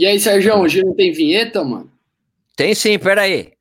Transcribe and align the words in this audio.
E 0.00 0.06
aí, 0.06 0.18
Sérgio, 0.18 0.56
hoje 0.56 0.82
não 0.82 0.94
tem 0.94 1.12
vinheta, 1.12 1.62
mano? 1.62 1.92
Tem 2.56 2.74
sim, 2.74 2.98
peraí. 2.98 3.52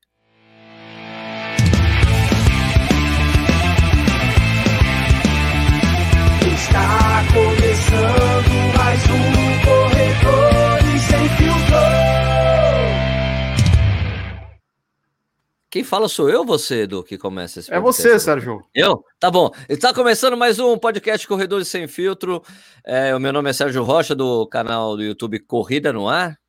Quem 15.70 15.83
fala 15.83 16.09
sou 16.09 16.27
eu 16.30 16.40
ou 16.40 16.45
você, 16.45 16.81
Edu, 16.84 17.04
que 17.04 17.16
começa 17.17 17.59
esse 17.59 17.72
É 17.72 17.80
podcast? 17.80 18.02
você, 18.02 18.20
Sérgio. 18.20 18.63
Eu? 18.73 19.04
Tá 19.20 19.30
bom. 19.30 19.52
Está 19.67 19.94
começando 19.94 20.35
mais 20.35 20.58
um 20.58 20.76
podcast 20.80 21.27
Corredores 21.27 21.67
Sem 21.67 21.88
Filtro. 21.88 22.41
É, 22.84 23.16
o 23.16 23.20
meu 23.20 23.31
nome 23.31 23.52
é 23.52 23.53
Sérgio 23.53 23.84
Rocha, 23.84 24.16
do 24.16 24.48
canal 24.48 24.98
do 24.98 25.03
YouTube 25.03 25.38
Corrida 25.41 25.94
no 25.94 26.08
Ar. 26.09 26.40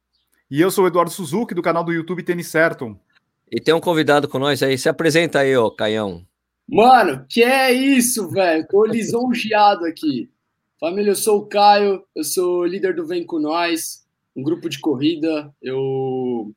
E 0.50 0.58
eu 0.58 0.70
sou 0.70 0.84
o 0.84 0.86
Eduardo 0.86 1.10
Suzuki, 1.10 1.54
do 1.54 1.60
canal 1.60 1.84
do 1.84 1.92
YouTube 1.92 2.22
Tênis 2.22 2.48
Certo. 2.48 2.98
E 3.52 3.60
tem 3.60 3.74
um 3.74 3.80
convidado 3.80 4.26
com 4.26 4.38
nós 4.38 4.62
aí. 4.62 4.78
Se 4.78 4.88
apresenta 4.88 5.40
aí, 5.40 5.54
ó, 5.54 5.68
Caião. 5.68 6.24
Mano, 6.66 7.26
que 7.28 7.42
é 7.42 7.70
isso, 7.72 8.30
velho? 8.30 8.66
Tô 8.68 8.86
lisonjeado 8.86 9.84
aqui. 9.84 10.30
Família, 10.78 11.10
eu 11.10 11.16
sou 11.16 11.40
o 11.40 11.46
Caio, 11.46 12.02
eu 12.16 12.24
sou 12.24 12.64
líder 12.64 12.94
do 12.94 13.06
Vem 13.06 13.26
Com 13.26 13.38
Nós, 13.38 14.06
um 14.34 14.42
grupo 14.42 14.66
de 14.66 14.78
corrida. 14.78 15.52
Eu 15.60 16.52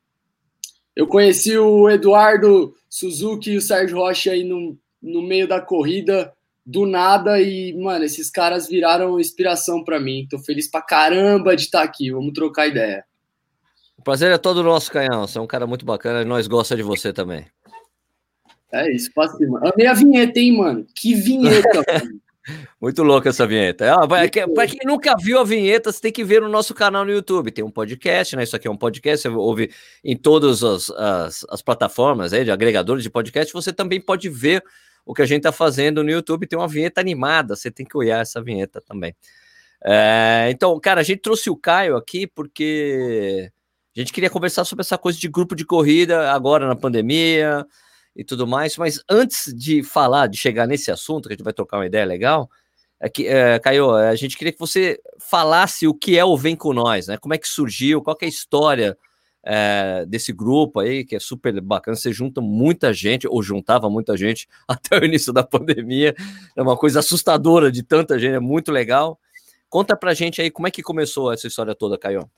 eu 0.96 1.06
conheci 1.06 1.56
o 1.58 1.88
Eduardo 1.88 2.74
Suzuki 2.88 3.52
e 3.52 3.56
o 3.56 3.62
Sérgio 3.62 3.98
Rocha 3.98 4.30
aí 4.30 4.44
no, 4.44 4.78
no 5.02 5.22
meio 5.22 5.48
da 5.48 5.60
corrida, 5.60 6.32
do 6.64 6.86
nada, 6.86 7.40
e, 7.40 7.74
mano, 7.74 8.04
esses 8.04 8.30
caras 8.30 8.68
viraram 8.68 9.20
inspiração 9.20 9.84
para 9.84 10.00
mim. 10.00 10.26
Tô 10.30 10.38
feliz 10.38 10.70
pra 10.70 10.80
caramba 10.80 11.54
de 11.54 11.62
estar 11.62 11.82
aqui. 11.82 12.10
Vamos 12.10 12.32
trocar 12.32 12.68
ideia. 12.68 13.04
O 13.98 14.02
prazer 14.02 14.32
é 14.32 14.38
todo 14.38 14.62
nosso, 14.62 14.90
Caião. 14.90 15.26
Você 15.26 15.38
é 15.38 15.40
um 15.40 15.46
cara 15.46 15.66
muito 15.66 15.84
bacana 15.84 16.22
e 16.22 16.24
nós 16.24 16.46
gostamos 16.46 16.82
de 16.82 16.88
você 16.88 17.12
também. 17.12 17.46
É 18.72 18.90
isso, 18.92 19.12
passa 19.14 19.38
mano. 19.46 19.66
Amei 19.66 19.86
a 19.86 19.94
vinheta, 19.94 20.38
hein, 20.38 20.56
mano? 20.56 20.86
Que 20.94 21.14
vinheta, 21.14 21.82
mano. 21.86 22.20
Muito 22.80 23.02
louca 23.02 23.30
essa 23.30 23.46
vinheta. 23.46 23.94
Ah, 23.94 24.06
Pra 24.06 24.66
quem 24.66 24.80
nunca 24.84 25.14
viu 25.18 25.38
a 25.38 25.44
vinheta, 25.44 25.90
você 25.90 26.00
tem 26.00 26.12
que 26.12 26.22
ver 26.22 26.42
no 26.42 26.48
nosso 26.48 26.74
canal 26.74 27.04
no 27.04 27.10
YouTube. 27.10 27.50
Tem 27.50 27.64
um 27.64 27.70
podcast, 27.70 28.36
né? 28.36 28.42
Isso 28.42 28.54
aqui 28.54 28.68
é 28.68 28.70
um 28.70 28.76
podcast, 28.76 29.22
você 29.22 29.28
ouve 29.28 29.70
em 30.02 30.16
todas 30.16 30.62
as, 30.62 30.90
as, 30.90 31.46
as 31.48 31.62
plataformas 31.62 32.32
aí, 32.32 32.44
de 32.44 32.50
agregadores 32.50 33.02
de 33.02 33.10
podcast. 33.10 33.52
Você 33.52 33.72
também 33.72 34.00
pode 34.00 34.28
ver 34.28 34.62
o 35.06 35.14
que 35.14 35.22
a 35.22 35.26
gente 35.26 35.42
tá 35.42 35.52
fazendo 35.52 36.04
no 36.04 36.10
YouTube. 36.10 36.46
Tem 36.46 36.58
uma 36.58 36.68
vinheta 36.68 37.00
animada, 37.00 37.56
você 37.56 37.70
tem 37.70 37.86
que 37.86 37.96
olhar 37.96 38.20
essa 38.20 38.42
vinheta 38.42 38.80
também. 38.80 39.14
É, 39.82 40.48
então, 40.50 40.78
cara, 40.80 41.00
a 41.00 41.04
gente 41.04 41.20
trouxe 41.20 41.48
o 41.50 41.56
Caio 41.56 41.96
aqui 41.96 42.26
porque 42.26 43.50
a 43.96 44.00
gente 44.00 44.12
queria 44.12 44.30
conversar 44.30 44.64
sobre 44.64 44.80
essa 44.82 44.98
coisa 44.98 45.18
de 45.18 45.28
grupo 45.28 45.54
de 45.54 45.64
corrida 45.64 46.30
agora 46.32 46.66
na 46.66 46.74
pandemia 46.74 47.66
e 48.14 48.24
tudo 48.24 48.46
mais. 48.46 48.76
Mas 48.76 49.02
antes 49.08 49.52
de 49.54 49.82
falar, 49.82 50.26
de 50.26 50.36
chegar 50.36 50.66
nesse 50.66 50.90
assunto, 50.90 51.28
que 51.28 51.34
a 51.34 51.36
gente 51.36 51.44
vai 51.44 51.52
trocar 51.52 51.78
uma 51.78 51.86
ideia 51.86 52.04
legal, 52.04 52.48
é 53.00 53.08
que, 53.08 53.26
é, 53.26 53.58
Caio, 53.58 53.90
a 53.92 54.14
gente 54.14 54.36
queria 54.36 54.52
que 54.52 54.58
você 54.58 54.98
falasse 55.18 55.86
o 55.86 55.94
que 55.94 56.18
é 56.18 56.24
o 56.24 56.36
Vem 56.36 56.56
Com 56.56 56.72
Nós, 56.72 57.06
né? 57.06 57.16
Como 57.18 57.34
é 57.34 57.38
que 57.38 57.48
surgiu, 57.48 58.02
qual 58.02 58.16
que 58.16 58.24
é 58.24 58.28
a 58.28 58.30
história 58.30 58.96
é, 59.44 60.06
desse 60.06 60.32
grupo 60.32 60.80
aí, 60.80 61.04
que 61.04 61.14
é 61.14 61.20
super 61.20 61.60
bacana. 61.60 61.96
Você 61.96 62.12
junta 62.12 62.40
muita 62.40 62.92
gente, 62.92 63.28
ou 63.28 63.42
juntava 63.42 63.90
muita 63.90 64.16
gente 64.16 64.48
até 64.66 64.98
o 64.98 65.04
início 65.04 65.32
da 65.32 65.42
pandemia. 65.42 66.14
É 66.56 66.62
uma 66.62 66.76
coisa 66.76 67.00
assustadora 67.00 67.70
de 67.70 67.82
tanta 67.82 68.18
gente, 68.18 68.34
é 68.34 68.40
muito 68.40 68.72
legal. 68.72 69.18
Conta 69.68 69.96
pra 69.96 70.14
gente 70.14 70.40
aí 70.40 70.50
como 70.50 70.68
é 70.68 70.70
que 70.70 70.82
começou 70.82 71.32
essa 71.32 71.46
história 71.46 71.74
toda, 71.74 71.98
Caio. 71.98 72.28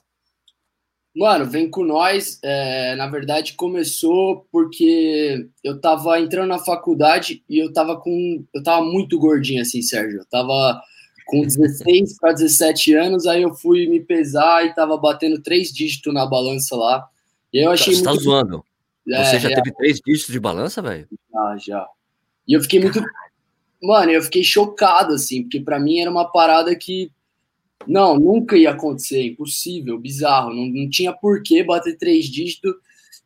Mano, 1.16 1.46
vem 1.46 1.70
com 1.70 1.82
nós. 1.82 2.38
é, 2.42 2.94
na 2.94 3.06
verdade, 3.06 3.54
começou 3.54 4.46
porque 4.52 5.48
eu 5.64 5.80
tava 5.80 6.20
entrando 6.20 6.48
na 6.48 6.58
faculdade 6.58 7.42
e 7.48 7.58
eu 7.58 7.72
tava 7.72 7.96
com. 7.98 8.44
Eu 8.52 8.62
tava 8.62 8.84
muito 8.84 9.18
gordinho, 9.18 9.62
assim, 9.62 9.80
Sérgio. 9.80 10.18
Eu 10.20 10.26
tava 10.26 10.80
com 11.26 11.42
16 11.42 12.18
para 12.18 12.32
17 12.34 12.94
anos, 12.94 13.26
aí 13.26 13.42
eu 13.42 13.54
fui 13.54 13.86
me 13.88 13.98
pesar 14.00 14.64
e 14.66 14.74
tava 14.74 14.96
batendo 14.96 15.40
três 15.42 15.72
dígitos 15.72 16.12
na 16.12 16.26
balança 16.26 16.76
lá. 16.76 17.08
E 17.52 17.64
eu 17.64 17.70
achei 17.70 17.94
Você 17.94 18.02
tá 18.04 18.10
muito. 18.10 18.22
zoando. 18.22 18.64
É, 19.08 19.24
Você 19.24 19.40
já 19.40 19.48
real, 19.48 19.62
teve 19.62 19.76
três 19.76 20.00
dígitos 20.04 20.32
de 20.32 20.38
balança, 20.40 20.82
velho? 20.82 21.08
já, 21.32 21.56
já. 21.58 21.88
E 22.46 22.52
eu 22.52 22.60
fiquei 22.60 22.78
muito. 22.80 23.02
Mano, 23.82 24.10
eu 24.10 24.22
fiquei 24.22 24.44
chocado, 24.44 25.14
assim, 25.14 25.42
porque 25.42 25.60
pra 25.60 25.80
mim 25.80 25.98
era 26.00 26.10
uma 26.10 26.30
parada 26.30 26.74
que. 26.76 27.10
Não, 27.86 28.18
nunca 28.18 28.56
ia 28.56 28.70
acontecer, 28.70 29.24
impossível, 29.26 29.98
bizarro. 29.98 30.52
Não, 30.52 30.66
não 30.66 30.88
tinha 30.88 31.12
por 31.12 31.42
que 31.42 31.62
bater 31.62 31.96
três 31.96 32.26
dígitos. 32.26 32.74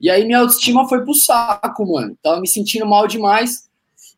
E 0.01 0.09
aí 0.09 0.25
minha 0.25 0.39
autoestima 0.39 0.89
foi 0.89 1.05
pro 1.05 1.15
saco, 1.15 1.87
mano. 1.87 2.17
Tava 2.23 2.41
me 2.41 2.49
sentindo 2.49 2.87
mal 2.87 3.07
demais. 3.07 3.69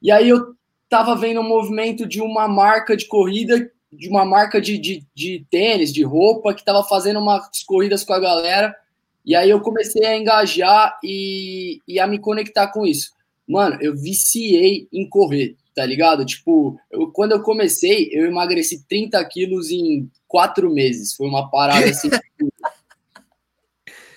E 0.01 0.11
aí 0.11 0.29
eu 0.29 0.55
tava 0.89 1.17
vendo 1.17 1.41
um 1.41 1.49
movimento 1.49 2.07
de 2.07 2.21
uma 2.21 2.47
marca 2.47 2.97
de 2.97 3.07
corrida, 3.07 3.71
de 3.93 4.09
uma 4.09 4.25
marca 4.25 4.61
de, 4.61 4.79
de, 4.79 5.05
de 5.15 5.45
tênis, 5.51 5.93
de 5.93 6.03
roupa, 6.03 6.55
que 6.55 6.65
tava 6.65 6.85
fazendo 6.85 7.19
umas 7.19 7.63
corridas 7.65 8.05
com 8.05 8.13
a 8.13 8.21
galera. 8.21 8.75
E 9.25 9.35
aí 9.35 9.51
eu 9.51 9.61
comecei 9.61 10.05
a 10.05 10.17
engajar 10.17 10.99
e, 11.03 11.81
e 11.87 12.01
a 12.01 12.07
me 12.07 12.19
conectar 12.19 12.69
com 12.69 12.85
isso. 12.85 13.13
Mano, 13.47 13.79
eu 13.81 13.97
viciei 13.97 14.89
em 14.93 15.09
correr, 15.09 15.57
tá 15.75 15.85
ligado? 15.87 16.25
Tipo, 16.25 16.79
eu- 16.91 17.11
quando 17.13 17.33
eu 17.33 17.43
comecei, 17.43 18.11
eu 18.13 18.27
emagreci 18.27 18.85
30 18.87 19.25
quilos 19.25 19.71
em 19.71 20.11
quatro 20.29 20.71
meses. 20.73 21.15
Foi 21.15 21.27
uma 21.27 21.51
parada 21.51 21.87
assim. 21.87 22.09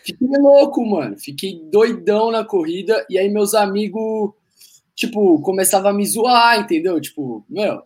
Fiquei 0.04 0.28
louco, 0.38 0.86
mano. 0.86 1.18
Fiquei 1.18 1.60
doidão 1.72 2.32
na 2.32 2.46
corrida. 2.46 3.06
E 3.10 3.18
aí 3.18 3.28
meus 3.30 3.56
amigos, 3.56 4.32
tipo, 4.94 5.42
começavam 5.42 5.90
a 5.90 5.94
me 5.94 6.06
zoar, 6.06 6.60
entendeu? 6.60 7.02
Tipo, 7.02 7.44
meu, 7.50 7.82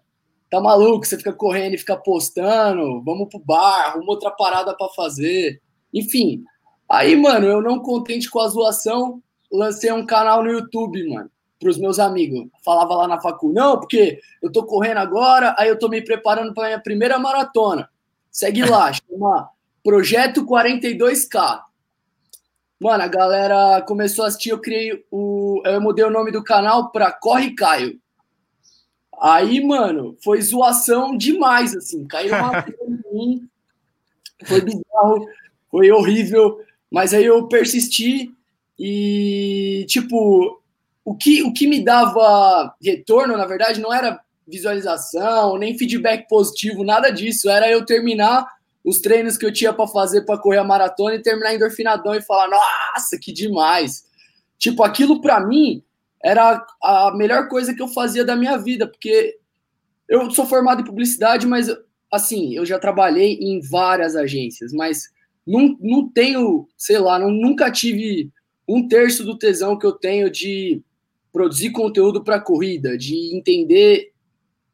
tá 0.50 0.59
maluco? 0.59 1.06
Você 1.06 1.18
fica 1.18 1.31
correndo 1.31 1.75
e 1.75 1.78
fica 1.78 1.96
postando. 1.96 3.01
Vamos 3.03 3.30
pro 3.30 3.40
bar, 3.40 3.88
arruma 3.88 4.12
outra 4.12 4.31
parada 4.31 4.75
pra 4.75 4.90
fazer. 4.90 5.62
Enfim. 5.94 6.44
Aí, 6.90 7.16
mano, 7.16 7.46
eu 7.46 7.62
não 7.62 7.80
contente 7.80 8.30
com 8.30 8.40
a 8.40 8.47
zoação, 8.47 9.22
lancei 9.51 9.91
um 9.91 10.06
canal 10.06 10.44
no 10.44 10.51
YouTube, 10.51 11.07
mano, 11.07 11.30
pros 11.59 11.78
meus 11.78 12.00
amigos. 12.00 12.47
Falava 12.64 12.96
lá 12.96 13.08
na 13.08 13.20
facul, 13.20 13.52
não, 13.52 13.80
porque 13.80 14.20
eu 14.42 14.52
tô 14.52 14.64
correndo 14.66 14.97
agora, 14.97 15.56
aí 15.58 15.68
eu 15.68 15.78
tô 15.78 15.90
me 15.90 16.02
preparando 16.02 16.53
pra 16.53 16.68
minha 16.68 16.80
primeira 16.80 17.20
maratona. 17.20 17.90
Segue 18.31 18.64
lá, 18.64 18.92
chama 18.94 19.50
Projeto 19.84 20.46
42K. 20.46 21.64
Mano, 22.80 23.03
a 23.03 23.08
galera 23.08 23.81
começou 23.81 24.24
a 24.24 24.30
assistir, 24.30 24.52
eu 24.52 24.62
criei 24.62 25.06
o. 25.12 25.62
Eu 25.66 25.81
mudei 25.81 26.06
o 26.06 26.09
nome 26.09 26.31
do 26.31 26.42
canal 26.42 26.92
pra 26.92 27.12
Corre 27.12 27.53
Caio. 27.53 28.00
Aí, 29.22 29.62
mano, 29.62 30.16
foi 30.24 30.42
zoação 30.42 31.18
demais, 31.18 31.75
assim. 31.75 32.08
Caiu 32.08 32.34
uma 32.34 32.66
em 32.88 33.14
mim. 33.14 33.50
Foi 34.46 34.62
bizarro, 34.62 35.28
foi 35.69 35.92
horrível. 35.92 36.62
Mas 36.90 37.14
aí 37.14 37.25
eu 37.25 37.48
persisti 37.50 38.34
e, 38.80 39.86
tipo, 39.90 40.59
o 41.09 41.16
que, 41.16 41.42
o 41.42 41.52
que 41.52 41.68
me 41.68 41.84
dava 41.84 42.72
retorno, 42.80 43.36
na 43.36 43.47
verdade, 43.47 43.81
não 43.81 43.92
era 43.92 44.22
visualização, 44.47 45.58
nem 45.58 45.75
feedback 45.75 46.28
positivo, 46.28 46.84
nada 46.84 47.09
disso. 47.09 47.50
Era 47.50 47.68
eu 47.68 47.84
terminar 47.84 48.46
os 48.86 49.00
treinos 49.00 49.36
que 49.36 49.44
eu 49.44 49.52
tinha 49.52 49.74
para 49.74 49.88
fazer 49.88 50.22
para 50.22 50.38
correr 50.38 50.59
a 50.59 50.64
maratona 50.64 51.16
e 51.16 51.22
terminar 51.22 51.56
endorfinadão 51.56 52.14
e 52.14 52.22
falar, 52.22 52.48
nossa, 52.48 53.18
que 53.19 53.34
demais. 53.34 54.03
Tipo, 54.59 54.84
aquilo 54.84 55.19
para 55.19 55.40
mim 55.40 55.84
era 56.24 56.64
a 56.84 57.12
melhor 57.18 57.48
coisa 57.48 57.74
que 57.74 57.81
eu 57.81 57.88
fazia 57.88 58.24
da 58.24 58.36
minha 58.36 58.56
vida, 58.58 58.86
porque 58.86 59.36
eu 60.08 60.30
sou 60.30 60.46
formado 60.46 60.81
em 60.81 60.86
publicidade, 60.86 61.48
mas 61.48 61.75
assim, 62.14 62.56
eu 62.56 62.68
já 62.68 62.78
trabalhei 62.78 63.34
em 63.42 63.59
várias 63.62 64.16
agências, 64.16 64.72
mas 64.72 65.09
não, 65.48 65.75
não 65.81 66.07
tenho, 66.07 66.68
sei 66.78 67.00
lá, 67.00 67.18
não, 67.18 67.31
nunca 67.31 67.72
tive 67.72 68.31
um 68.68 68.88
terço 68.88 69.24
do 69.24 69.36
tesão 69.36 69.75
que 69.75 69.88
eu 69.88 69.94
tenho 69.94 70.30
de 70.30 70.84
produzir 71.31 71.72
conteúdo 71.72 72.24
para 72.24 72.42
corrida, 72.42 72.98
de 72.98 73.36
entender 73.36 74.12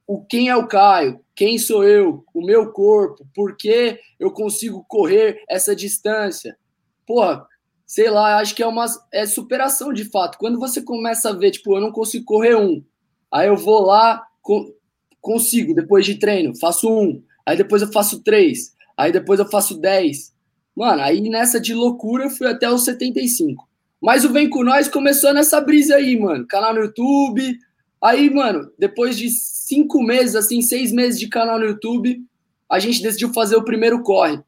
o 0.07 0.24
quem 0.24 0.50
é 0.50 0.56
o 0.56 0.68
Caio, 0.68 1.19
quem 1.36 1.57
sou 1.57 1.84
eu, 1.84 2.24
o 2.34 2.46
meu 2.46 2.72
corpo, 2.72 3.28
por 3.34 3.57
que 3.57 4.00
eu 4.19 4.31
consigo 4.31 4.86
correr 4.88 5.44
essa 5.50 5.75
distância. 5.75 6.57
Porra, 7.06 7.46
sei 7.86 8.10
lá, 8.10 8.38
acho 8.40 8.56
que 8.56 8.63
é 8.63 8.68
uma 8.68 8.86
é 9.12 9.25
superação 9.25 9.92
de 9.92 10.06
fato. 10.06 10.38
Quando 10.38 10.60
você 10.60 10.81
começa 10.81 11.30
a 11.30 11.34
ver, 11.34 11.52
tipo, 11.52 11.75
eu 11.75 11.81
não 11.81 11.92
consigo 11.92 12.25
correr 12.25 12.56
um, 12.56 12.84
aí 13.31 13.48
eu 13.48 13.58
vou 13.58 13.81
lá, 13.81 14.24
co 14.42 14.74
consigo, 15.19 15.74
depois 15.74 16.06
de 16.06 16.19
treino, 16.19 16.56
faço 16.56 16.88
um, 16.88 17.24
aí 17.44 17.58
depois 17.58 17.81
eu 17.81 17.92
faço 17.92 18.22
três, 18.22 18.75
aí 18.96 19.12
depois 19.12 19.40
eu 19.40 19.50
faço 19.50 19.75
dez. 19.80 20.31
Mano, 20.75 21.01
aí 21.01 21.19
nessa 21.22 21.60
de 21.60 21.74
loucura 21.74 22.25
eu 22.25 22.30
fui 22.30 22.48
até 22.48 22.69
os 22.69 22.84
75. 22.84 23.68
Mas 24.01 24.24
o 24.25 24.31
Vem 24.31 24.50
Com 24.50 24.63
Nós 24.63 24.88
começou 24.88 25.33
nessa 25.33 25.59
brisa 25.62 25.95
aí, 25.95 26.19
mano. 26.19 26.45
Canal 26.47 26.74
no 26.74 26.81
YouTube. 26.81 27.57
Aí, 28.01 28.30
mano, 28.30 28.71
depois 28.77 29.18
de 29.18 29.30
cinco 29.30 30.01
meses, 30.03 30.36
assim, 30.36 30.62
seis 30.62 30.92
meses 30.92 31.19
de 31.19 31.27
canal 31.27 31.57
no 31.57 31.65
YouTube, 31.65 32.21
a 32.69 32.80
gente 32.80 33.01
decidiu 33.01 33.33
fazer 33.33 33.56
o 33.56 33.63
primeiro 33.63 34.03
corre. 34.03 34.39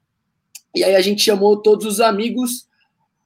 E 0.76 0.84
aí 0.84 0.96
a 0.96 1.02
gente 1.02 1.24
chamou 1.24 1.62
todos 1.62 1.86
os 1.86 2.00
amigos, 2.00 2.68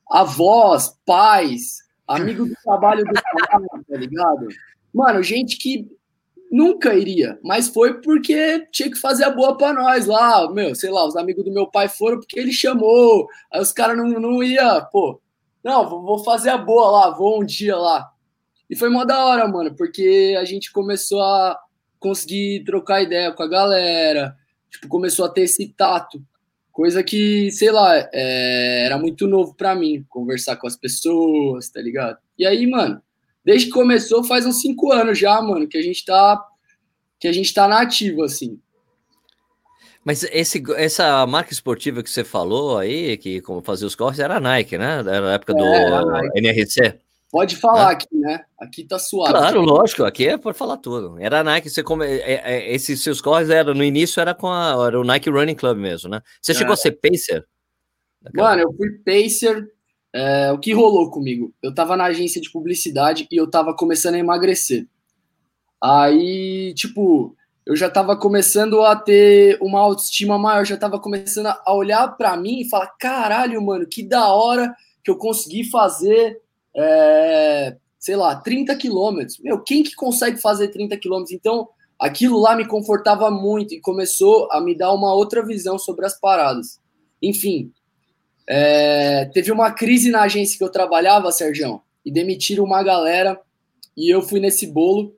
avós, 0.09 0.95
pais, 1.05 1.79
amigos 2.07 2.49
do 2.49 2.55
trabalho 2.63 3.03
do 3.03 3.13
cara, 3.13 3.65
tá 3.89 3.97
ligado? 3.97 4.47
Mano, 4.93 5.23
gente 5.23 5.57
que 5.57 5.89
nunca 6.51 6.93
iria, 6.93 7.39
mas 7.43 7.69
foi 7.69 8.01
porque 8.01 8.67
tinha 8.71 8.91
que 8.91 8.97
fazer 8.97 9.23
a 9.23 9.29
boa 9.29 9.57
para 9.57 9.73
nós 9.73 10.05
lá, 10.05 10.51
meu, 10.51 10.75
sei 10.75 10.91
lá, 10.91 11.05
os 11.05 11.15
amigos 11.15 11.45
do 11.45 11.53
meu 11.53 11.65
pai 11.67 11.87
foram 11.87 12.19
porque 12.19 12.37
ele 12.37 12.51
chamou, 12.51 13.27
aí 13.51 13.61
os 13.61 13.71
caras 13.71 13.97
não, 13.97 14.07
não 14.07 14.43
ia, 14.43 14.81
pô, 14.81 15.21
não, 15.63 15.87
vou 15.89 16.23
fazer 16.23 16.49
a 16.49 16.57
boa 16.57 16.91
lá, 16.91 17.09
vou 17.11 17.41
um 17.41 17.45
dia 17.45 17.77
lá. 17.77 18.11
E 18.69 18.75
foi 18.75 18.89
mó 18.89 19.03
da 19.03 19.25
hora, 19.25 19.47
mano, 19.47 19.75
porque 19.75 20.35
a 20.39 20.45
gente 20.45 20.71
começou 20.71 21.21
a 21.21 21.59
conseguir 21.99 22.63
trocar 22.63 23.03
ideia 23.03 23.31
com 23.31 23.43
a 23.43 23.47
galera, 23.47 24.35
tipo, 24.69 24.87
começou 24.87 25.25
a 25.25 25.29
ter 25.29 25.41
esse 25.41 25.67
tato, 25.73 26.23
coisa 26.71 27.03
que, 27.03 27.51
sei 27.51 27.71
lá, 27.71 27.95
é, 28.13 28.85
era 28.85 28.97
muito 28.97 29.27
novo 29.27 29.53
para 29.55 29.75
mim, 29.75 30.05
conversar 30.09 30.55
com 30.55 30.65
as 30.65 30.75
pessoas, 30.75 31.69
tá 31.69 31.81
ligado? 31.81 32.17
E 32.37 32.45
aí, 32.45 32.65
mano, 32.65 33.01
desde 33.43 33.67
que 33.67 33.73
começou, 33.73 34.23
faz 34.23 34.45
uns 34.45 34.61
cinco 34.61 34.91
anos 34.91 35.19
já, 35.19 35.41
mano, 35.41 35.67
que 35.67 35.77
a 35.77 35.81
gente 35.81 36.03
tá, 36.05 36.43
que 37.19 37.27
a 37.27 37.33
gente 37.33 37.53
tá 37.53 37.67
nativo, 37.67 38.23
assim. 38.23 38.59
Mas 40.03 40.23
esse, 40.23 40.63
essa 40.77 41.25
marca 41.27 41.53
esportiva 41.53 42.01
que 42.01 42.09
você 42.09 42.23
falou 42.23 42.77
aí, 42.77 43.17
que 43.17 43.39
como 43.41 43.61
fazia 43.61 43.85
os 43.85 43.95
corres, 43.95 44.19
era 44.19 44.37
a 44.37 44.39
Nike, 44.39 44.77
né? 44.77 44.99
Era 44.99 45.21
na 45.21 45.33
época 45.33 45.53
do 45.53 45.63
é, 45.63 46.39
NRC. 46.39 46.99
Pode 47.31 47.55
falar 47.55 47.91
aqui, 47.91 48.07
né? 48.11 48.43
Aqui 48.59 48.83
tá 48.83 48.99
suave. 48.99 49.33
Claro, 49.33 49.61
lógico, 49.61 50.03
aqui 50.03 50.27
é 50.27 50.37
por 50.37 50.53
falar 50.53 50.77
tudo. 50.77 51.17
Era 51.17 51.39
a 51.39 51.43
Nike, 51.43 51.69
você 51.69 51.81
come... 51.81 52.05
É, 52.05 52.41
é, 52.43 52.73
esses 52.73 53.01
seus 53.01 53.21
corres 53.21 53.49
era, 53.49 53.73
no 53.73 53.83
início 53.83 54.19
era 54.19 54.33
com 54.33 54.47
a, 54.49 54.75
era 54.85 54.99
o 54.99 55.03
Nike 55.03 55.29
Running 55.29 55.55
Club 55.55 55.77
mesmo, 55.77 56.09
né? 56.09 56.21
Você 56.41 56.51
é. 56.51 56.55
chegou 56.55 56.73
a 56.73 56.77
ser 56.77 56.91
pacer? 56.91 57.45
Mano, 58.33 58.61
eu 58.63 58.73
fui 58.73 58.89
pacer. 59.05 59.71
É, 60.13 60.51
o 60.51 60.59
que 60.59 60.73
rolou 60.73 61.09
comigo? 61.09 61.53
Eu 61.63 61.73
tava 61.73 61.95
na 61.95 62.05
agência 62.05 62.41
de 62.41 62.51
publicidade 62.51 63.27
e 63.31 63.35
eu 63.37 63.49
tava 63.49 63.73
começando 63.73 64.15
a 64.15 64.19
emagrecer. 64.19 64.85
Aí, 65.81 66.73
tipo, 66.75 67.33
eu 67.65 67.75
já 67.75 67.87
estava 67.87 68.17
começando 68.17 68.81
a 68.81 68.95
ter 68.95 69.57
uma 69.61 69.79
autoestima 69.79 70.37
maior, 70.37 70.65
já 70.65 70.75
estava 70.75 70.99
começando 70.99 71.47
a 71.47 71.73
olhar 71.73 72.07
para 72.17 72.35
mim 72.35 72.61
e 72.61 72.69
falar: 72.69 72.87
caralho, 72.99 73.61
mano, 73.61 73.85
que 73.85 74.03
da 74.03 74.27
hora 74.33 74.75
que 75.03 75.11
eu 75.11 75.15
consegui 75.15 75.63
fazer, 75.69 76.39
é, 76.75 77.75
sei 77.99 78.15
lá, 78.15 78.35
30 78.35 78.75
quilômetros. 78.75 79.37
Meu, 79.39 79.59
quem 79.59 79.83
que 79.83 79.95
consegue 79.95 80.37
fazer 80.37 80.69
30 80.69 80.97
quilômetros? 80.97 81.33
Então, 81.33 81.69
aquilo 81.99 82.39
lá 82.39 82.55
me 82.55 82.67
confortava 82.67 83.29
muito 83.29 83.73
e 83.73 83.81
começou 83.81 84.51
a 84.51 84.59
me 84.59 84.75
dar 84.75 84.91
uma 84.93 85.13
outra 85.13 85.45
visão 85.45 85.77
sobre 85.77 86.05
as 86.05 86.19
paradas. 86.19 86.79
Enfim, 87.21 87.71
é, 88.47 89.25
teve 89.25 89.51
uma 89.51 89.71
crise 89.71 90.09
na 90.09 90.23
agência 90.23 90.57
que 90.57 90.63
eu 90.63 90.71
trabalhava, 90.71 91.31
Sergião, 91.31 91.81
e 92.03 92.11
demitiram 92.11 92.63
uma 92.63 92.81
galera 92.81 93.39
e 93.95 94.09
eu 94.13 94.21
fui 94.21 94.39
nesse 94.39 94.65
bolo. 94.65 95.15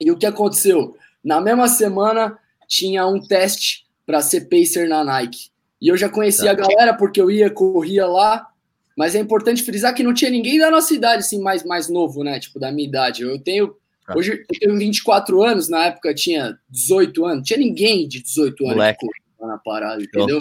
E 0.00 0.10
o 0.10 0.16
que 0.16 0.26
aconteceu? 0.26 0.96
Na 1.28 1.42
mesma 1.42 1.68
semana, 1.68 2.38
tinha 2.66 3.06
um 3.06 3.20
teste 3.20 3.86
para 4.06 4.22
ser 4.22 4.48
pacer 4.48 4.88
na 4.88 5.04
Nike. 5.04 5.50
E 5.78 5.88
eu 5.88 5.94
já 5.94 6.08
conhecia 6.08 6.56
tá. 6.56 6.64
a 6.64 6.66
galera 6.66 6.94
porque 6.94 7.20
eu 7.20 7.30
ia, 7.30 7.50
corria 7.50 8.06
lá. 8.06 8.48
Mas 8.96 9.14
é 9.14 9.18
importante 9.18 9.62
frisar 9.62 9.94
que 9.94 10.02
não 10.02 10.14
tinha 10.14 10.30
ninguém 10.30 10.58
da 10.58 10.70
nossa 10.70 10.94
idade, 10.94 11.18
assim, 11.18 11.38
mais, 11.42 11.62
mais 11.64 11.86
novo, 11.90 12.24
né? 12.24 12.40
Tipo, 12.40 12.58
da 12.58 12.72
minha 12.72 12.88
idade. 12.88 13.24
Eu 13.24 13.38
tenho. 13.38 13.76
Tá. 14.06 14.16
Hoje 14.16 14.32
eu 14.48 14.58
tenho 14.58 14.78
24 14.78 15.42
anos, 15.42 15.68
na 15.68 15.84
época 15.84 16.14
tinha 16.14 16.58
18 16.70 17.22
anos. 17.26 17.36
Não 17.36 17.42
tinha 17.42 17.58
ninguém 17.58 18.08
de 18.08 18.22
18 18.22 18.64
anos 18.64 18.76
Moleque. 18.76 19.06
na 19.38 19.58
parada, 19.58 20.02
entendeu? 20.02 20.38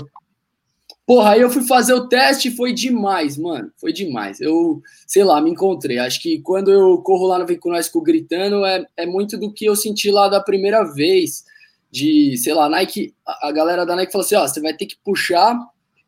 Porra, 1.07 1.31
aí 1.31 1.41
eu 1.41 1.49
fui 1.49 1.65
fazer 1.65 1.93
o 1.93 2.09
teste 2.09 2.51
foi 2.51 2.73
demais, 2.73 3.37
mano. 3.37 3.71
Foi 3.77 3.93
demais. 3.93 4.41
Eu, 4.41 4.81
sei 5.07 5.23
lá, 5.23 5.39
me 5.39 5.49
encontrei. 5.51 5.97
Acho 5.99 6.21
que 6.21 6.39
quando 6.41 6.69
eu 6.69 6.97
corro 6.97 7.27
lá 7.27 7.39
no 7.39 7.45
Vem 7.45 7.57
Com 7.57 7.69
Nós 7.69 7.87
com 7.87 8.03
gritando, 8.03 8.65
é, 8.65 8.85
é 8.97 9.05
muito 9.05 9.37
do 9.37 9.53
que 9.53 9.63
eu 9.63 9.73
senti 9.73 10.11
lá 10.11 10.27
da 10.27 10.41
primeira 10.41 10.83
vez. 10.83 11.45
De, 11.89 12.35
sei 12.37 12.53
lá, 12.53 12.67
Nike, 12.67 13.15
a 13.25 13.49
galera 13.53 13.85
da 13.85 13.95
Nike 13.95 14.11
falou 14.11 14.25
assim: 14.25 14.35
ó, 14.35 14.45
você 14.45 14.59
vai 14.59 14.73
ter 14.75 14.85
que 14.85 14.97
puxar 15.01 15.57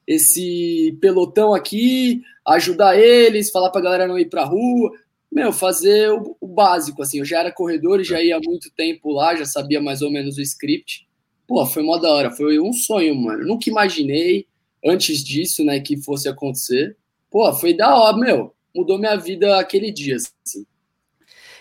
esse 0.06 0.98
pelotão 1.00 1.54
aqui, 1.54 2.22
ajudar 2.46 3.00
eles, 3.00 3.52
falar 3.52 3.70
pra 3.70 3.80
galera 3.80 4.06
não 4.06 4.20
ir 4.20 4.26
pra 4.26 4.44
rua. 4.44 4.92
Meu, 5.32 5.54
fazer 5.54 6.12
o, 6.12 6.36
o 6.42 6.48
básico, 6.48 7.02
assim. 7.02 7.20
Eu 7.20 7.26
já 7.26 7.40
era 7.40 7.54
corredor 7.54 8.02
e 8.02 8.04
já 8.04 8.22
ia 8.22 8.36
há 8.36 8.42
muito 8.44 8.70
tempo 8.76 9.14
lá, 9.14 9.34
já 9.34 9.46
sabia 9.46 9.82
mais 9.82 10.02
ou 10.02 10.12
menos 10.12 10.38
o 10.38 10.42
script. 10.42 11.08
Pô, 11.48 11.66
foi 11.66 11.84
mó 11.84 11.98
da 11.98 12.12
hora. 12.12 12.32
Foi 12.32 12.60
um 12.60 12.74
sonho, 12.74 13.16
mano. 13.16 13.46
Nunca 13.46 13.70
imaginei 13.70 14.49
antes 14.86 15.24
disso, 15.24 15.64
né, 15.64 15.80
que 15.80 15.98
fosse 15.98 16.28
acontecer. 16.28 16.96
Pô, 17.30 17.52
foi 17.54 17.76
da 17.76 17.96
hora, 17.96 18.18
meu. 18.18 18.54
Mudou 18.76 18.98
minha 18.98 19.16
vida 19.16 19.60
aquele 19.60 19.92
dia, 19.92 20.16
assim. 20.16 20.66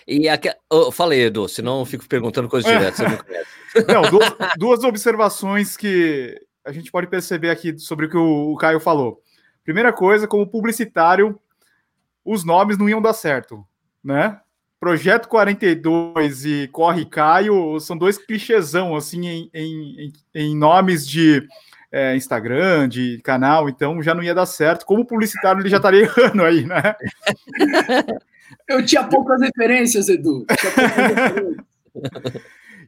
E 0.07 0.27
aqui, 0.27 0.49
eu 0.71 0.91
falei, 0.91 1.25
Edu, 1.25 1.47
senão 1.47 1.79
eu 1.79 1.85
fico 1.85 2.07
perguntando 2.07 2.49
coisas 2.49 2.71
diretas, 2.71 2.97
você 2.97 3.07
não 3.07 3.17
conhece. 3.23 3.59
Não, 3.87 4.01
duas, 4.09 4.35
duas, 4.57 4.83
observações 4.83 5.77
que 5.77 6.35
a 6.65 6.71
gente 6.71 6.91
pode 6.91 7.07
perceber 7.07 7.51
aqui 7.51 7.77
sobre 7.77 8.07
o 8.07 8.09
que 8.09 8.17
o, 8.17 8.53
o 8.53 8.57
Caio 8.57 8.79
falou. 8.79 9.21
Primeira 9.63 9.93
coisa, 9.93 10.27
como 10.27 10.47
publicitário, 10.47 11.39
os 12.25 12.43
nomes 12.43 12.77
não 12.77 12.89
iam 12.89 13.01
dar 13.01 13.13
certo, 13.13 13.63
né? 14.03 14.39
Projeto 14.79 15.27
42 15.27 16.45
e 16.45 16.67
Corre 16.69 17.05
Caio 17.05 17.79
são 17.79 17.97
dois 17.97 18.17
clichêsão, 18.17 18.95
assim, 18.95 19.27
em, 19.27 19.49
em, 19.53 20.13
em 20.33 20.57
nomes 20.57 21.07
de 21.07 21.45
é, 21.91 22.15
Instagram, 22.15 22.87
de 22.87 23.19
canal, 23.23 23.67
então 23.67 24.01
já 24.01 24.13
não 24.13 24.23
ia 24.23 24.35
dar 24.35 24.45
certo. 24.45 24.85
Como 24.85 25.05
publicitário, 25.05 25.61
ele 25.61 25.69
já 25.69 25.77
estaria 25.77 26.03
errando 26.03 26.43
aí, 26.43 26.65
né? 26.65 26.95
Eu 28.67 28.85
tinha 28.85 29.03
poucas 29.03 29.41
referências, 29.41 30.09
Edu. 30.09 30.45
Referências. 30.49 31.57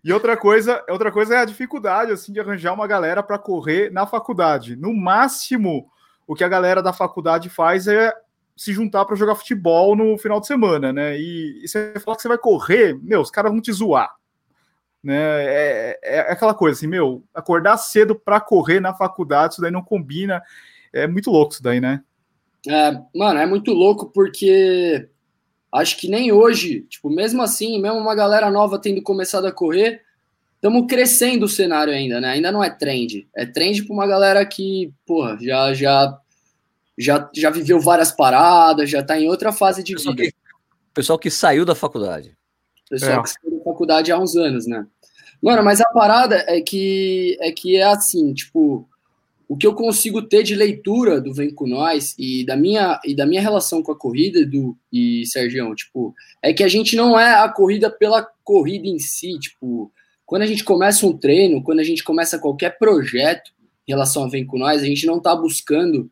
E 0.03 0.11
outra 0.11 0.35
coisa, 0.35 0.83
outra 0.89 1.11
coisa 1.11 1.35
é 1.35 1.37
a 1.39 1.45
dificuldade 1.45 2.11
assim 2.11 2.33
de 2.33 2.39
arranjar 2.39 2.73
uma 2.73 2.87
galera 2.87 3.21
para 3.21 3.37
correr 3.37 3.91
na 3.91 4.07
faculdade. 4.07 4.75
No 4.75 4.93
máximo, 4.93 5.87
o 6.25 6.35
que 6.35 6.43
a 6.43 6.49
galera 6.49 6.81
da 6.81 6.91
faculdade 6.91 7.49
faz 7.49 7.87
é 7.87 8.11
se 8.57 8.73
juntar 8.73 9.05
para 9.05 9.15
jogar 9.15 9.35
futebol 9.35 9.95
no 9.95 10.17
final 10.17 10.39
de 10.39 10.47
semana, 10.47 10.91
né? 10.91 11.17
E, 11.19 11.63
e 11.63 11.67
você 11.67 11.93
fala 11.99 12.15
que 12.15 12.23
você 12.23 12.27
vai 12.27 12.37
correr, 12.37 12.97
meu, 13.01 13.21
os 13.21 13.31
caras 13.31 13.51
vão 13.51 13.61
te 13.61 13.71
zoar 13.71 14.11
né? 15.03 15.15
É, 15.15 15.99
é, 16.01 16.17
é, 16.17 16.19
aquela 16.31 16.53
coisa 16.53 16.77
assim, 16.77 16.87
meu, 16.87 17.23
acordar 17.33 17.77
cedo 17.77 18.15
para 18.15 18.39
correr 18.39 18.79
na 18.79 18.93
faculdade, 18.93 19.53
isso 19.53 19.61
daí 19.61 19.71
não 19.71 19.83
combina. 19.83 20.41
É 20.93 21.07
muito 21.07 21.31
louco 21.31 21.53
isso 21.53 21.63
daí, 21.63 21.79
né? 21.79 22.03
É, 22.67 22.91
mano, 23.15 23.39
é 23.39 23.45
muito 23.45 23.71
louco 23.71 24.11
porque 24.13 25.09
acho 25.71 25.97
que 25.97 26.07
nem 26.07 26.31
hoje, 26.31 26.81
tipo, 26.81 27.09
mesmo 27.09 27.41
assim, 27.41 27.81
mesmo 27.81 27.97
uma 27.97 28.13
galera 28.13 28.51
nova 28.51 28.79
tendo 28.79 29.01
começado 29.01 29.47
a 29.47 29.51
correr, 29.51 30.01
estamos 30.55 30.85
crescendo 30.87 31.45
o 31.45 31.49
cenário 31.49 31.91
ainda, 31.91 32.21
né? 32.21 32.29
Ainda 32.29 32.51
não 32.51 32.63
é 32.63 32.69
trend. 32.69 33.27
É 33.35 33.45
trend 33.45 33.83
para 33.83 33.93
uma 33.93 34.05
galera 34.05 34.45
que, 34.45 34.93
porra, 35.05 35.37
já 35.41 35.73
já 35.73 36.19
já 36.97 37.29
já 37.33 37.49
viveu 37.49 37.79
várias 37.79 38.11
paradas, 38.11 38.89
já 38.89 39.01
tá 39.01 39.19
em 39.19 39.27
outra 39.27 39.51
fase 39.51 39.83
de 39.83 39.93
pessoal 39.93 40.15
vida. 40.15 40.29
Que, 40.29 40.35
pessoal 40.93 41.17
que 41.17 41.31
saiu 41.31 41.65
da 41.65 41.73
faculdade. 41.73 42.37
Pessoal 42.87 43.19
é. 43.19 43.23
que 43.23 43.29
saiu 43.29 43.50
da 43.50 43.50
faculdade 43.63 44.11
há 44.11 44.19
uns 44.19 44.35
anos, 44.35 44.65
né? 44.67 44.85
Mano, 45.41 45.63
mas 45.63 45.81
a 45.81 45.85
parada 45.85 46.45
é 46.47 46.61
que 46.61 47.37
é 47.41 47.51
que 47.51 47.75
é 47.75 47.83
assim, 47.83 48.33
tipo, 48.33 48.87
o 49.47 49.57
que 49.57 49.65
eu 49.65 49.73
consigo 49.73 50.21
ter 50.21 50.43
de 50.43 50.55
leitura 50.55 51.19
do 51.19 51.33
Vem 51.33 51.53
com 51.53 51.67
Nós 51.67 52.15
e 52.17 52.45
da 52.45 52.55
minha 52.55 52.99
e 53.03 53.15
da 53.15 53.25
minha 53.25 53.41
relação 53.41 53.81
com 53.81 53.91
a 53.91 53.97
corrida 53.97 54.45
do 54.45 54.77
e 54.93 55.25
Sergião, 55.25 55.73
tipo, 55.75 56.13
é 56.41 56.53
que 56.53 56.63
a 56.63 56.67
gente 56.67 56.95
não 56.95 57.19
é 57.19 57.33
a 57.33 57.49
corrida 57.49 57.89
pela 57.89 58.25
corrida 58.43 58.87
em 58.87 58.99
si, 58.99 59.37
tipo, 59.39 59.91
quando 60.25 60.43
a 60.43 60.45
gente 60.45 60.63
começa 60.63 61.05
um 61.05 61.17
treino, 61.17 61.63
quando 61.63 61.79
a 61.79 61.83
gente 61.83 62.03
começa 62.03 62.39
qualquer 62.39 62.77
projeto 62.77 63.51
em 63.87 63.91
relação 63.91 64.23
a 64.23 64.29
Vem 64.29 64.45
com 64.45 64.57
Nós, 64.57 64.81
a 64.81 64.85
gente 64.85 65.05
não 65.05 65.19
tá 65.19 65.35
buscando 65.35 66.09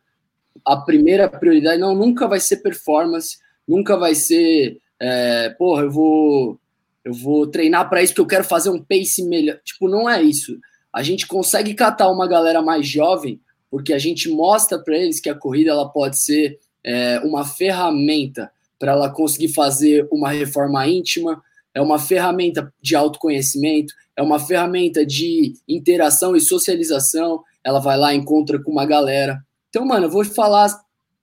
a 0.64 0.76
primeira 0.76 1.28
prioridade, 1.28 1.80
não, 1.80 1.94
nunca 1.94 2.26
vai 2.26 2.40
ser 2.40 2.58
performance, 2.58 3.38
nunca 3.66 3.96
vai 3.96 4.14
ser, 4.14 4.78
é, 4.98 5.50
porra, 5.50 5.84
eu 5.84 5.90
vou 5.90 6.60
eu 7.04 7.14
vou 7.14 7.46
treinar 7.46 7.88
para 7.88 8.02
isso 8.02 8.12
porque 8.12 8.20
eu 8.20 8.38
quero 8.38 8.44
fazer 8.44 8.70
um 8.70 8.82
pace 8.82 9.22
melhor. 9.24 9.58
Tipo, 9.64 9.88
não 9.88 10.08
é 10.08 10.22
isso. 10.22 10.58
A 10.92 11.02
gente 11.02 11.26
consegue 11.26 11.74
catar 11.74 12.10
uma 12.10 12.28
galera 12.28 12.60
mais 12.60 12.86
jovem 12.86 13.40
porque 13.70 13.92
a 13.92 13.98
gente 13.98 14.28
mostra 14.28 14.78
para 14.78 14.96
eles 14.96 15.20
que 15.20 15.30
a 15.30 15.34
corrida 15.34 15.70
ela 15.70 15.88
pode 15.88 16.18
ser 16.18 16.58
é, 16.84 17.20
uma 17.20 17.44
ferramenta 17.44 18.50
para 18.78 18.92
ela 18.92 19.10
conseguir 19.10 19.48
fazer 19.48 20.08
uma 20.10 20.30
reforma 20.30 20.86
íntima, 20.86 21.40
é 21.74 21.80
uma 21.80 21.98
ferramenta 21.98 22.72
de 22.82 22.96
autoconhecimento, 22.96 23.94
é 24.16 24.22
uma 24.22 24.38
ferramenta 24.38 25.06
de 25.06 25.54
interação 25.68 26.34
e 26.34 26.40
socialização. 26.40 27.42
Ela 27.62 27.78
vai 27.78 27.96
lá, 27.96 28.12
encontra 28.14 28.60
com 28.60 28.72
uma 28.72 28.84
galera. 28.84 29.38
Então, 29.68 29.86
mano, 29.86 30.06
eu 30.06 30.10
vou 30.10 30.24
falar 30.24 30.68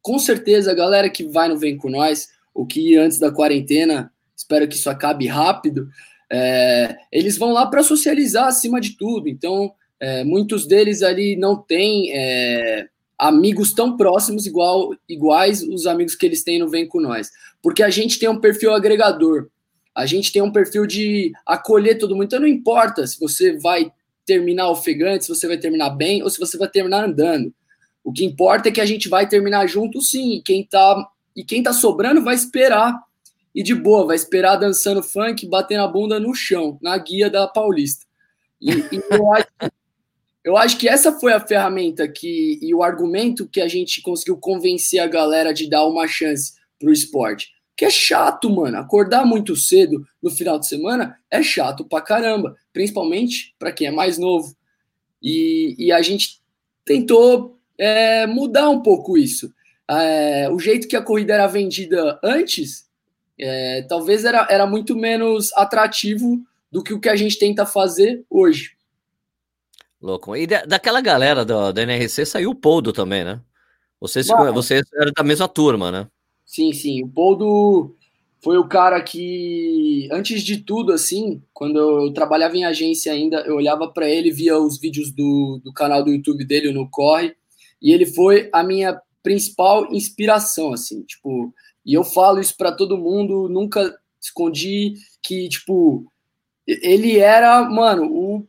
com 0.01 0.17
certeza 0.17 0.71
a 0.71 0.75
galera 0.75 1.09
que 1.09 1.27
vai 1.27 1.49
no 1.49 1.57
Vem 1.57 1.75
com 1.75 1.89
Nós, 1.89 2.29
o 2.53 2.65
que 2.65 2.95
antes 2.95 3.19
da 3.19 3.31
quarentena 3.31 4.11
espero 4.37 4.67
que 4.67 4.75
isso 4.75 4.89
acabe 4.89 5.25
rápido. 5.25 5.89
É, 6.31 6.95
eles 7.11 7.37
vão 7.37 7.51
lá 7.51 7.65
para 7.65 7.83
socializar 7.83 8.45
acima 8.45 8.79
de 8.79 8.95
tudo. 8.95 9.27
Então, 9.27 9.73
é, 9.99 10.23
muitos 10.23 10.67
deles 10.67 11.01
ali 11.01 11.35
não 11.35 11.57
têm 11.57 12.11
é, 12.13 12.87
amigos 13.17 13.73
tão 13.73 13.97
próximos 13.97 14.45
igual 14.45 14.93
iguais 15.09 15.63
os 15.63 15.87
amigos 15.87 16.15
que 16.15 16.25
eles 16.25 16.43
têm 16.43 16.59
no 16.59 16.69
Vem 16.69 16.87
com 16.87 17.01
nós, 17.01 17.31
porque 17.63 17.81
a 17.81 17.89
gente 17.89 18.19
tem 18.19 18.29
um 18.29 18.39
perfil 18.39 18.73
agregador. 18.73 19.49
A 19.95 20.05
gente 20.05 20.31
tem 20.31 20.43
um 20.43 20.51
perfil 20.51 20.85
de 20.85 21.31
acolher 21.43 21.97
todo 21.97 22.13
mundo. 22.13 22.25
Então 22.25 22.39
não 22.39 22.47
importa 22.47 23.07
se 23.07 23.19
você 23.19 23.57
vai 23.57 23.91
terminar 24.23 24.69
ofegante, 24.69 25.25
se 25.25 25.29
você 25.33 25.47
vai 25.47 25.57
terminar 25.57 25.89
bem 25.89 26.21
ou 26.21 26.29
se 26.29 26.39
você 26.39 26.55
vai 26.55 26.69
terminar 26.69 27.05
andando. 27.05 27.51
O 28.03 28.13
que 28.13 28.23
importa 28.23 28.69
é 28.69 28.71
que 28.71 28.79
a 28.79 28.85
gente 28.85 29.09
vai 29.09 29.27
terminar 29.27 29.65
junto, 29.65 29.99
sim. 29.99 30.35
E 30.35 30.41
quem 30.43 30.63
tá, 30.63 31.09
e 31.35 31.43
quem 31.43 31.63
tá 31.63 31.73
sobrando 31.73 32.23
vai 32.23 32.35
esperar. 32.35 32.93
E 33.57 33.63
de 33.63 33.73
boa, 33.73 34.05
vai 34.05 34.15
esperar 34.15 34.55
dançando 34.55 35.01
funk, 35.01 35.47
batendo 35.47 35.81
a 35.81 35.87
bunda 35.87 36.19
no 36.19 36.31
chão, 36.35 36.77
na 36.79 36.95
guia 36.95 37.27
da 37.27 37.47
Paulista. 37.47 38.05
E, 38.61 38.69
e 38.69 39.01
eu, 39.09 39.33
acho, 39.33 39.47
eu 40.43 40.55
acho 40.55 40.77
que 40.77 40.87
essa 40.87 41.11
foi 41.19 41.33
a 41.33 41.39
ferramenta 41.39 42.07
que 42.07 42.59
e 42.61 42.71
o 42.75 42.83
argumento 42.83 43.49
que 43.49 43.59
a 43.59 43.67
gente 43.67 43.99
conseguiu 44.03 44.37
convencer 44.37 44.99
a 44.99 45.07
galera 45.07 45.51
de 45.55 45.67
dar 45.67 45.87
uma 45.87 46.07
chance 46.07 46.53
pro 46.77 46.93
esporte. 46.93 47.47
Que 47.75 47.85
é 47.85 47.89
chato, 47.89 48.47
mano. 48.47 48.77
Acordar 48.77 49.25
muito 49.25 49.55
cedo 49.55 50.05
no 50.21 50.29
final 50.29 50.59
de 50.59 50.67
semana 50.67 51.17
é 51.31 51.41
chato 51.41 51.83
pra 51.83 51.99
caramba, 51.99 52.55
principalmente 52.71 53.55
para 53.57 53.71
quem 53.71 53.87
é 53.87 53.91
mais 53.91 54.19
novo. 54.19 54.55
E, 55.19 55.75
e 55.79 55.91
a 55.91 56.03
gente 56.03 56.43
tentou 56.85 57.57
é, 57.75 58.27
mudar 58.27 58.69
um 58.69 58.83
pouco 58.83 59.17
isso. 59.17 59.51
É, 59.89 60.47
o 60.47 60.59
jeito 60.59 60.87
que 60.87 60.95
a 60.95 61.01
corrida 61.01 61.33
era 61.33 61.47
vendida 61.47 62.19
antes, 62.23 62.86
é, 63.39 63.83
talvez 63.83 64.25
era, 64.25 64.47
era 64.49 64.65
muito 64.65 64.95
menos 64.95 65.51
atrativo 65.53 66.41
do 66.71 66.83
que 66.83 66.93
o 66.93 66.99
que 66.99 67.09
a 67.09 67.15
gente 67.15 67.37
tenta 67.37 67.65
fazer 67.65 68.25
hoje. 68.29 68.75
Louco. 70.01 70.35
E 70.35 70.45
da, 70.45 70.63
daquela 70.65 71.01
galera 71.01 71.43
da, 71.43 71.71
da 71.71 71.81
NRC 71.81 72.25
saiu 72.25 72.51
o 72.51 72.55
Poldo 72.55 72.93
também, 72.93 73.23
né? 73.23 73.41
Você, 73.99 74.21
você 74.53 74.81
era 74.93 75.11
da 75.11 75.23
mesma 75.23 75.47
turma, 75.47 75.91
né? 75.91 76.07
Sim, 76.45 76.71
sim. 76.71 77.03
O 77.03 77.07
Poldo 77.07 77.95
foi 78.39 78.57
o 78.57 78.67
cara 78.67 79.01
que, 79.01 80.07
antes 80.11 80.43
de 80.43 80.57
tudo, 80.57 80.93
assim, 80.93 81.41
quando 81.53 81.79
eu 81.79 82.13
trabalhava 82.13 82.55
em 82.55 82.63
agência 82.63 83.11
ainda, 83.11 83.39
eu 83.41 83.55
olhava 83.55 83.87
para 83.87 84.07
ele, 84.07 84.31
via 84.31 84.57
os 84.57 84.79
vídeos 84.79 85.11
do, 85.11 85.59
do 85.63 85.73
canal 85.73 86.03
do 86.03 86.11
YouTube 86.11 86.45
dele, 86.45 86.71
no 86.71 86.89
Corre, 86.89 87.35
e 87.81 87.91
ele 87.91 88.05
foi 88.05 88.49
a 88.53 88.63
minha 88.63 88.99
principal 89.23 89.91
inspiração, 89.91 90.71
assim, 90.71 91.01
tipo, 91.03 91.53
e 91.87 91.93
eu 91.93 92.03
falo 92.03 92.41
isso 92.41 92.57
para 92.57 92.73
todo 92.73 92.97
mundo, 92.97 93.47
nunca 93.47 93.97
escondi 94.19 94.95
que, 95.23 95.47
tipo, 95.47 96.05
ele 96.67 97.17
era, 97.17 97.61
mano, 97.63 98.11
o, 98.11 98.47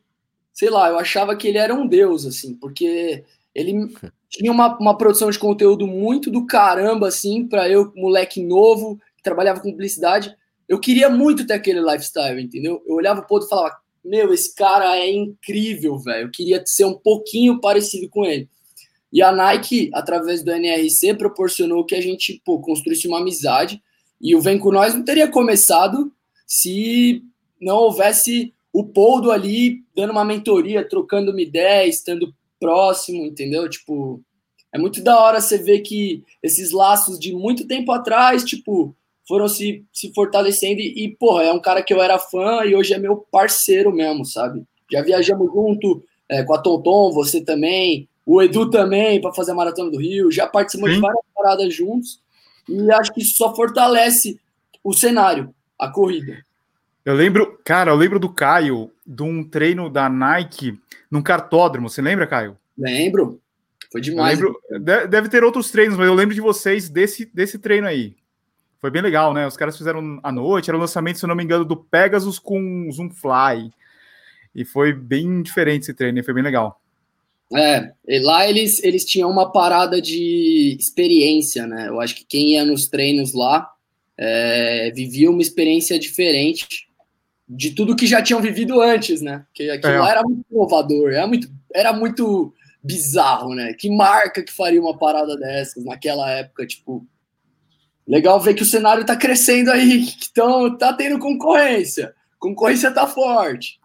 sei 0.52 0.68
lá, 0.68 0.88
eu 0.88 0.98
achava 0.98 1.36
que 1.36 1.46
ele 1.46 1.56
era 1.56 1.72
um 1.72 1.86
deus, 1.86 2.26
assim, 2.26 2.56
porque 2.56 3.24
ele 3.54 3.94
tinha 4.28 4.50
uma, 4.50 4.76
uma 4.78 4.98
produção 4.98 5.30
de 5.30 5.38
conteúdo 5.38 5.86
muito 5.86 6.32
do 6.32 6.46
caramba, 6.46 7.06
assim, 7.06 7.46
para 7.46 7.68
eu, 7.68 7.92
moleque 7.94 8.42
novo, 8.42 8.98
que 9.16 9.22
trabalhava 9.22 9.60
com 9.60 9.70
publicidade, 9.70 10.36
eu 10.68 10.80
queria 10.80 11.08
muito 11.08 11.46
ter 11.46 11.54
aquele 11.54 11.80
lifestyle, 11.80 12.42
entendeu? 12.42 12.82
Eu 12.88 12.96
olhava 12.96 13.22
pro 13.22 13.34
outro 13.34 13.46
e 13.46 13.50
falava, 13.50 13.76
meu, 14.04 14.34
esse 14.34 14.52
cara 14.52 14.96
é 14.98 15.08
incrível, 15.08 15.96
velho, 15.96 16.26
eu 16.26 16.30
queria 16.32 16.60
ser 16.66 16.86
um 16.86 16.94
pouquinho 16.94 17.60
parecido 17.60 18.08
com 18.08 18.24
ele. 18.24 18.48
E 19.12 19.22
a 19.22 19.32
Nike, 19.32 19.90
através 19.94 20.42
do 20.42 20.50
NRC, 20.50 21.14
proporcionou 21.14 21.84
que 21.84 21.94
a 21.94 22.00
gente 22.00 22.40
pô, 22.44 22.60
construísse 22.60 23.08
uma 23.08 23.18
amizade. 23.18 23.82
E 24.20 24.34
o 24.34 24.40
Vem 24.40 24.58
Com 24.58 24.70
Nós 24.70 24.94
não 24.94 25.04
teria 25.04 25.28
começado 25.28 26.12
se 26.46 27.22
não 27.60 27.76
houvesse 27.76 28.52
o 28.72 28.84
Poldo 28.84 29.30
ali 29.30 29.82
dando 29.94 30.10
uma 30.10 30.24
mentoria, 30.24 30.86
trocando 30.86 31.30
uma 31.30 31.40
ideia, 31.40 31.88
estando 31.88 32.34
próximo, 32.60 33.24
entendeu? 33.24 33.68
Tipo, 33.68 34.22
é 34.72 34.78
muito 34.78 35.02
da 35.02 35.18
hora 35.18 35.40
você 35.40 35.58
ver 35.58 35.80
que 35.80 36.22
esses 36.42 36.72
laços 36.72 37.18
de 37.18 37.32
muito 37.32 37.66
tempo 37.66 37.92
atrás, 37.92 38.44
tipo, 38.44 38.94
foram 39.26 39.48
se, 39.48 39.84
se 39.92 40.12
fortalecendo 40.12 40.80
e, 40.80 41.16
porra, 41.18 41.44
é 41.44 41.52
um 41.52 41.60
cara 41.60 41.82
que 41.82 41.92
eu 41.92 42.02
era 42.02 42.18
fã 42.18 42.64
e 42.64 42.74
hoje 42.74 42.94
é 42.94 42.98
meu 42.98 43.16
parceiro 43.30 43.92
mesmo, 43.92 44.24
sabe? 44.24 44.62
Já 44.90 45.02
viajamos 45.02 45.52
junto 45.52 46.02
é, 46.28 46.42
com 46.42 46.54
a 46.54 46.58
Tonton, 46.58 47.12
você 47.12 47.40
também, 47.40 48.08
o 48.28 48.42
Edu 48.42 48.68
também, 48.68 49.22
para 49.22 49.32
fazer 49.32 49.52
a 49.52 49.54
Maratona 49.54 49.90
do 49.90 49.98
Rio, 49.98 50.30
já 50.30 50.46
participamos 50.46 50.96
de 50.96 51.00
várias 51.00 51.24
paradas 51.34 51.74
juntos 51.74 52.20
e 52.68 52.92
acho 52.92 53.10
que 53.14 53.22
isso 53.22 53.36
só 53.36 53.54
fortalece 53.54 54.38
o 54.84 54.92
cenário, 54.92 55.54
a 55.80 55.88
corrida. 55.88 56.44
Eu 57.06 57.14
lembro, 57.14 57.58
cara, 57.64 57.90
eu 57.90 57.96
lembro 57.96 58.18
do 58.18 58.28
Caio, 58.28 58.92
de 59.06 59.22
um 59.22 59.42
treino 59.42 59.88
da 59.88 60.10
Nike 60.10 60.78
num 61.10 61.22
cartódromo. 61.22 61.88
Você 61.88 62.02
lembra, 62.02 62.26
Caio? 62.26 62.54
Lembro. 62.76 63.40
Foi 63.90 64.02
demais. 64.02 64.38
Lembro, 64.38 64.60
deve 65.08 65.30
ter 65.30 65.42
outros 65.42 65.70
treinos, 65.70 65.96
mas 65.96 66.06
eu 66.06 66.12
lembro 66.12 66.34
de 66.34 66.42
vocês 66.42 66.90
desse, 66.90 67.24
desse 67.24 67.58
treino 67.58 67.86
aí. 67.86 68.14
Foi 68.78 68.90
bem 68.90 69.00
legal, 69.00 69.32
né? 69.32 69.46
Os 69.46 69.56
caras 69.56 69.78
fizeram 69.78 70.20
à 70.22 70.30
noite, 70.30 70.68
era 70.68 70.76
o 70.76 70.80
lançamento, 70.80 71.18
se 71.18 71.24
eu 71.24 71.28
não 71.28 71.34
me 71.34 71.44
engano, 71.44 71.64
do 71.64 71.78
Pegasus 71.78 72.38
com 72.38 72.90
Zoom 72.92 73.08
Fly. 73.08 73.72
E 74.54 74.66
foi 74.66 74.92
bem 74.92 75.40
diferente 75.40 75.84
esse 75.84 75.94
treino, 75.94 76.22
foi 76.22 76.34
bem 76.34 76.44
legal. 76.44 76.78
É, 77.54 77.92
lá 78.20 78.48
eles, 78.48 78.82
eles 78.82 79.04
tinham 79.04 79.30
uma 79.30 79.50
parada 79.50 80.02
de 80.02 80.76
experiência, 80.78 81.66
né? 81.66 81.88
Eu 81.88 82.00
acho 82.00 82.14
que 82.14 82.24
quem 82.24 82.52
ia 82.52 82.64
nos 82.64 82.88
treinos 82.88 83.32
lá 83.32 83.70
é, 84.18 84.90
vivia 84.94 85.30
uma 85.30 85.40
experiência 85.40 85.98
diferente 85.98 86.88
de 87.48 87.70
tudo 87.70 87.96
que 87.96 88.06
já 88.06 88.20
tinham 88.20 88.42
vivido 88.42 88.80
antes, 88.80 89.22
né? 89.22 89.46
Que 89.54 89.70
aquilo 89.70 89.94
é. 89.94 89.98
lá 89.98 90.10
era 90.10 90.22
muito 90.22 90.44
inovador, 90.50 91.12
era 91.12 91.26
muito, 91.26 91.48
era 91.72 91.92
muito 91.92 92.52
bizarro, 92.82 93.54
né? 93.54 93.72
Que 93.72 93.88
marca 93.88 94.42
que 94.42 94.52
faria 94.52 94.80
uma 94.80 94.98
parada 94.98 95.36
dessas 95.36 95.84
naquela 95.84 96.30
época, 96.30 96.66
tipo. 96.66 97.06
Legal 98.06 98.40
ver 98.40 98.54
que 98.54 98.62
o 98.62 98.66
cenário 98.66 99.04
tá 99.04 99.14
crescendo 99.14 99.70
aí, 99.70 100.06
então 100.30 100.76
tá 100.76 100.92
tendo 100.92 101.18
concorrência. 101.18 102.14
Concorrência 102.38 102.90
tá 102.90 103.06
forte. 103.06 103.78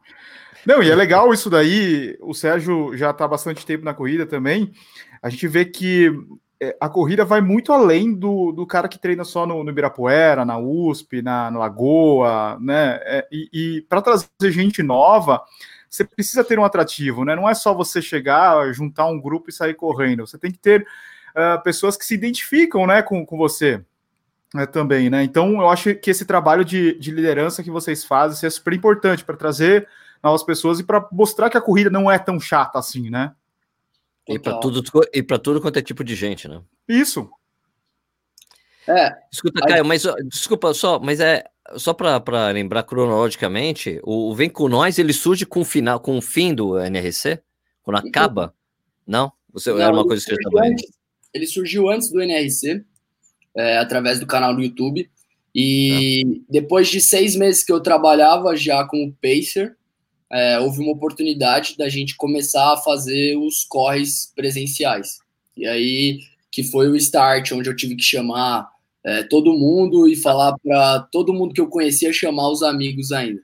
Não, 0.65 0.81
e 0.81 0.89
é 0.89 0.95
legal 0.95 1.33
isso 1.33 1.49
daí. 1.49 2.17
O 2.21 2.33
Sérgio 2.33 2.95
já 2.95 3.11
tá 3.11 3.27
bastante 3.27 3.65
tempo 3.65 3.83
na 3.83 3.93
corrida 3.93 4.25
também. 4.25 4.71
A 5.21 5.29
gente 5.29 5.47
vê 5.47 5.65
que 5.65 6.11
é, 6.61 6.75
a 6.79 6.87
corrida 6.87 7.25
vai 7.25 7.41
muito 7.41 7.73
além 7.73 8.13
do, 8.13 8.51
do 8.53 8.65
cara 8.65 8.87
que 8.87 8.99
treina 8.99 9.25
só 9.25 9.45
no, 9.45 9.63
no 9.63 9.69
Ibirapuera, 9.69 10.45
na 10.45 10.57
USP, 10.57 11.21
na, 11.21 11.51
na 11.51 11.59
Lagoa, 11.59 12.57
né? 12.61 12.99
É, 13.03 13.27
e, 13.31 13.49
e 13.51 13.81
para 13.81 14.01
trazer 14.01 14.29
gente 14.39 14.81
nova, 14.81 15.41
você 15.89 16.05
precisa 16.05 16.43
ter 16.43 16.57
um 16.57 16.63
atrativo, 16.63 17.25
né? 17.25 17.35
Não 17.35 17.49
é 17.49 17.53
só 17.53 17.73
você 17.73 18.01
chegar, 18.01 18.71
juntar 18.73 19.07
um 19.07 19.19
grupo 19.19 19.49
e 19.49 19.53
sair 19.53 19.73
correndo. 19.73 20.25
Você 20.25 20.37
tem 20.37 20.51
que 20.51 20.57
ter 20.57 20.87
uh, 21.35 21.61
pessoas 21.63 21.97
que 21.97 22.05
se 22.05 22.13
identificam, 22.13 22.87
né, 22.87 23.01
com, 23.01 23.25
com 23.25 23.37
você. 23.37 23.81
né? 24.53 24.65
também, 24.65 25.09
né? 25.09 25.23
Então, 25.23 25.61
eu 25.61 25.69
acho 25.69 25.93
que 25.95 26.09
esse 26.09 26.25
trabalho 26.25 26.63
de, 26.63 26.97
de 26.97 27.11
liderança 27.11 27.61
que 27.61 27.71
vocês 27.71 28.05
fazem 28.05 28.47
é 28.47 28.49
super 28.49 28.73
importante 28.73 29.25
para 29.25 29.35
trazer 29.35 29.87
novas 30.23 30.43
pessoas 30.43 30.79
e 30.79 30.83
para 30.83 31.07
mostrar 31.11 31.49
que 31.49 31.57
a 31.57 31.61
corrida 31.61 31.89
não 31.89 32.09
é 32.09 32.17
tão 32.17 32.39
chata 32.39 32.79
assim, 32.79 33.09
né? 33.09 33.33
E 34.27 34.39
para 34.39 34.57
tudo, 34.59 34.81
e 35.13 35.21
para 35.21 35.37
tudo 35.37 35.59
quanto 35.59 35.77
é 35.77 35.81
tipo 35.81 36.03
de 36.03 36.15
gente, 36.15 36.47
né? 36.47 36.61
Isso. 36.87 37.29
É. 38.87 39.13
Escuta, 39.31 39.59
aí... 39.63 39.69
Caio, 39.69 39.85
mas 39.85 40.03
desculpa 40.29 40.73
só, 40.73 40.99
mas 40.99 41.19
é 41.19 41.43
só 41.75 41.93
para 41.93 42.49
lembrar 42.51 42.83
cronologicamente, 42.83 43.99
o, 44.03 44.29
o 44.31 44.35
Vem 44.35 44.49
com 44.49 44.67
Nós 44.67 44.99
ele 44.99 45.13
surge 45.13 45.45
com 45.45 45.61
o 45.61 45.65
final, 45.65 45.99
com 45.99 46.17
o 46.17 46.21
fim 46.21 46.53
do 46.53 46.77
NRC, 46.77 47.41
quando 47.81 47.97
acaba? 47.97 48.53
Não? 49.05 49.31
Você 49.51 49.71
Não, 49.71 49.79
era 49.79 49.93
uma 49.93 50.05
coisa 50.05 50.23
que 50.23 50.29
você 50.29 50.35
estava 50.35 50.75
Ele 51.33 51.47
surgiu 51.47 51.89
antes 51.89 52.09
do 52.09 52.21
NRC, 52.21 52.83
é, 53.55 53.77
através 53.77 54.19
do 54.19 54.25
canal 54.25 54.55
do 54.55 54.61
YouTube. 54.61 55.09
E 55.55 56.23
tá. 56.25 56.45
depois 56.49 56.87
de 56.87 56.99
seis 56.99 57.35
meses 57.35 57.63
que 57.63 57.71
eu 57.71 57.79
trabalhava 57.79 58.55
já 58.55 58.85
com 58.85 59.05
o 59.05 59.13
Pacer, 59.13 59.77
é, 60.33 60.59
houve 60.59 60.79
uma 60.79 60.91
oportunidade 60.91 61.77
da 61.77 61.87
gente 61.87 62.17
começar 62.17 62.73
a 62.73 62.77
fazer 62.77 63.37
os 63.37 63.63
corres 63.63 64.33
presenciais. 64.35 65.19
E 65.55 65.67
aí 65.67 66.19
que 66.51 66.63
foi 66.63 66.87
o 66.87 66.95
start, 66.95 67.51
onde 67.51 67.67
eu 67.67 67.75
tive 67.75 67.95
que 67.95 68.03
chamar 68.03 68.69
é, 69.03 69.23
todo 69.23 69.57
mundo 69.57 70.07
e 70.07 70.15
falar 70.15 70.55
para 70.59 70.99
todo 71.11 71.33
mundo 71.33 71.53
que 71.53 71.59
eu 71.59 71.67
conhecia 71.67 72.13
chamar 72.13 72.49
os 72.49 72.61
amigos 72.61 73.11
ainda. 73.11 73.41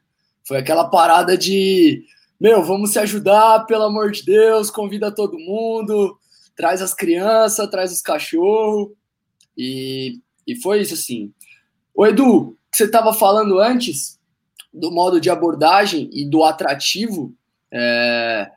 Foi 0.48 0.58
aquela 0.58 0.86
parada 0.86 1.36
de, 1.36 2.03
meu, 2.39 2.63
vamos 2.63 2.91
se 2.91 3.00
ajudar, 3.00 3.65
pelo 3.65 3.84
amor 3.84 4.12
de 4.12 4.24
Deus, 4.24 4.69
convida 4.69 5.12
todo 5.12 5.39
mundo, 5.39 6.17
traz 6.55 6.84
as 6.84 6.93
crianças, 6.93 7.69
traz 7.69 7.91
os 7.91 8.01
cachorros. 8.01 8.89
E, 9.58 10.19
e 10.46 10.55
foi 10.55 10.81
isso, 10.81 10.93
assim. 10.93 11.34
O 11.96 12.05
Edu, 12.05 12.55
que 12.72 12.77
você 12.77 12.84
estava 12.84 13.12
falando 13.12 13.60
antes, 13.60 14.19
do 14.74 14.92
modo 14.92 15.20
de 15.20 15.30
abordagem 15.30 16.10
e 16.14 16.26
do 16.26 16.44
atrativo, 16.44 17.34
é, 17.72 18.50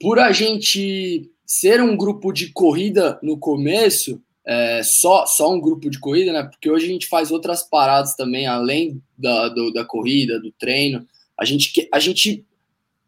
por 0.00 0.18
a 0.18 0.32
gente 0.32 1.30
ser 1.46 1.82
um 1.82 1.96
grupo 1.96 2.32
de 2.32 2.52
corrida 2.52 3.18
no 3.22 3.38
começo, 3.38 4.22
é, 4.44 4.82
só, 4.82 5.26
só 5.26 5.52
um 5.52 5.60
grupo 5.60 5.90
de 5.90 5.98
corrida, 5.98 6.32
né? 6.32 6.42
Porque 6.42 6.70
hoje 6.70 6.86
a 6.86 6.88
gente 6.88 7.06
faz 7.06 7.30
outras 7.30 7.62
paradas 7.62 8.14
também, 8.14 8.46
além 8.46 9.02
da, 9.16 9.48
do, 9.48 9.72
da 9.72 9.84
corrida, 9.84 10.40
do 10.40 10.52
treino. 10.52 11.06
A 11.36 11.44
gente, 11.44 11.88
a 11.92 11.98
gente 11.98 12.46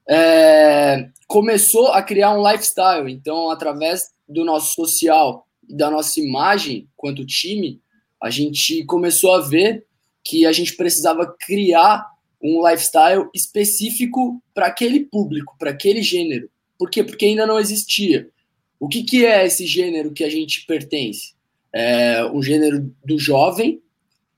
é, 0.08 1.08
começou 1.26 1.88
a 1.88 2.02
criar 2.02 2.36
um 2.36 2.46
lifestyle. 2.46 3.10
Então, 3.10 3.50
através 3.50 4.10
do 4.28 4.44
nosso 4.44 4.74
social 4.74 5.46
e 5.68 5.74
da 5.74 5.90
nossa 5.90 6.20
imagem 6.20 6.88
quanto 6.96 7.24
time, 7.24 7.80
a 8.22 8.28
gente 8.28 8.84
começou 8.84 9.32
a 9.32 9.40
ver 9.40 9.86
que 10.22 10.44
a 10.44 10.52
gente 10.52 10.76
precisava 10.76 11.34
criar 11.40 12.06
um 12.42 12.66
lifestyle 12.66 13.28
específico 13.34 14.42
para 14.54 14.66
aquele 14.66 15.00
público, 15.00 15.54
para 15.58 15.70
aquele 15.70 16.02
gênero. 16.02 16.48
Por 16.78 16.88
quê? 16.88 17.04
Porque 17.04 17.26
ainda 17.26 17.46
não 17.46 17.58
existia. 17.58 18.28
O 18.78 18.88
que, 18.88 19.02
que 19.02 19.26
é 19.26 19.44
esse 19.44 19.66
gênero 19.66 20.12
que 20.12 20.24
a 20.24 20.30
gente 20.30 20.64
pertence? 20.66 21.34
É 21.72 22.24
um 22.24 22.42
gênero 22.42 22.90
do 23.04 23.18
jovem 23.18 23.80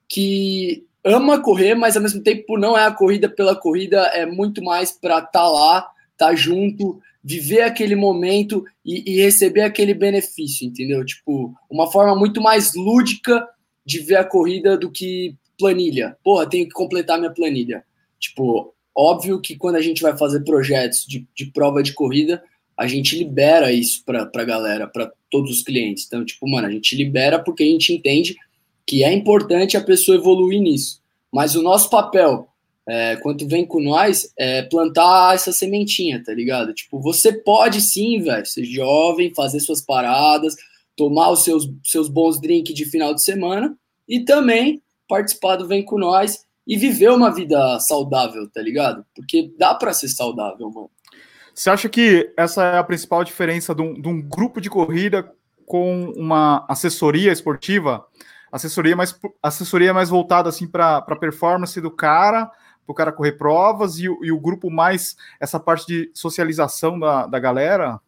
que 0.08 0.84
ama 1.04 1.40
correr, 1.40 1.74
mas 1.74 1.96
ao 1.96 2.02
mesmo 2.02 2.20
tempo 2.22 2.58
não 2.58 2.76
é 2.76 2.84
a 2.84 2.92
corrida 2.92 3.28
pela 3.28 3.56
corrida, 3.56 4.00
é 4.08 4.26
muito 4.26 4.62
mais 4.62 4.92
para 4.92 5.18
estar 5.18 5.30
tá 5.30 5.48
lá, 5.48 5.78
estar 6.12 6.28
tá 6.28 6.34
junto, 6.34 7.00
viver 7.22 7.62
aquele 7.62 7.94
momento 7.94 8.64
e, 8.84 9.12
e, 9.12 9.22
receber 9.22 9.62
aquele 9.62 9.94
benefício, 9.94 10.66
entendeu? 10.66 11.04
Tipo, 11.04 11.54
uma 11.70 11.90
forma 11.90 12.16
muito 12.16 12.40
mais 12.40 12.74
lúdica 12.74 13.46
de 13.84 14.00
ver 14.00 14.16
a 14.16 14.24
corrida 14.24 14.76
do 14.76 14.90
que 14.90 15.36
planilha. 15.58 16.16
Porra, 16.22 16.48
tenho 16.48 16.66
que 16.66 16.72
completar 16.72 17.18
minha 17.18 17.32
planilha. 17.32 17.84
Tipo, 18.22 18.72
óbvio 18.96 19.40
que 19.40 19.56
quando 19.56 19.76
a 19.76 19.82
gente 19.82 20.00
vai 20.00 20.16
fazer 20.16 20.44
projetos 20.44 21.04
de, 21.04 21.26
de 21.34 21.46
prova 21.46 21.82
de 21.82 21.92
corrida, 21.92 22.42
a 22.76 22.86
gente 22.86 23.18
libera 23.18 23.72
isso 23.72 24.04
para 24.04 24.30
a 24.32 24.44
galera, 24.44 24.86
para 24.86 25.12
todos 25.28 25.50
os 25.50 25.62
clientes. 25.62 26.06
Então, 26.06 26.24
tipo, 26.24 26.48
mano, 26.48 26.68
a 26.68 26.70
gente 26.70 26.94
libera 26.96 27.38
porque 27.38 27.64
a 27.64 27.66
gente 27.66 27.92
entende 27.92 28.36
que 28.86 29.02
é 29.02 29.12
importante 29.12 29.76
a 29.76 29.82
pessoa 29.82 30.16
evoluir 30.16 30.60
nisso. 30.60 31.00
Mas 31.32 31.56
o 31.56 31.62
nosso 31.62 31.90
papel, 31.90 32.46
é, 32.88 33.16
quando 33.16 33.48
vem 33.48 33.66
com 33.66 33.80
nós, 33.80 34.32
é 34.38 34.62
plantar 34.62 35.34
essa 35.34 35.52
sementinha, 35.52 36.22
tá 36.22 36.32
ligado? 36.32 36.72
Tipo, 36.72 37.00
você 37.00 37.32
pode 37.32 37.80
sim, 37.80 38.20
velho, 38.20 38.46
ser 38.46 38.64
jovem, 38.64 39.34
fazer 39.34 39.60
suas 39.60 39.80
paradas, 39.80 40.54
tomar 40.96 41.30
os 41.30 41.42
seus, 41.42 41.68
seus 41.82 42.08
bons 42.08 42.40
drinks 42.40 42.74
de 42.74 42.84
final 42.84 43.14
de 43.14 43.22
semana 43.22 43.76
e 44.08 44.20
também 44.20 44.80
participar 45.08 45.56
do 45.56 45.66
Vem 45.66 45.82
com 45.82 45.98
Nós 45.98 46.44
e 46.66 46.76
viver 46.76 47.10
uma 47.10 47.34
vida 47.34 47.78
saudável, 47.80 48.48
tá 48.48 48.60
ligado? 48.60 49.04
Porque 49.14 49.52
dá 49.58 49.74
para 49.74 49.92
ser 49.92 50.08
saudável, 50.08 50.70
mano. 50.70 50.90
Você 51.54 51.68
acha 51.68 51.88
que 51.88 52.32
essa 52.36 52.64
é 52.64 52.78
a 52.78 52.84
principal 52.84 53.22
diferença 53.24 53.74
de 53.74 53.82
um, 53.82 54.00
de 54.00 54.08
um 54.08 54.22
grupo 54.22 54.60
de 54.60 54.70
corrida 54.70 55.30
com 55.66 56.10
uma 56.16 56.64
assessoria 56.68 57.32
esportiva? 57.32 58.06
assessoria 58.52 58.94
mais 58.94 59.18
assessoria 59.42 59.94
mais 59.94 60.10
voltada 60.10 60.50
assim 60.50 60.66
para 60.66 60.98
a 60.98 61.16
performance 61.16 61.80
do 61.80 61.90
cara, 61.90 62.46
para 62.46 62.92
o 62.92 62.94
cara 62.94 63.10
correr 63.10 63.32
provas 63.32 63.98
e, 63.98 64.04
e, 64.04 64.30
o 64.30 64.38
grupo 64.38 64.70
mais 64.70 65.16
essa 65.40 65.58
parte 65.58 65.86
de 65.86 66.10
socialização 66.12 66.98
da, 66.98 67.26
da 67.26 67.38
galera? 67.38 67.98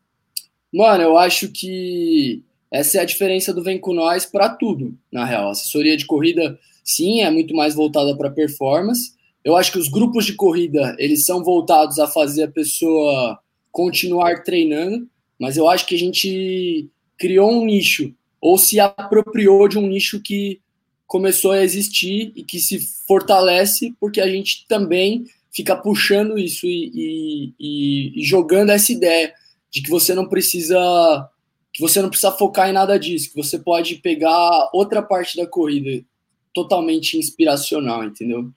Mano, 0.72 1.02
eu 1.02 1.16
acho 1.16 1.48
que 1.48 2.42
essa 2.70 2.98
é 2.98 3.00
a 3.00 3.06
diferença 3.06 3.54
do 3.54 3.62
Vem 3.62 3.78
com 3.78 3.94
Nós 3.94 4.26
para 4.26 4.50
tudo, 4.50 4.94
na 5.10 5.24
real. 5.24 5.50
Assessoria 5.50 5.96
de 5.96 6.04
corrida, 6.04 6.58
sim, 6.84 7.22
é 7.22 7.30
muito 7.30 7.54
mais 7.56 7.74
voltada 7.74 8.16
para 8.16 8.30
performance. 8.30 9.14
Eu 9.42 9.56
acho 9.56 9.72
que 9.72 9.78
os 9.78 9.88
grupos 9.88 10.26
de 10.26 10.34
corrida, 10.34 10.94
eles 10.98 11.24
são 11.24 11.42
voltados 11.42 11.98
a 11.98 12.06
fazer 12.06 12.44
a 12.44 12.50
pessoa 12.50 13.38
continuar 13.72 14.44
treinando, 14.44 15.08
mas 15.38 15.56
eu 15.56 15.68
acho 15.68 15.86
que 15.86 15.94
a 15.94 15.98
gente 15.98 16.88
criou 17.18 17.50
um 17.50 17.64
nicho 17.64 18.14
ou 18.40 18.58
se 18.58 18.78
apropriou 18.78 19.66
de 19.66 19.78
um 19.78 19.86
nicho 19.86 20.20
que 20.20 20.60
começou 21.06 21.52
a 21.52 21.62
existir 21.62 22.32
e 22.36 22.42
que 22.42 22.58
se 22.58 22.78
fortalece 23.06 23.94
porque 23.98 24.20
a 24.20 24.28
gente 24.28 24.66
também 24.68 25.24
fica 25.50 25.76
puxando 25.76 26.38
isso 26.38 26.66
e, 26.66 27.54
e, 27.58 28.20
e, 28.20 28.24
jogando 28.24 28.70
essa 28.70 28.92
ideia 28.92 29.32
de 29.70 29.82
que 29.82 29.90
você 29.90 30.14
não 30.14 30.28
precisa 30.28 31.28
que 31.72 31.80
você 31.80 32.00
não 32.00 32.08
precisa 32.08 32.30
focar 32.30 32.68
em 32.68 32.72
nada 32.72 32.96
disso, 32.98 33.30
que 33.30 33.36
você 33.36 33.58
pode 33.58 33.96
pegar 33.96 34.70
outra 34.72 35.02
parte 35.02 35.36
da 35.36 35.46
corrida 35.46 36.04
totalmente 36.54 37.18
inspiracional, 37.18 38.04
entendeu? 38.04 38.50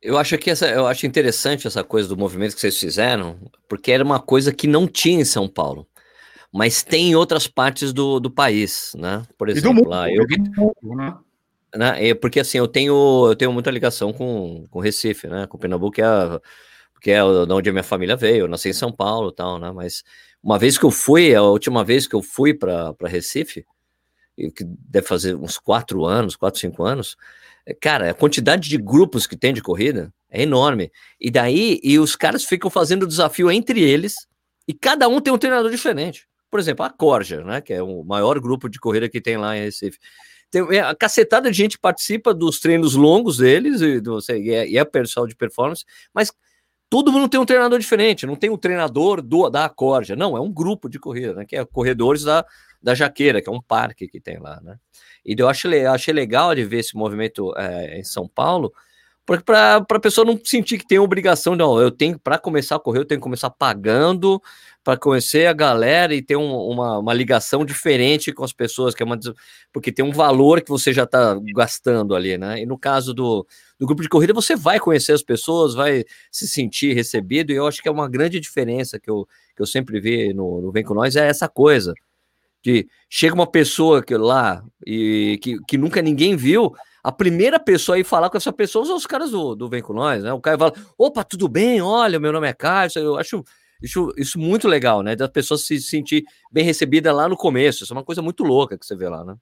Eu 0.00 0.18
acho 0.18 0.36
que 0.38 0.50
essa, 0.50 0.68
eu 0.68 0.86
acho 0.86 1.06
interessante 1.06 1.66
essa 1.66 1.84
coisa 1.84 2.08
do 2.08 2.16
movimento 2.16 2.54
que 2.54 2.60
vocês 2.60 2.78
fizeram, 2.78 3.38
porque 3.68 3.92
era 3.92 4.02
uma 4.02 4.18
coisa 4.18 4.52
que 4.52 4.66
não 4.66 4.88
tinha 4.88 5.20
em 5.20 5.24
São 5.24 5.46
Paulo 5.46 5.86
mas 6.52 6.82
tem 6.82 7.10
em 7.10 7.14
outras 7.14 7.46
partes 7.48 7.92
do, 7.94 8.20
do 8.20 8.30
país, 8.30 8.92
né? 8.98 9.22
Por 9.38 9.48
exemplo, 9.48 9.74
mundo, 9.74 9.88
lá 9.88 10.10
eu 10.12 10.24
mundo, 10.58 10.96
né? 10.96 11.16
né? 11.74 12.08
É, 12.08 12.14
porque 12.14 12.40
assim, 12.40 12.58
eu 12.58 12.68
tenho, 12.68 13.26
eu 13.26 13.34
tenho 13.34 13.50
muita 13.50 13.70
ligação 13.70 14.12
com, 14.12 14.66
com 14.70 14.78
Recife, 14.78 15.28
né? 15.28 15.46
Com 15.46 15.56
Pernambuco, 15.56 15.92
que 15.92 16.02
é, 16.02 16.40
que 17.00 17.10
é 17.10 17.20
de 17.20 17.52
onde 17.52 17.70
a 17.70 17.72
minha 17.72 17.82
família 17.82 18.14
veio, 18.14 18.44
eu 18.44 18.48
nasci 18.48 18.68
em 18.68 18.74
São 18.74 18.92
Paulo 18.92 19.32
tal, 19.32 19.58
né? 19.58 19.72
Mas 19.72 20.04
uma 20.42 20.58
vez 20.58 20.76
que 20.76 20.84
eu 20.84 20.90
fui, 20.90 21.34
a 21.34 21.42
última 21.42 21.82
vez 21.82 22.06
que 22.06 22.14
eu 22.14 22.22
fui 22.22 22.52
para 22.52 22.94
Recife, 23.06 23.64
que 24.50 24.64
deve 24.64 25.06
fazer 25.06 25.34
uns 25.36 25.58
quatro 25.58 26.04
anos, 26.04 26.36
quatro, 26.36 26.60
cinco 26.60 26.84
anos, 26.84 27.16
é, 27.66 27.74
cara, 27.74 28.10
a 28.10 28.14
quantidade 28.14 28.68
de 28.68 28.76
grupos 28.76 29.26
que 29.26 29.36
tem 29.36 29.52
de 29.52 29.62
corrida 29.62 30.12
é 30.30 30.42
enorme. 30.42 30.90
E 31.20 31.30
daí, 31.30 31.80
e 31.82 31.98
os 31.98 32.16
caras 32.16 32.44
ficam 32.44 32.70
fazendo 32.70 33.06
desafio 33.06 33.50
entre 33.50 33.80
eles, 33.82 34.14
e 34.66 34.74
cada 34.74 35.08
um 35.08 35.20
tem 35.20 35.32
um 35.32 35.38
treinador 35.38 35.70
diferente 35.70 36.26
por 36.52 36.60
exemplo, 36.60 36.84
a 36.84 36.90
Corja, 36.90 37.42
né, 37.42 37.62
que 37.62 37.72
é 37.72 37.82
o 37.82 38.04
maior 38.04 38.38
grupo 38.38 38.68
de 38.68 38.78
corrida 38.78 39.08
que 39.08 39.22
tem 39.22 39.38
lá 39.38 39.56
em 39.56 39.62
Recife. 39.62 39.98
Tem, 40.50 40.62
é, 40.76 40.80
a 40.80 40.94
cacetada 40.94 41.50
de 41.50 41.56
gente 41.56 41.78
participa 41.78 42.34
dos 42.34 42.60
treinos 42.60 42.94
longos 42.94 43.38
deles, 43.38 43.80
e, 43.80 43.98
do, 44.02 44.18
e, 44.28 44.50
é, 44.50 44.68
e 44.68 44.76
é 44.76 44.84
pessoal 44.84 45.26
de 45.26 45.34
performance, 45.34 45.82
mas 46.12 46.30
todo 46.92 47.10
mundo 47.10 47.26
tem 47.26 47.40
um 47.40 47.46
treinador 47.46 47.78
diferente, 47.78 48.26
não 48.26 48.36
tem 48.36 48.50
um 48.50 48.56
treinador 48.58 49.22
do, 49.22 49.48
da 49.48 49.66
Corja, 49.66 50.14
não, 50.14 50.36
é 50.36 50.40
um 50.42 50.52
grupo 50.52 50.90
de 50.90 50.98
corrida, 50.98 51.32
né, 51.32 51.46
que 51.46 51.56
é 51.56 51.64
corredores 51.64 52.22
da, 52.22 52.44
da 52.82 52.94
Jaqueira, 52.94 53.40
que 53.40 53.48
é 53.48 53.52
um 53.52 53.62
parque 53.62 54.06
que 54.06 54.20
tem 54.20 54.38
lá, 54.38 54.60
né. 54.60 54.76
E 55.24 55.34
eu 55.38 55.48
achei, 55.48 55.86
achei 55.86 56.12
legal 56.12 56.54
de 56.54 56.62
ver 56.66 56.80
esse 56.80 56.94
movimento 56.94 57.50
é, 57.56 57.98
em 57.98 58.04
São 58.04 58.28
Paulo, 58.28 58.74
para 59.24 59.76
a 59.76 60.00
pessoa 60.00 60.24
não 60.24 60.38
sentir 60.44 60.78
que 60.78 60.86
tem 60.86 60.98
obrigação, 60.98 61.54
não, 61.54 61.80
eu 61.80 61.90
tenho, 61.90 62.18
para 62.18 62.38
começar 62.38 62.76
a 62.76 62.80
correr, 62.80 62.98
eu 62.98 63.04
tenho 63.04 63.20
que 63.20 63.22
começar 63.22 63.50
pagando, 63.50 64.42
para 64.82 64.98
conhecer 64.98 65.46
a 65.46 65.52
galera 65.52 66.12
e 66.12 66.20
ter 66.20 66.34
um, 66.36 66.52
uma, 66.52 66.98
uma 66.98 67.14
ligação 67.14 67.64
diferente 67.64 68.32
com 68.32 68.42
as 68.42 68.52
pessoas, 68.52 68.94
que 68.94 69.02
é 69.02 69.06
uma, 69.06 69.18
porque 69.72 69.92
tem 69.92 70.04
um 70.04 70.10
valor 70.10 70.60
que 70.60 70.68
você 70.68 70.92
já 70.92 71.04
está 71.04 71.38
gastando 71.54 72.16
ali, 72.16 72.36
né? 72.36 72.62
E 72.62 72.66
no 72.66 72.76
caso 72.76 73.14
do, 73.14 73.46
do 73.78 73.86
grupo 73.86 74.02
de 74.02 74.08
corrida, 74.08 74.32
você 74.32 74.56
vai 74.56 74.80
conhecer 74.80 75.12
as 75.12 75.22
pessoas, 75.22 75.74
vai 75.74 76.04
se 76.30 76.48
sentir 76.48 76.92
recebido, 76.94 77.52
e 77.52 77.56
eu 77.56 77.66
acho 77.66 77.80
que 77.80 77.88
é 77.88 77.92
uma 77.92 78.08
grande 78.08 78.40
diferença 78.40 78.98
que 78.98 79.08
eu, 79.08 79.26
que 79.54 79.62
eu 79.62 79.66
sempre 79.66 80.00
vi 80.00 80.34
no, 80.34 80.60
no 80.60 80.72
Vem 80.72 80.82
Com 80.82 80.94
Nós, 80.94 81.14
é 81.14 81.28
essa 81.28 81.48
coisa, 81.48 81.94
de 82.60 82.88
chega 83.08 83.34
uma 83.34 83.46
pessoa 83.46 84.02
que 84.02 84.16
lá, 84.16 84.64
e 84.84 85.38
que, 85.40 85.58
que 85.68 85.78
nunca 85.78 86.02
ninguém 86.02 86.34
viu, 86.34 86.72
a 87.02 87.10
primeira 87.10 87.58
pessoa 87.58 87.96
a 87.96 87.98
ir 87.98 88.04
falar 88.04 88.30
com 88.30 88.36
essa 88.36 88.52
pessoa 88.52 88.84
são 88.84 88.96
os 88.96 89.06
caras 89.06 89.30
do, 89.30 89.54
do 89.54 89.68
Vem 89.68 89.82
Com 89.82 89.92
Nós, 89.92 90.22
né? 90.22 90.32
O 90.32 90.40
Caio 90.40 90.58
fala, 90.58 90.72
opa, 90.96 91.24
tudo 91.24 91.48
bem? 91.48 91.82
Olha, 91.82 92.20
meu 92.20 92.32
nome 92.32 92.48
é 92.48 92.52
Caio, 92.52 92.90
eu 92.96 93.16
acho 93.16 93.44
isso, 93.82 94.12
isso 94.16 94.38
muito 94.38 94.68
legal, 94.68 95.02
né? 95.02 95.16
Da 95.16 95.28
pessoa 95.28 95.58
se 95.58 95.80
sentir 95.80 96.24
bem 96.52 96.64
recebida 96.64 97.12
lá 97.12 97.28
no 97.28 97.36
começo. 97.36 97.82
Isso 97.82 97.92
é 97.92 97.96
uma 97.96 98.04
coisa 98.04 98.22
muito 98.22 98.44
louca 98.44 98.78
que 98.78 98.86
você 98.86 98.94
vê 98.94 99.08
lá, 99.08 99.24
né? 99.24 99.34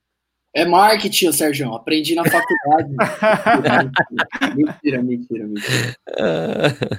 É 0.53 0.64
marketing, 0.64 1.31
Sérgio. 1.31 1.73
Aprendi 1.75 2.14
na 2.14 2.25
faculdade. 2.25 2.90
mentira, 4.57 5.03
mentira, 5.03 5.46
mentira. 5.46 5.96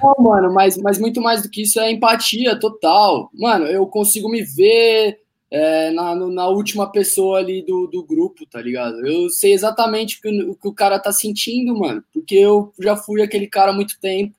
Não, 0.01 0.23
mano, 0.23 0.53
mas, 0.53 0.77
mas 0.77 0.97
muito 0.97 1.19
mais 1.19 1.41
do 1.41 1.49
que 1.49 1.63
isso 1.63 1.79
é 1.79 1.91
empatia 1.91 2.57
total. 2.57 3.29
Mano, 3.33 3.65
eu 3.65 3.85
consigo 3.87 4.29
me 4.29 4.41
ver 4.41 5.17
é, 5.51 5.91
na, 5.91 6.15
na 6.15 6.47
última 6.47 6.89
pessoa 6.89 7.37
ali 7.37 7.61
do, 7.61 7.85
do 7.85 8.01
grupo, 8.01 8.45
tá 8.45 8.61
ligado? 8.61 9.05
Eu 9.05 9.29
sei 9.29 9.51
exatamente 9.51 10.17
o 10.17 10.21
que, 10.21 10.43
o 10.43 10.55
que 10.55 10.67
o 10.69 10.73
cara 10.73 10.97
tá 10.97 11.11
sentindo, 11.11 11.77
mano, 11.77 12.01
porque 12.13 12.35
eu 12.35 12.73
já 12.79 12.95
fui 12.95 13.21
aquele 13.21 13.47
cara 13.47 13.71
há 13.71 13.75
muito 13.75 13.99
tempo. 13.99 14.33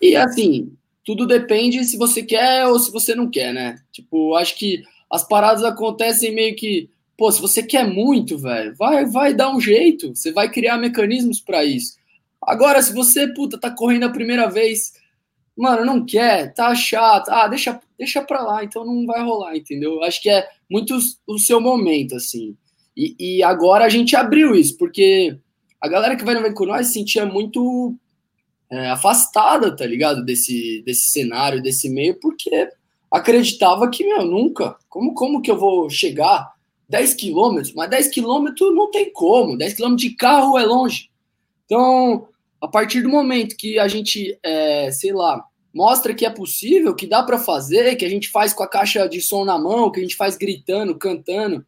E 0.00 0.16
assim, 0.16 0.72
tudo 1.04 1.28
depende 1.28 1.84
se 1.84 1.96
você 1.96 2.24
quer 2.24 2.66
ou 2.66 2.76
se 2.80 2.90
você 2.90 3.14
não 3.14 3.30
quer, 3.30 3.54
né? 3.54 3.78
Tipo, 3.92 4.34
acho 4.34 4.58
que 4.58 4.82
as 5.08 5.26
paradas 5.26 5.62
acontecem 5.62 6.34
meio 6.34 6.56
que, 6.56 6.90
pô, 7.16 7.30
se 7.30 7.40
você 7.40 7.62
quer 7.62 7.86
muito, 7.86 8.36
velho, 8.36 8.74
vai, 8.74 9.06
vai 9.06 9.32
dar 9.32 9.54
um 9.54 9.60
jeito, 9.60 10.14
você 10.14 10.32
vai 10.32 10.50
criar 10.50 10.76
mecanismos 10.76 11.40
para 11.40 11.64
isso. 11.64 11.96
Agora, 12.42 12.82
se 12.82 12.92
você, 12.92 13.28
puta, 13.28 13.60
tá 13.60 13.70
correndo 13.70 14.06
a 14.06 14.10
primeira 14.10 14.50
vez, 14.50 14.92
mano, 15.56 15.84
não 15.84 16.04
quer, 16.04 16.52
tá 16.52 16.74
chato, 16.74 17.28
ah, 17.30 17.46
deixa, 17.46 17.80
deixa 18.02 18.20
pra 18.20 18.42
lá, 18.42 18.64
então 18.64 18.84
não 18.84 19.06
vai 19.06 19.22
rolar, 19.22 19.56
entendeu? 19.56 20.02
Acho 20.02 20.20
que 20.20 20.28
é 20.28 20.44
muito 20.68 20.98
o 21.26 21.38
seu 21.38 21.60
momento, 21.60 22.16
assim. 22.16 22.56
E, 22.96 23.14
e 23.18 23.42
agora 23.44 23.84
a 23.84 23.88
gente 23.88 24.16
abriu 24.16 24.56
isso, 24.56 24.76
porque 24.76 25.38
a 25.80 25.88
galera 25.88 26.16
que 26.16 26.24
vai 26.24 26.34
no 26.34 26.54
com 26.54 26.66
nós 26.66 26.88
se 26.88 26.94
sentia 26.94 27.24
muito 27.24 27.94
é, 28.68 28.90
afastada, 28.90 29.74
tá 29.74 29.86
ligado? 29.86 30.24
Desse, 30.24 30.82
desse 30.84 31.10
cenário, 31.10 31.62
desse 31.62 31.88
meio, 31.88 32.18
porque 32.18 32.68
acreditava 33.08 33.88
que, 33.88 34.04
meu, 34.04 34.24
nunca. 34.24 34.76
Como, 34.88 35.14
como 35.14 35.40
que 35.40 35.50
eu 35.50 35.56
vou 35.56 35.88
chegar 35.88 36.52
10 36.88 37.14
quilômetros? 37.14 37.72
Mas 37.72 37.88
10 37.88 38.08
quilômetros 38.08 38.74
não 38.74 38.90
tem 38.90 39.12
como. 39.12 39.56
10 39.56 39.74
quilômetros 39.74 40.10
de 40.10 40.16
carro 40.16 40.58
é 40.58 40.64
longe. 40.64 41.08
Então, 41.66 42.26
a 42.60 42.66
partir 42.66 43.00
do 43.00 43.08
momento 43.08 43.56
que 43.56 43.78
a 43.78 43.86
gente, 43.86 44.36
é, 44.42 44.90
sei 44.90 45.12
lá, 45.12 45.44
mostra 45.72 46.14
que 46.14 46.26
é 46.26 46.30
possível, 46.30 46.94
que 46.94 47.06
dá 47.06 47.22
para 47.22 47.38
fazer, 47.38 47.96
que 47.96 48.04
a 48.04 48.08
gente 48.08 48.28
faz 48.28 48.52
com 48.52 48.62
a 48.62 48.68
caixa 48.68 49.08
de 49.08 49.20
som 49.20 49.44
na 49.44 49.58
mão, 49.58 49.90
que 49.90 50.00
a 50.00 50.02
gente 50.02 50.16
faz 50.16 50.36
gritando, 50.36 50.98
cantando. 50.98 51.64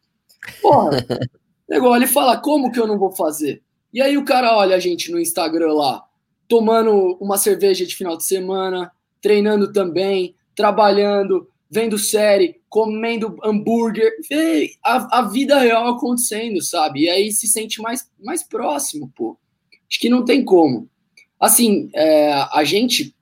Porra, 0.61 0.91
nego 1.69 1.87
olha 1.87 2.05
e 2.05 2.09
fala, 2.09 2.37
como 2.37 2.71
que 2.71 2.79
eu 2.79 2.87
não 2.87 2.99
vou 2.99 3.13
fazer? 3.13 3.63
E 3.93 4.03
aí 4.03 4.19
o 4.19 4.25
cara 4.25 4.57
olha 4.57 4.77
a 4.77 4.81
gente 4.81 5.11
no 5.11 5.21
Instagram 5.21 5.73
lá, 5.73 6.05
tomando 6.49 7.17
uma 7.21 7.39
cerveja 7.39 7.87
de 7.87 7.95
final 7.95 8.17
de 8.17 8.25
semana, 8.25 8.93
treinando 9.23 9.73
também, 9.73 10.35
trabalhando, 10.55 11.49
vendo 11.71 11.99
série, 11.99 12.61
comendo 12.69 13.37
hambúrguer, 13.43 14.13
vê 14.29 14.73
a, 14.85 15.21
a 15.21 15.23
vida 15.23 15.59
real 15.59 15.89
acontecendo, 15.89 16.63
sabe? 16.63 17.03
E 17.03 17.11
aí 17.11 17.33
se 17.33 17.47
sente 17.47 17.81
mais, 17.81 18.11
mais 18.23 18.43
próximo, 18.43 19.11
pô. 19.15 19.39
Acho 19.89 20.01
que 20.01 20.09
não 20.09 20.25
tem 20.25 20.45
como. 20.45 20.89
Assim, 21.39 21.89
é, 21.95 22.33
a 22.33 22.65
gente 22.65 23.14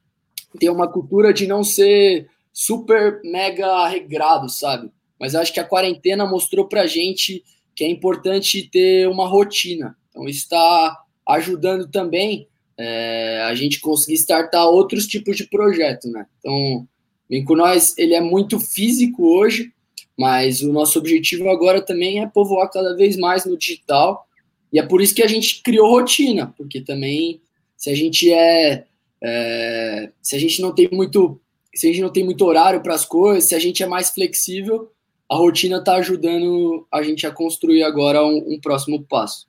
tem 0.58 0.70
uma 0.70 0.88
cultura 0.88 1.32
de 1.32 1.46
não 1.46 1.62
ser 1.64 2.28
super 2.52 3.20
mega 3.24 3.86
regrado, 3.88 4.48
sabe? 4.48 4.90
Mas 5.18 5.34
acho 5.34 5.52
que 5.52 5.60
a 5.60 5.64
quarentena 5.64 6.26
mostrou 6.26 6.66
pra 6.66 6.86
gente 6.86 7.42
que 7.74 7.84
é 7.84 7.90
importante 7.90 8.68
ter 8.70 9.08
uma 9.08 9.26
rotina. 9.26 9.96
Então, 10.10 10.28
está 10.28 10.98
ajudando 11.26 11.90
também 11.90 12.48
é, 12.76 13.42
a 13.42 13.54
gente 13.54 13.80
conseguir 13.80 14.14
startar 14.14 14.66
outros 14.66 15.06
tipos 15.06 15.36
de 15.36 15.46
projeto, 15.46 16.08
né? 16.08 16.26
Então, 16.38 16.86
Vem 17.32 17.42
com 17.42 17.56
nós, 17.56 17.96
ele 17.96 18.12
é 18.12 18.20
muito 18.20 18.60
físico 18.60 19.26
hoje, 19.26 19.72
mas 20.18 20.60
o 20.60 20.70
nosso 20.70 20.98
objetivo 20.98 21.48
agora 21.48 21.80
também 21.80 22.20
é 22.20 22.26
povoar 22.26 22.70
cada 22.70 22.94
vez 22.94 23.16
mais 23.16 23.46
no 23.46 23.56
digital. 23.56 24.26
E 24.70 24.78
é 24.78 24.82
por 24.82 25.00
isso 25.00 25.14
que 25.14 25.22
a 25.22 25.26
gente 25.26 25.62
criou 25.62 25.88
rotina, 25.88 26.52
porque 26.58 26.82
também 26.82 27.40
se 27.74 27.88
a 27.88 27.94
gente 27.94 28.30
é, 28.30 28.84
é 29.22 30.10
se 30.20 30.36
a 30.36 30.38
gente 30.38 30.60
não 30.60 30.74
tem 30.74 30.88
muito, 30.92 31.40
se 31.74 31.86
a 31.86 31.90
gente 31.90 32.02
não 32.02 32.12
tem 32.12 32.24
muito 32.24 32.44
horário 32.44 32.82
para 32.82 32.94
as 32.94 33.04
coisas, 33.04 33.48
se 33.48 33.54
a 33.54 33.58
gente 33.58 33.82
é 33.82 33.86
mais 33.86 34.10
flexível, 34.10 34.90
a 35.30 35.36
rotina 35.36 35.78
está 35.78 35.94
ajudando 35.94 36.86
a 36.92 37.02
gente 37.02 37.26
a 37.26 37.30
construir 37.30 37.82
agora 37.82 38.24
um, 38.24 38.54
um 38.54 38.60
próximo 38.60 39.02
passo. 39.04 39.48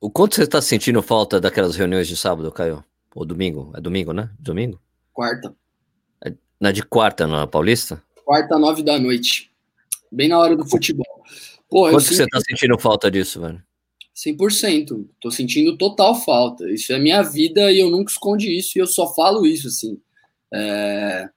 O 0.00 0.10
quanto 0.10 0.34
você 0.34 0.42
está 0.42 0.60
sentindo 0.60 1.00
falta 1.00 1.40
daquelas 1.40 1.76
reuniões 1.76 2.08
de 2.08 2.16
sábado, 2.16 2.50
Caio? 2.50 2.84
Ou 3.14 3.24
domingo? 3.24 3.70
É 3.76 3.80
domingo, 3.80 4.12
né? 4.12 4.30
Domingo? 4.38 4.80
Quarta. 5.12 5.54
Na 6.58 6.72
de 6.72 6.82
quarta, 6.82 7.26
na 7.26 7.46
Paulista? 7.46 8.02
Quarta, 8.24 8.58
nove 8.58 8.82
da 8.82 8.98
noite. 8.98 9.52
Bem 10.10 10.28
na 10.28 10.38
hora 10.38 10.56
do 10.56 10.68
futebol. 10.68 11.22
Pô, 11.68 11.88
Quanto 11.90 12.06
que 12.06 12.14
você 12.14 12.26
tá 12.26 12.40
sentindo 12.40 12.78
falta 12.78 13.10
disso, 13.10 13.40
velho? 13.40 13.62
100%. 14.14 15.06
Tô 15.20 15.30
sentindo 15.30 15.76
total 15.76 16.14
falta. 16.14 16.70
Isso 16.70 16.92
é 16.92 16.98
minha 16.98 17.22
vida 17.22 17.72
e 17.72 17.78
eu 17.78 17.90
nunca 17.90 18.10
escondi 18.10 18.56
isso 18.56 18.76
e 18.76 18.80
eu 18.80 18.86
só 18.86 19.12
falo 19.14 19.46
isso, 19.46 19.68
assim. 19.68 19.98
É... 20.52 21.28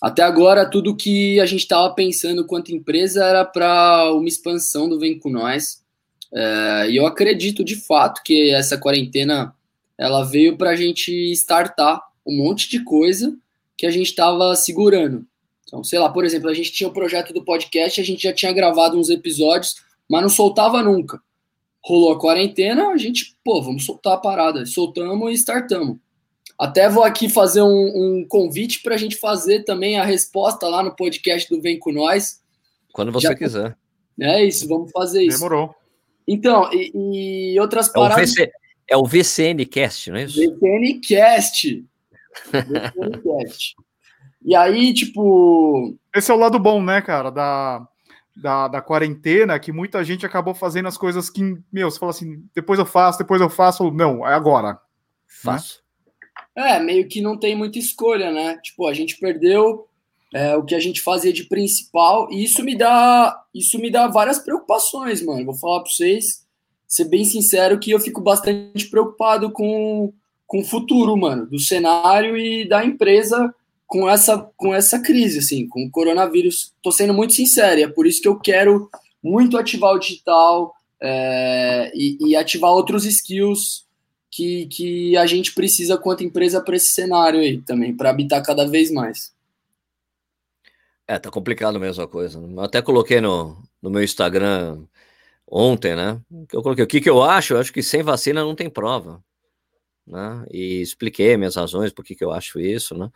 Até 0.00 0.22
agora, 0.22 0.68
tudo 0.68 0.96
que 0.96 1.38
a 1.40 1.46
gente 1.46 1.60
estava 1.60 1.92
pensando 1.94 2.46
quanto 2.46 2.74
empresa 2.74 3.24
era 3.24 3.44
para 3.44 4.12
uma 4.12 4.28
expansão 4.28 4.88
do 4.88 4.98
Vem 4.98 5.18
Com 5.18 5.30
Nós. 5.30 5.82
É... 6.32 6.90
E 6.90 6.96
eu 6.96 7.06
acredito, 7.06 7.64
de 7.64 7.76
fato, 7.76 8.22
que 8.22 8.50
essa 8.50 8.76
quarentena 8.76 9.54
ela 9.98 10.24
veio 10.24 10.56
para 10.56 10.70
a 10.70 10.76
gente 10.76 11.12
startar 11.32 12.00
um 12.26 12.36
monte 12.36 12.68
de 12.68 12.82
coisa 12.84 13.36
que 13.76 13.86
a 13.86 13.90
gente 13.90 14.08
estava 14.08 14.54
segurando. 14.54 15.26
Então, 15.64 15.82
sei 15.82 15.98
lá, 15.98 16.08
por 16.10 16.24
exemplo, 16.24 16.50
a 16.50 16.54
gente 16.54 16.72
tinha 16.72 16.88
o 16.88 16.92
projeto 16.92 17.32
do 17.32 17.44
podcast, 17.44 18.00
a 18.00 18.04
gente 18.04 18.22
já 18.22 18.32
tinha 18.32 18.52
gravado 18.52 18.98
uns 18.98 19.08
episódios, 19.08 19.76
mas 20.08 20.22
não 20.22 20.28
soltava 20.28 20.82
nunca. 20.82 21.20
Rolou 21.84 22.12
a 22.12 22.18
quarentena, 22.18 22.88
a 22.88 22.96
gente, 22.96 23.36
pô, 23.44 23.60
vamos 23.60 23.84
soltar 23.84 24.14
a 24.14 24.18
parada. 24.18 24.64
Soltamos 24.64 25.30
e 25.32 25.34
startamos. 25.34 25.98
Até 26.58 26.88
vou 26.88 27.02
aqui 27.02 27.28
fazer 27.28 27.60
um, 27.62 27.66
um 27.68 28.26
convite 28.28 28.82
para 28.82 28.94
a 28.94 28.98
gente 28.98 29.16
fazer 29.16 29.64
também 29.64 29.98
a 29.98 30.04
resposta 30.04 30.68
lá 30.68 30.82
no 30.82 30.94
podcast 30.94 31.48
do 31.48 31.60
Vem 31.60 31.78
Com 31.78 31.90
Nós. 31.90 32.40
Quando 32.92 33.10
você 33.10 33.28
já, 33.28 33.34
quiser. 33.34 33.76
É 34.20 34.44
isso, 34.44 34.68
vamos 34.68 34.92
fazer 34.92 35.24
isso. 35.24 35.38
Demorou. 35.38 35.74
Então, 36.26 36.70
e, 36.72 37.54
e 37.54 37.60
outras 37.60 37.88
paradas. 37.88 38.36
É 38.36 38.42
o, 38.42 38.46
VC, 38.46 38.52
é 38.90 38.96
o 38.96 39.04
VCN 39.04 39.66
Cast, 39.66 40.10
não 40.10 40.18
é 40.18 40.24
isso? 40.24 40.38
VCN 40.38 41.00
Cast. 41.00 41.84
e 44.44 44.54
aí, 44.54 44.94
tipo. 44.94 45.96
Esse 46.14 46.30
é 46.30 46.34
o 46.34 46.38
lado 46.38 46.58
bom, 46.58 46.80
né, 46.80 47.02
cara, 47.02 47.30
da, 47.30 47.88
da, 48.34 48.68
da 48.68 48.80
quarentena, 48.80 49.58
que 49.58 49.72
muita 49.72 50.02
gente 50.02 50.24
acabou 50.24 50.54
fazendo 50.54 50.88
as 50.88 50.96
coisas 50.96 51.28
que, 51.28 51.56
meu, 51.72 51.90
você 51.90 51.98
fala 51.98 52.10
assim, 52.10 52.44
depois 52.54 52.78
eu 52.78 52.86
faço, 52.86 53.18
depois 53.18 53.40
eu 53.40 53.50
faço, 53.50 53.90
não, 53.90 54.26
é 54.26 54.34
agora. 54.34 54.72
Né? 54.72 54.78
Faço. 55.42 55.82
Né? 56.56 56.76
É, 56.76 56.80
meio 56.80 57.08
que 57.08 57.20
não 57.20 57.38
tem 57.38 57.56
muita 57.56 57.78
escolha, 57.78 58.30
né? 58.30 58.58
Tipo, 58.58 58.86
a 58.86 58.94
gente 58.94 59.18
perdeu 59.18 59.86
é, 60.34 60.56
o 60.56 60.64
que 60.64 60.74
a 60.74 60.80
gente 60.80 61.00
fazia 61.00 61.32
de 61.32 61.44
principal, 61.44 62.30
e 62.30 62.44
isso 62.44 62.62
me 62.62 62.76
dá. 62.76 63.38
Isso 63.54 63.78
me 63.78 63.90
dá 63.90 64.06
várias 64.06 64.38
preocupações, 64.38 65.22
mano. 65.22 65.44
Vou 65.44 65.54
falar 65.54 65.80
para 65.80 65.90
vocês, 65.90 66.46
ser 66.86 67.04
bem 67.06 67.24
sincero, 67.24 67.78
que 67.78 67.90
eu 67.90 68.00
fico 68.00 68.20
bastante 68.20 68.86
preocupado 68.88 69.50
com 69.50 70.12
com 70.52 70.60
o 70.60 70.64
futuro, 70.64 71.16
mano, 71.16 71.46
do 71.46 71.58
cenário 71.58 72.36
e 72.36 72.68
da 72.68 72.84
empresa 72.84 73.54
com 73.92 74.08
essa, 74.08 74.38
com 74.56 74.74
essa 74.74 74.98
crise, 74.98 75.40
assim, 75.40 75.68
com 75.68 75.84
o 75.84 75.90
coronavírus. 75.90 76.72
Tô 76.82 76.90
sendo 76.90 77.12
muito 77.12 77.34
sincero, 77.34 77.78
é 77.78 77.86
por 77.86 78.06
isso 78.06 78.22
que 78.22 78.28
eu 78.28 78.40
quero 78.40 78.88
muito 79.22 79.58
ativar 79.58 79.92
o 79.92 79.98
digital 79.98 80.74
é, 80.98 81.92
e, 81.94 82.16
e, 82.30 82.34
ativar 82.34 82.70
outros 82.70 83.04
skills 83.04 83.86
que, 84.30 84.64
que 84.68 85.14
a 85.18 85.26
gente 85.26 85.52
precisa 85.52 85.98
quanto 85.98 86.24
empresa 86.24 86.58
para 86.62 86.74
esse 86.74 86.92
cenário 86.92 87.40
aí 87.40 87.58
também, 87.58 87.94
para 87.94 88.08
habitar 88.08 88.42
cada 88.42 88.66
vez 88.66 88.90
mais. 88.90 89.30
É, 91.06 91.18
tá 91.18 91.30
complicado 91.30 91.78
mesmo 91.78 92.02
a 92.02 92.08
coisa. 92.08 92.38
Eu 92.38 92.60
até 92.62 92.80
coloquei 92.80 93.20
no, 93.20 93.62
no 93.82 93.90
meu 93.90 94.02
Instagram 94.02 94.84
ontem, 95.46 95.94
né? 95.94 96.18
Eu 96.50 96.62
coloquei 96.62 96.84
o 96.84 96.88
que, 96.88 96.98
que 96.98 97.10
eu 97.10 97.22
acho? 97.22 97.52
Eu 97.52 97.58
acho 97.58 97.72
que 97.72 97.82
sem 97.82 98.02
vacina 98.02 98.40
não 98.40 98.54
tem 98.54 98.70
prova 98.70 99.22
né? 100.06 100.44
E 100.50 100.80
expliquei 100.80 101.36
minhas 101.36 101.56
razões 101.56 101.92
por 101.92 102.04
que 102.04 102.16
eu 102.22 102.32
acho 102.32 102.60
isso, 102.60 102.96
né? 102.96 103.10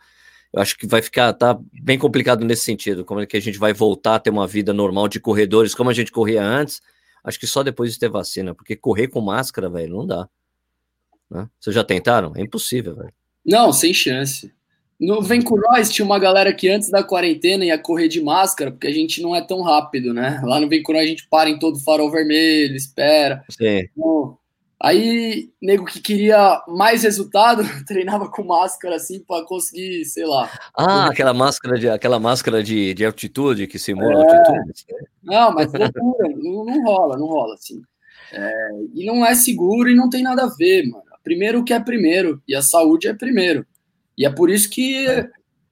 Eu 0.53 0.61
acho 0.61 0.77
que 0.77 0.87
vai 0.87 1.01
ficar 1.01 1.33
tá 1.33 1.59
bem 1.81 1.97
complicado 1.97 2.43
nesse 2.45 2.63
sentido, 2.63 3.03
como 3.03 3.19
é 3.19 3.25
que 3.25 3.37
a 3.37 3.41
gente 3.41 3.57
vai 3.57 3.73
voltar 3.73 4.15
a 4.15 4.19
ter 4.19 4.29
uma 4.29 4.47
vida 4.47 4.73
normal 4.73 5.07
de 5.07 5.19
corredores 5.19 5.75
como 5.75 5.89
a 5.89 5.93
gente 5.93 6.11
corria 6.11 6.43
antes. 6.43 6.81
Acho 7.23 7.39
que 7.39 7.47
só 7.47 7.63
depois 7.63 7.91
de 7.91 7.99
ter 7.99 8.09
vacina, 8.09 8.55
porque 8.55 8.75
correr 8.75 9.07
com 9.09 9.19
máscara, 9.19 9.69
velho, 9.69 9.97
não 9.97 10.07
dá. 10.07 10.29
Né? 11.29 11.47
Vocês 11.59 11.75
já 11.75 11.83
tentaram? 11.83 12.31
É 12.35 12.41
impossível, 12.41 12.95
velho. 12.95 13.13
Não, 13.45 13.71
sem 13.73 13.93
chance. 13.93 14.51
No 14.99 15.21
nós 15.57 15.91
tinha 15.91 16.05
uma 16.05 16.17
galera 16.17 16.51
que 16.51 16.67
antes 16.69 16.89
da 16.89 17.03
quarentena 17.03 17.63
ia 17.63 17.77
correr 17.77 18.07
de 18.07 18.19
máscara, 18.19 18.71
porque 18.71 18.87
a 18.87 18.93
gente 18.93 19.21
não 19.21 19.35
é 19.35 19.41
tão 19.41 19.61
rápido, 19.61 20.13
né? 20.13 20.41
Lá 20.43 20.59
no 20.59 20.67
nós 20.67 20.97
a 20.97 21.05
gente 21.05 21.27
para 21.29 21.49
em 21.49 21.59
todo 21.59 21.79
farol 21.79 22.09
vermelho, 22.09 22.75
espera. 22.75 23.43
Sim. 23.49 23.87
Então, 23.95 24.37
Aí, 24.79 25.49
nego 25.59 25.85
que 25.85 25.99
queria 25.99 26.61
mais 26.67 27.01
resultado, 27.01 27.63
treinava 27.87 28.29
com 28.29 28.43
máscara 28.43 28.95
assim 28.95 29.19
para 29.19 29.43
conseguir, 29.45 30.05
sei 30.05 30.25
lá. 30.25 30.49
Ah, 30.75 31.07
aquela 31.07 31.33
máscara 31.33 31.79
de 31.79 31.89
aquela 31.89 32.19
máscara 32.19 32.61
de, 32.63 32.93
de 32.93 33.03
altitude 33.03 33.65
que 33.65 33.79
simula 33.79 34.23
é... 34.23 34.37
altitude. 34.37 34.85
Não, 35.23 35.51
mas 35.51 35.71
loucura, 35.73 36.29
não, 36.37 36.65
não, 36.65 36.83
rola, 36.83 37.17
não 37.17 37.25
rola 37.25 37.55
assim. 37.55 37.81
É, 38.31 38.69
e 38.93 39.05
não 39.05 39.25
é 39.25 39.33
seguro 39.33 39.89
e 39.89 39.95
não 39.95 40.09
tem 40.09 40.21
nada 40.21 40.43
a 40.43 40.55
ver, 40.55 40.87
mano. 40.87 41.03
Primeiro 41.23 41.59
o 41.59 41.63
que 41.63 41.73
é 41.73 41.79
primeiro, 41.79 42.41
e 42.47 42.55
a 42.55 42.61
saúde 42.61 43.07
é 43.07 43.13
primeiro. 43.13 43.65
E 44.17 44.25
é 44.25 44.29
por 44.29 44.49
isso 44.49 44.69
que 44.69 45.05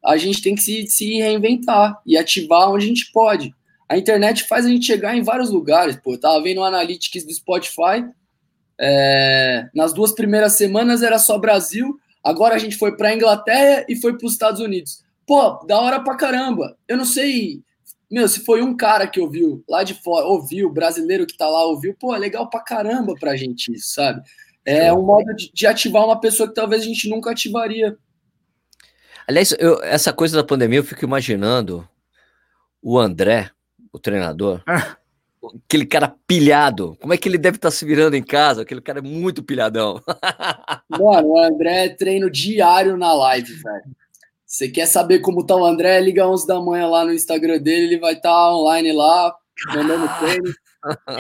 a 0.04 0.18
gente 0.18 0.42
tem 0.42 0.56
que 0.56 0.62
se, 0.62 0.88
se 0.88 1.18
reinventar 1.18 2.00
e 2.06 2.18
ativar 2.18 2.70
onde 2.70 2.86
a 2.86 2.88
gente 2.88 3.12
pode. 3.12 3.54
A 3.88 3.98
internet 3.98 4.44
faz 4.44 4.66
a 4.66 4.70
gente 4.70 4.86
chegar 4.86 5.16
em 5.16 5.24
vários 5.24 5.50
lugares. 5.50 5.96
Pô, 5.96 6.14
eu 6.14 6.20
tava 6.20 6.42
vendo 6.42 6.60
o 6.60 6.64
Analytics 6.64 7.26
do 7.26 7.34
Spotify, 7.34 8.06
é, 8.80 9.68
nas 9.74 9.94
duas 9.94 10.12
primeiras 10.12 10.54
semanas 10.54 11.02
era 11.02 11.18
só 11.18 11.38
Brasil, 11.38 12.00
agora 12.24 12.56
a 12.56 12.58
gente 12.58 12.78
foi 12.78 12.96
para 12.96 13.14
Inglaterra 13.14 13.86
e 13.88 13.96
foi 13.96 14.18
para 14.18 14.26
os 14.26 14.34
Estados 14.34 14.60
Unidos. 14.60 15.04
Pô, 15.26 15.64
da 15.66 15.80
hora 15.80 16.04
pra 16.04 16.16
caramba. 16.16 16.78
Eu 16.88 16.98
não 16.98 17.06
sei, 17.06 17.62
meu, 18.10 18.28
se 18.28 18.46
foi 18.46 18.62
um 18.62 18.76
cara 18.76 19.08
que 19.08 19.20
ouviu 19.20 19.64
lá 19.68 19.84
de 19.84 19.94
fora, 19.96 20.26
ouviu, 20.26 20.70
brasileiro 20.70 21.26
que 21.26 21.38
tá 21.38 21.48
lá 21.48 21.66
ouviu, 21.66 21.96
pô, 22.00 22.16
é 22.16 22.20
legal 22.20 22.50
pra 22.50 22.60
caramba 22.60 23.16
pra 23.20 23.36
gente 23.36 23.74
isso, 23.74 23.94
sabe? 23.94 24.22
É 24.64 24.92
um 24.92 25.04
modo 25.04 25.34
de, 25.36 25.52
de 25.54 25.68
ativar 25.68 26.04
uma 26.04 26.20
pessoa 26.20 26.50
que 26.50 26.56
talvez 26.56 26.82
a 26.82 26.86
gente 26.86 27.08
nunca 27.08 27.32
ativaria. 27.32 27.98
Aliás, 29.28 29.56
eu, 29.60 29.82
essa 29.84 30.12
coisa 30.12 30.36
da 30.38 30.44
pandemia, 30.44 30.80
eu 30.80 30.84
fico 30.84 31.06
imaginando 31.06 31.88
o 32.82 33.00
André, 33.00 33.50
o 33.92 34.00
treinador, 34.00 34.64
aquele 35.66 35.86
cara 35.86 36.16
pilhado. 36.28 36.98
Como 37.02 37.14
é 37.14 37.18
que 37.18 37.28
ele 37.28 37.38
deve 37.38 37.58
estar 37.58 37.70
tá 37.70 37.76
se 37.76 37.86
virando 37.86 38.16
em 38.16 38.24
casa? 38.24 38.62
Aquele 38.62 38.82
cara 38.82 39.00
é 39.00 39.02
muito 39.02 39.44
pilhadão. 39.44 40.02
Mano, 40.90 41.30
o 41.30 41.40
André 41.40 41.86
é 41.86 41.90
treino 41.90 42.30
diário 42.30 42.98
na 42.98 43.14
live, 43.14 43.54
velho. 43.54 43.96
Você 44.46 44.70
quer 44.70 44.86
saber 44.86 45.20
como 45.20 45.46
tá 45.46 45.56
o 45.56 45.66
André? 45.66 46.00
Liga 46.00 46.28
11 46.28 46.48
da 46.48 46.62
manhã 46.62 46.88
lá 46.88 47.04
no 47.04 47.14
Instagram 47.14 47.60
dele, 47.60 47.88
ele 47.88 48.00
vai 48.00 48.14
estar 48.14 48.30
tá 48.30 48.56
online 48.56 48.92
lá, 48.92 49.36
mandando 49.74 50.10
treino. 50.20 50.54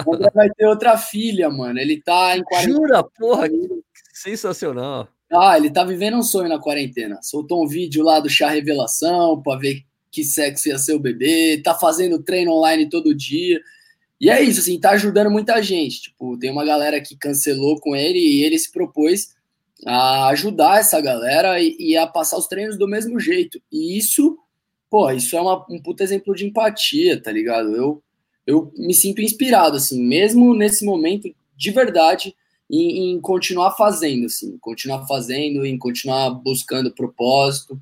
O 0.05 0.15
André 0.15 0.29
vai 0.33 0.49
ter 0.49 0.65
outra 0.67 0.97
filha, 0.97 1.49
mano. 1.49 1.79
Ele 1.79 2.01
tá 2.01 2.38
em 2.38 2.43
quarentena. 2.43 2.77
Jura, 2.77 3.03
porra, 3.03 3.49
que 3.49 3.55
sensacional. 4.13 5.07
Ah, 5.31 5.57
ele 5.57 5.69
tá 5.69 5.83
vivendo 5.83 6.17
um 6.17 6.23
sonho 6.23 6.47
na 6.47 6.59
quarentena. 6.59 7.19
Soltou 7.21 7.63
um 7.63 7.67
vídeo 7.67 8.03
lá 8.03 8.19
do 8.19 8.29
chá 8.29 8.49
revelação 8.49 9.41
para 9.41 9.59
ver 9.59 9.83
que 10.11 10.23
sexo 10.23 10.69
ia 10.69 10.77
ser 10.77 10.93
o 10.93 10.99
bebê, 10.99 11.61
tá 11.61 11.75
fazendo 11.75 12.23
treino 12.23 12.53
online 12.53 12.89
todo 12.89 13.13
dia. 13.13 13.59
E 14.19 14.30
é 14.30 14.41
isso, 14.41 14.62
assim, 14.62 14.80
tá 14.80 14.91
ajudando 14.91 15.30
muita 15.30 15.62
gente. 15.62 16.04
Tipo, 16.04 16.38
tem 16.38 16.51
uma 16.51 16.65
galera 16.65 17.01
que 17.01 17.17
cancelou 17.17 17.80
com 17.80 17.95
ele 17.95 18.19
e 18.19 18.43
ele 18.43 18.58
se 18.58 18.71
propôs 18.71 19.36
a 19.86 20.28
ajudar 20.30 20.80
essa 20.80 21.01
galera 21.01 21.60
e, 21.60 21.75
e 21.80 21.97
a 21.97 22.08
passar 22.08 22.38
os 22.38 22.47
treinos 22.47 22.78
do 22.78 22.88
mesmo 22.88 23.19
jeito. 23.19 23.62
E 23.71 23.97
isso, 23.97 24.38
pô, 24.89 25.10
isso 25.12 25.36
é 25.36 25.41
uma, 25.41 25.65
um 25.69 25.82
puta 25.82 26.04
exemplo 26.04 26.34
de 26.34 26.45
empatia, 26.45 27.21
tá 27.21 27.32
ligado? 27.32 27.75
Eu, 27.75 28.01
eu 28.47 28.71
me 28.78 28.93
sinto 28.93 29.21
inspirado, 29.21 29.78
assim, 29.78 30.01
mesmo 30.01 30.56
nesse 30.56 30.86
momento, 30.86 31.30
de 31.58 31.71
verdade, 31.71 32.36
em, 32.69 33.12
em 33.12 33.21
continuar 33.21 33.71
fazendo, 33.71 34.28
assim, 34.28 34.58
continuar 34.60 35.06
fazendo, 35.08 35.65
em 35.65 35.78
continuar 35.78 36.30
buscando 36.30 36.93
propósito. 36.93 37.80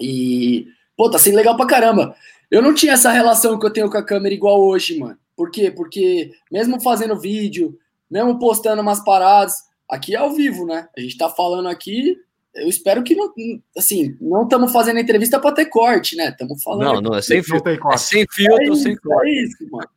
E, 0.00 0.66
pô, 0.96 1.10
tá 1.10 1.18
sendo 1.18 1.36
legal 1.36 1.56
pra 1.56 1.66
caramba. 1.66 2.14
Eu 2.50 2.62
não 2.62 2.74
tinha 2.74 2.94
essa 2.94 3.12
relação 3.12 3.58
que 3.58 3.66
eu 3.66 3.72
tenho 3.72 3.90
com 3.90 3.98
a 3.98 4.04
câmera 4.04 4.34
igual 4.34 4.60
hoje, 4.62 4.98
mano. 4.98 5.18
Por 5.38 5.52
quê? 5.52 5.70
Porque 5.70 6.32
mesmo 6.50 6.80
fazendo 6.80 7.16
vídeo, 7.16 7.78
mesmo 8.10 8.40
postando 8.40 8.82
umas 8.82 9.04
paradas, 9.04 9.54
aqui 9.88 10.16
é 10.16 10.18
ao 10.18 10.32
vivo, 10.32 10.66
né? 10.66 10.88
A 10.96 11.00
gente 11.00 11.16
tá 11.16 11.28
falando 11.28 11.68
aqui, 11.68 12.16
eu 12.56 12.66
espero 12.66 13.04
que 13.04 13.14
não, 13.14 13.32
assim, 13.76 14.16
não 14.20 14.42
estamos 14.42 14.72
fazendo 14.72 14.98
entrevista 14.98 15.38
para 15.38 15.54
ter 15.54 15.66
corte, 15.66 16.16
né? 16.16 16.30
Estamos 16.30 16.60
falando. 16.60 16.94
Não, 16.94 17.00
não, 17.00 17.14
é 17.16 17.22
sem, 17.22 17.40
filtro, 17.40 17.70
é 17.70 17.96
sem 17.96 18.26
filtro, 18.28 18.60
é 18.60 18.66
isso, 18.66 18.82
sem 18.82 18.96
corte. 18.96 19.30
É 19.30 19.42
isso, 19.44 19.70
mano. 19.70 19.88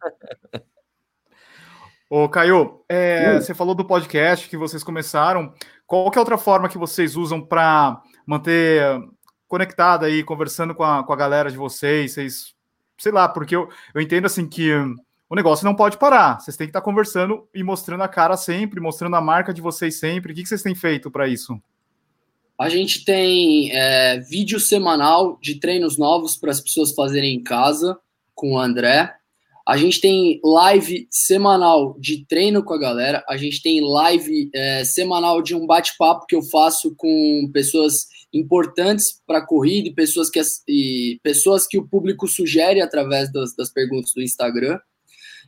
Ô, 2.08 2.30
Caio, 2.30 2.84
é, 2.88 3.39
você 3.39 3.56
falou 3.56 3.73
do 3.73 3.84
podcast 3.84 4.47
que 4.47 4.58
vocês 4.58 4.84
começaram. 4.84 5.51
Qual 5.88 6.12
que 6.12 6.19
é 6.19 6.21
outra 6.21 6.38
forma 6.38 6.69
que 6.69 6.77
vocês 6.77 7.15
usam 7.15 7.41
para 7.41 7.99
manter 8.27 8.84
conectada 9.47 10.06
aí, 10.06 10.23
conversando 10.23 10.75
com 10.75 10.84
a, 10.84 11.04
com 11.04 11.12
a 11.12 11.15
galera 11.15 11.49
de 11.49 11.58
vocês? 11.58 12.13
Vocês, 12.13 12.54
sei 12.99 13.12
lá, 13.12 13.27
porque 13.27 13.56
eu, 13.56 13.67
eu 13.95 14.01
entendo 14.01 14.27
assim 14.27 14.47
que 14.47 14.69
o 15.32 15.36
negócio 15.36 15.63
não 15.63 15.74
pode 15.74 15.98
parar. 15.98 16.41
Vocês 16.41 16.58
têm 16.58 16.67
que 16.67 16.72
estar 16.72 16.82
conversando 16.82 17.48
e 17.56 17.63
mostrando 17.63 18.04
a 18.04 18.08
cara 18.10 18.36
sempre, 18.36 18.82
mostrando 18.82 19.15
a 19.15 19.22
marca 19.22 19.54
de 19.54 19.62
vocês 19.62 19.98
sempre. 19.98 20.34
O 20.34 20.36
que, 20.36 20.46
vocês 20.46 20.62
têm 20.62 20.76
feito 20.76 21.10
para 21.10 21.26
isso? 21.26 21.58
A 22.60 22.67
gente 22.67 23.06
tem 23.06 23.72
é, 23.72 24.20
vídeo 24.20 24.60
semanal 24.60 25.39
de 25.41 25.58
treinos 25.58 25.98
novos 25.98 26.36
para 26.36 26.52
as 26.52 26.60
pessoas 26.60 26.94
fazerem 26.94 27.34
em 27.34 27.41
casa 27.41 27.98
com 28.36 28.56
o 28.56 28.60
André. 28.60 29.10
A 29.65 29.78
gente 29.78 30.02
tem 30.02 30.41
live 30.44 31.08
semanal 31.10 31.96
de 31.98 32.26
treino 32.26 32.62
com 32.62 32.74
a 32.74 32.80
galera. 32.80 33.24
A 33.30 33.38
gente 33.38 33.62
tem 33.62 33.80
live 33.80 34.50
é, 34.54 34.84
semanal 34.84 35.41
de 35.41 35.56
um 35.56 35.65
bate-papo 35.65 36.26
que 36.28 36.36
eu 36.36 36.41
faço 36.41 36.94
com 36.98 37.50
pessoas 37.54 38.06
importantes 38.34 39.22
para 39.26 39.38
a 39.38 39.46
corrida 39.46 39.88
e 39.88 39.94
pessoas 39.94 40.30
que, 40.30 40.41
e 40.67 41.22
pessoas 41.24 41.65
que 41.65 41.78
o 41.78 41.88
público 41.88 42.28
sugere 42.28 42.82
através 42.82 43.32
das, 43.32 43.56
das 43.56 43.72
perguntas 43.72 44.12
do 44.13 44.22
Instagram. 44.22 44.78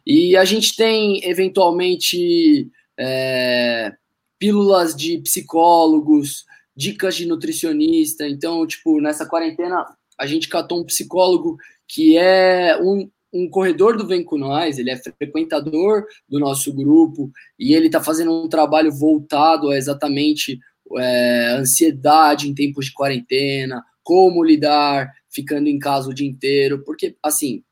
E 0.05 0.35
a 0.35 0.43
gente 0.45 0.75
tem, 0.75 1.23
eventualmente, 1.23 2.69
é, 2.99 3.93
pílulas 4.37 4.95
de 4.95 5.19
psicólogos, 5.19 6.45
dicas 6.75 7.15
de 7.15 7.25
nutricionista. 7.25 8.27
Então, 8.27 8.65
tipo, 8.67 8.99
nessa 8.99 9.25
quarentena, 9.25 9.85
a 10.19 10.27
gente 10.27 10.49
catou 10.49 10.81
um 10.81 10.85
psicólogo 10.85 11.57
que 11.87 12.17
é 12.17 12.77
um, 12.81 13.09
um 13.33 13.49
corredor 13.49 13.97
do 13.97 14.07
Vem 14.07 14.23
Com 14.23 14.37
Nós, 14.37 14.77
ele 14.77 14.91
é 14.91 14.97
frequentador 14.97 16.05
do 16.27 16.39
nosso 16.39 16.73
grupo 16.73 17.31
e 17.57 17.73
ele 17.73 17.87
está 17.87 18.01
fazendo 18.01 18.31
um 18.31 18.47
trabalho 18.47 18.91
voltado 18.91 19.69
a 19.69 19.77
exatamente 19.77 20.59
é, 20.97 21.55
ansiedade 21.57 22.49
em 22.49 22.53
tempos 22.53 22.85
de 22.85 22.93
quarentena, 22.93 23.83
como 24.03 24.43
lidar 24.43 25.11
ficando 25.29 25.67
em 25.67 25.79
casa 25.79 26.09
o 26.09 26.13
dia 26.13 26.27
inteiro, 26.27 26.83
porque 26.83 27.15
assim 27.23 27.63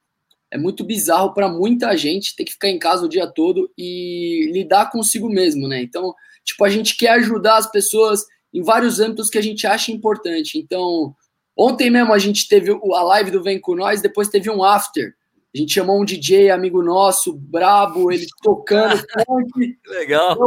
é 0.51 0.57
muito 0.57 0.83
bizarro 0.83 1.33
para 1.33 1.47
muita 1.47 1.95
gente 1.95 2.35
ter 2.35 2.43
que 2.43 2.51
ficar 2.51 2.69
em 2.69 2.77
casa 2.77 3.05
o 3.05 3.09
dia 3.09 3.25
todo 3.25 3.71
e 3.77 4.49
lidar 4.51 4.91
consigo 4.91 5.29
mesmo, 5.29 5.67
né? 5.67 5.81
Então, 5.81 6.13
tipo, 6.43 6.63
a 6.65 6.69
gente 6.69 6.97
quer 6.97 7.11
ajudar 7.11 7.57
as 7.57 7.71
pessoas 7.71 8.25
em 8.53 8.61
vários 8.61 8.99
âmbitos 8.99 9.29
que 9.29 9.37
a 9.37 9.41
gente 9.41 9.65
acha 9.65 9.91
importante. 9.91 10.57
Então, 10.57 11.15
ontem 11.57 11.89
mesmo 11.89 12.13
a 12.13 12.19
gente 12.19 12.47
teve 12.47 12.71
a 12.71 13.03
live 13.03 13.31
do 13.31 13.41
Vem 13.41 13.59
Com 13.59 13.75
Nós, 13.75 14.01
depois 14.01 14.27
teve 14.27 14.49
um 14.49 14.63
after 14.63 15.13
a 15.53 15.57
gente 15.57 15.73
chamou 15.73 16.01
um 16.01 16.05
DJ 16.05 16.49
amigo 16.49 16.81
nosso, 16.81 17.33
brabo, 17.33 18.09
ele 18.09 18.25
tocando 18.41 18.95
funk. 19.27 19.77
Legal. 19.85 20.37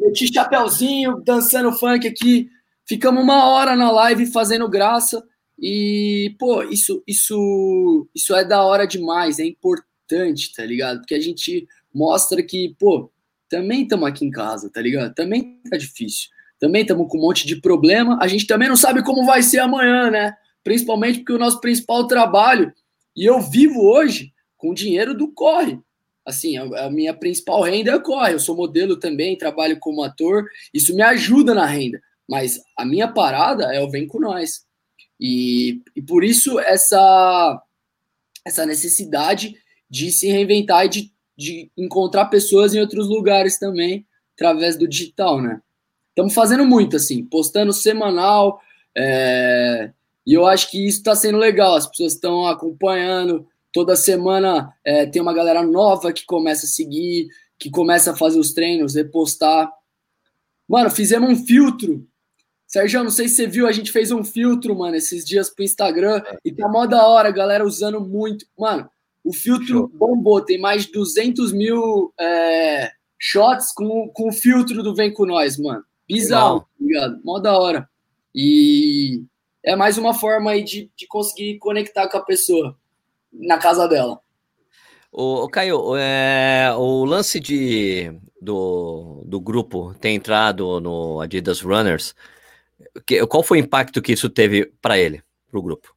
Eu 0.00 0.12
chapéuzinho, 0.14 1.20
dançando 1.24 1.72
funk 1.72 2.06
aqui. 2.06 2.48
Ficamos 2.86 3.22
uma 3.22 3.46
hora 3.46 3.74
na 3.74 3.90
live 3.90 4.26
fazendo 4.26 4.68
graça. 4.68 5.20
E, 5.58 6.34
pô, 6.38 6.62
isso, 6.64 7.02
isso, 7.06 8.08
isso 8.14 8.34
é 8.34 8.44
da 8.44 8.62
hora 8.62 8.86
demais, 8.86 9.38
é 9.38 9.44
importante, 9.44 10.52
tá 10.54 10.64
ligado? 10.64 10.98
Porque 10.98 11.14
a 11.14 11.20
gente 11.20 11.66
mostra 11.94 12.42
que, 12.42 12.74
pô, 12.78 13.10
também 13.48 13.82
estamos 13.82 14.08
aqui 14.08 14.24
em 14.24 14.30
casa, 14.30 14.70
tá 14.70 14.80
ligado? 14.80 15.14
Também 15.14 15.60
tá 15.70 15.76
difícil. 15.76 16.28
Também 16.58 16.82
estamos 16.82 17.08
com 17.08 17.18
um 17.18 17.22
monte 17.22 17.46
de 17.46 17.56
problema. 17.56 18.18
A 18.20 18.28
gente 18.28 18.46
também 18.46 18.68
não 18.68 18.76
sabe 18.76 19.02
como 19.02 19.24
vai 19.24 19.42
ser 19.42 19.60
amanhã, 19.60 20.10
né? 20.10 20.34
Principalmente 20.64 21.18
porque 21.20 21.32
o 21.32 21.38
nosso 21.38 21.60
principal 21.60 22.06
trabalho, 22.06 22.72
e 23.14 23.24
eu 23.24 23.40
vivo 23.40 23.80
hoje 23.80 24.32
com 24.56 24.74
dinheiro 24.74 25.16
do 25.16 25.32
corre. 25.32 25.78
Assim, 26.24 26.56
a, 26.56 26.86
a 26.86 26.90
minha 26.90 27.14
principal 27.14 27.62
renda 27.62 27.92
é 27.92 27.98
corre. 27.98 28.34
Eu 28.34 28.40
sou 28.40 28.56
modelo 28.56 28.98
também, 28.98 29.38
trabalho 29.38 29.78
como 29.78 30.02
ator, 30.02 30.44
isso 30.74 30.94
me 30.94 31.02
ajuda 31.02 31.54
na 31.54 31.66
renda. 31.66 32.00
Mas 32.28 32.60
a 32.76 32.84
minha 32.84 33.06
parada 33.06 33.72
é 33.72 33.80
o 33.80 33.88
Vem 33.88 34.06
com 34.06 34.18
Nós. 34.18 34.65
E, 35.20 35.82
e 35.94 36.02
por 36.02 36.24
isso 36.24 36.58
essa, 36.60 37.62
essa 38.44 38.66
necessidade 38.66 39.56
de 39.88 40.10
se 40.10 40.28
reinventar 40.28 40.86
e 40.86 40.88
de, 40.88 41.12
de 41.36 41.70
encontrar 41.76 42.26
pessoas 42.26 42.74
em 42.74 42.80
outros 42.80 43.08
lugares 43.08 43.58
também, 43.58 44.06
através 44.34 44.76
do 44.76 44.88
digital, 44.88 45.40
né? 45.40 45.60
Estamos 46.10 46.34
fazendo 46.34 46.64
muito, 46.64 46.96
assim, 46.96 47.24
postando 47.24 47.72
semanal, 47.72 48.60
é, 48.96 49.90
e 50.26 50.32
eu 50.32 50.46
acho 50.46 50.70
que 50.70 50.86
isso 50.86 50.98
está 50.98 51.14
sendo 51.14 51.38
legal, 51.38 51.74
as 51.74 51.86
pessoas 51.86 52.14
estão 52.14 52.46
acompanhando, 52.46 53.46
Toda 53.76 53.94
semana 53.94 54.72
é, 54.82 55.04
tem 55.04 55.20
uma 55.20 55.34
galera 55.34 55.62
nova 55.62 56.10
que 56.10 56.24
começa 56.24 56.64
a 56.64 56.68
seguir, 56.68 57.28
que 57.58 57.68
começa 57.68 58.10
a 58.10 58.16
fazer 58.16 58.38
os 58.38 58.54
treinos, 58.54 58.94
repostar. 58.94 59.70
Mano, 60.66 60.88
fizemos 60.88 61.28
um 61.28 61.44
filtro. 61.44 62.08
Sérgio, 62.66 63.04
não 63.04 63.10
sei 63.10 63.28
se 63.28 63.36
você 63.36 63.46
viu, 63.46 63.66
a 63.66 63.72
gente 63.72 63.92
fez 63.92 64.10
um 64.10 64.24
filtro, 64.24 64.76
mano, 64.76 64.96
esses 64.96 65.24
dias 65.24 65.48
pro 65.48 65.64
Instagram. 65.64 66.22
E 66.44 66.52
tá 66.52 66.68
mó 66.68 66.84
da 66.86 67.06
hora, 67.06 67.30
galera 67.30 67.64
usando 67.64 68.00
muito. 68.00 68.44
Mano, 68.58 68.90
o 69.24 69.32
filtro 69.32 69.66
Show. 69.66 69.88
bombou, 69.88 70.40
tem 70.40 70.58
mais 70.58 70.86
de 70.86 70.92
200 70.92 71.52
mil 71.52 72.12
é, 72.18 72.90
shots 73.18 73.72
com, 73.72 74.08
com 74.08 74.28
o 74.28 74.32
filtro 74.32 74.82
do 74.82 74.94
Vem 74.94 75.12
Com 75.12 75.26
Nós, 75.26 75.56
mano. 75.58 75.84
Bizarro, 76.08 76.60
tá 76.60 76.66
ligado? 76.80 77.20
Mó 77.24 77.38
da 77.38 77.56
hora. 77.56 77.88
E 78.34 79.22
é 79.64 79.74
mais 79.74 79.96
uma 79.96 80.14
forma 80.14 80.50
aí 80.50 80.62
de, 80.62 80.90
de 80.96 81.06
conseguir 81.06 81.58
conectar 81.58 82.08
com 82.08 82.18
a 82.18 82.24
pessoa 82.24 82.76
na 83.32 83.58
casa 83.58 83.88
dela. 83.88 84.20
O, 85.10 85.48
Caio, 85.48 85.96
é, 85.96 86.72
o 86.76 87.04
lance 87.04 87.40
de, 87.40 88.12
do, 88.40 89.22
do 89.24 89.40
grupo 89.40 89.94
ter 89.94 90.10
entrado 90.10 90.80
no 90.80 91.20
Adidas 91.20 91.60
Runners, 91.60 92.14
qual 93.28 93.42
foi 93.42 93.60
o 93.60 93.64
impacto 93.64 94.02
que 94.02 94.12
isso 94.12 94.28
teve 94.28 94.72
para 94.80 94.98
ele, 94.98 95.22
para 95.50 95.58
o 95.58 95.62
grupo? 95.62 95.94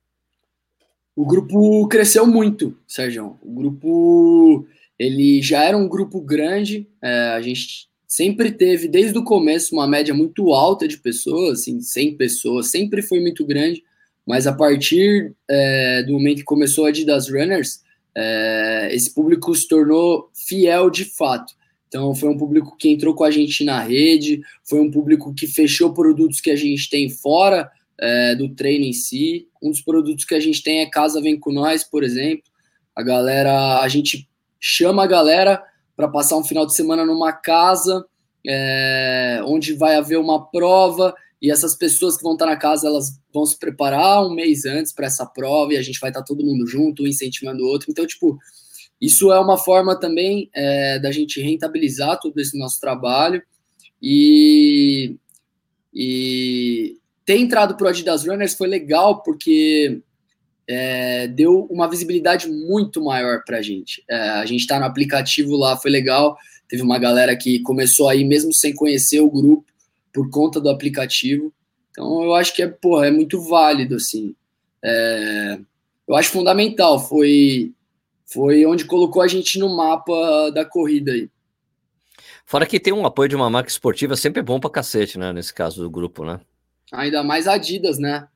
O 1.16 1.26
grupo 1.26 1.88
cresceu 1.88 2.26
muito, 2.26 2.78
Sérgio. 2.88 3.38
O 3.42 3.54
grupo 3.54 4.66
ele 4.98 5.42
já 5.42 5.64
era 5.64 5.78
um 5.78 5.88
grupo 5.88 6.20
grande, 6.20 6.88
é, 7.02 7.30
a 7.30 7.42
gente 7.42 7.88
sempre 8.06 8.52
teve, 8.52 8.88
desde 8.88 9.18
o 9.18 9.24
começo, 9.24 9.74
uma 9.74 9.88
média 9.88 10.14
muito 10.14 10.54
alta 10.54 10.88
de 10.88 10.98
pessoas, 10.98 11.62
assim, 11.62 11.80
100 11.80 12.18
pessoas, 12.18 12.68
sempre 12.68 13.02
foi 13.02 13.22
muito 13.22 13.46
grande. 13.46 13.84
Mas 14.26 14.46
a 14.46 14.54
partir 14.54 15.34
é, 15.50 16.04
do 16.04 16.14
momento 16.14 16.40
que 16.40 16.44
começou 16.44 16.86
a 16.86 16.90
Adidas 16.90 17.30
Runners, 17.30 17.82
é, 18.16 18.90
esse 18.92 19.14
público 19.14 19.56
se 19.56 19.68
tornou 19.68 20.30
fiel 20.34 20.90
de 20.90 21.06
fato. 21.06 21.54
Então, 21.90 22.16
foi 22.16 22.30
um 22.30 22.38
público 22.38 22.78
que 22.78 22.88
entrou 22.88 23.14
com 23.14 23.24
a 23.24 23.32
gente 23.32 23.66
na 23.66 23.82
rede, 23.82 24.42
foi 24.64 24.80
um 24.80 24.90
público 24.90 25.34
que 25.34 25.48
fechou 25.48 25.94
produtos 25.94 26.40
que 26.40 26.52
a 26.52 26.56
gente 26.56 26.90
tem 26.90 27.10
fora 27.10 27.70
é, 28.00 28.36
do 28.36 28.48
treino 28.56 28.86
em 28.86 28.94
si. 28.94 29.48
Um 29.62 29.72
dos 29.72 29.82
produtos 29.82 30.24
que 30.24 30.36
a 30.36 30.40
gente 30.40 30.64
tem 30.64 30.80
é 30.80 30.90
Casa 30.90 31.20
Vem 31.20 31.38
Com 31.38 31.52
Nós, 31.52 31.84
por 31.84 32.04
exemplo. 32.04 32.44
A 32.96 33.04
galera, 33.04 33.80
a 33.80 33.88
gente 33.88 34.30
chama 34.60 35.04
a 35.04 35.08
galera 35.08 35.62
para 35.96 36.08
passar 36.08 36.38
um 36.38 36.44
final 36.44 36.66
de 36.66 36.76
semana 36.76 37.04
numa 37.04 37.34
casa 37.34 38.06
é, 38.48 39.42
onde 39.46 39.74
vai 39.74 39.96
haver 39.96 40.18
uma 40.18 40.50
prova 40.50 41.14
e 41.42 41.50
essas 41.50 41.76
pessoas 41.76 42.18
que 42.18 42.24
vão 42.24 42.34
estar 42.34 42.46
na 42.46 42.58
casa, 42.58 42.88
elas 42.88 43.18
vão 43.34 43.46
se 43.46 43.58
preparar 43.58 44.26
um 44.26 44.34
mês 44.34 44.66
antes 44.66 44.92
para 44.92 45.08
essa 45.08 45.26
prova 45.26 45.74
e 45.74 45.78
a 45.78 45.82
gente 45.82 46.00
vai 46.00 46.10
estar 46.10 46.24
todo 46.24 46.44
mundo 46.44 46.68
junto, 46.68 47.04
um 47.04 47.08
incentivando 47.08 47.64
o 47.64 47.68
outro. 47.68 47.90
Então, 47.90 48.06
tipo, 48.06 48.38
isso 49.02 49.32
é 49.32 49.40
uma 49.40 49.58
forma 49.58 49.98
também 50.00 50.50
é, 50.54 51.00
da 51.00 51.12
gente 51.12 51.42
rentabilizar 51.42 52.20
todo 52.20 52.38
esse 52.40 52.58
nosso 52.58 52.80
trabalho. 52.80 53.42
E 54.02 55.16
E 55.94 56.98
ter 57.26 57.38
entrado 57.38 57.76
pro 57.76 57.88
Adidas 57.88 58.26
Runners 58.26 58.54
foi 58.54 58.68
legal 58.68 59.22
porque 59.24 60.02
é, 60.68 61.28
deu 61.28 61.66
uma 61.70 61.90
visibilidade 61.90 62.48
muito 62.48 63.04
maior 63.04 63.44
para 63.44 63.58
a 63.58 63.62
gente. 63.62 64.04
É, 64.10 64.16
a 64.16 64.46
gente 64.46 64.62
está 64.62 64.80
no 64.80 64.86
aplicativo 64.86 65.56
lá, 65.56 65.78
foi 65.78 65.90
legal. 65.90 66.38
Teve 66.68 66.84
uma 66.84 67.00
galera 67.00 67.36
que 67.36 67.60
começou 67.62 68.08
aí 68.08 68.24
mesmo 68.24 68.54
sem 68.54 68.76
conhecer 68.76 69.20
o 69.20 69.32
grupo 69.32 69.66
por 70.14 70.30
conta 70.30 70.62
do 70.62 70.70
aplicativo. 70.70 71.54
Então 71.90 72.24
eu 72.24 72.36
acho 72.36 72.54
que 72.54 72.62
é, 72.62 72.68
porra, 72.68 73.08
é 73.08 73.12
muito 73.12 73.42
válido 73.42 73.96
assim. 73.96 74.36
É, 74.84 75.60
eu 76.08 76.16
acho 76.16 76.30
fundamental. 76.30 77.00
Foi 77.00 77.74
foi 78.32 78.66
onde 78.66 78.86
colocou 78.86 79.22
a 79.22 79.28
gente 79.28 79.58
no 79.58 79.76
mapa 79.76 80.52
da 80.52 80.64
corrida 80.64 81.12
aí. 81.12 81.30
Fora 82.46 82.66
que 82.66 82.80
tem 82.80 82.94
um 82.94 83.06
apoio 83.06 83.30
de 83.30 83.36
uma 83.36 83.50
marca 83.50 83.70
esportiva 83.70 84.16
sempre 84.16 84.40
é 84.40 84.44
bom 84.44 84.60
pra 84.60 84.70
cacete, 84.70 85.20
né? 85.20 85.32
Nesse 85.34 85.54
caso 85.54 85.82
do 85.82 85.90
grupo, 85.90 86.24
né? 86.24 86.40
Ainda 86.92 87.24
mais 87.24 87.48
Adidas, 87.48 88.00
né? 88.00 88.28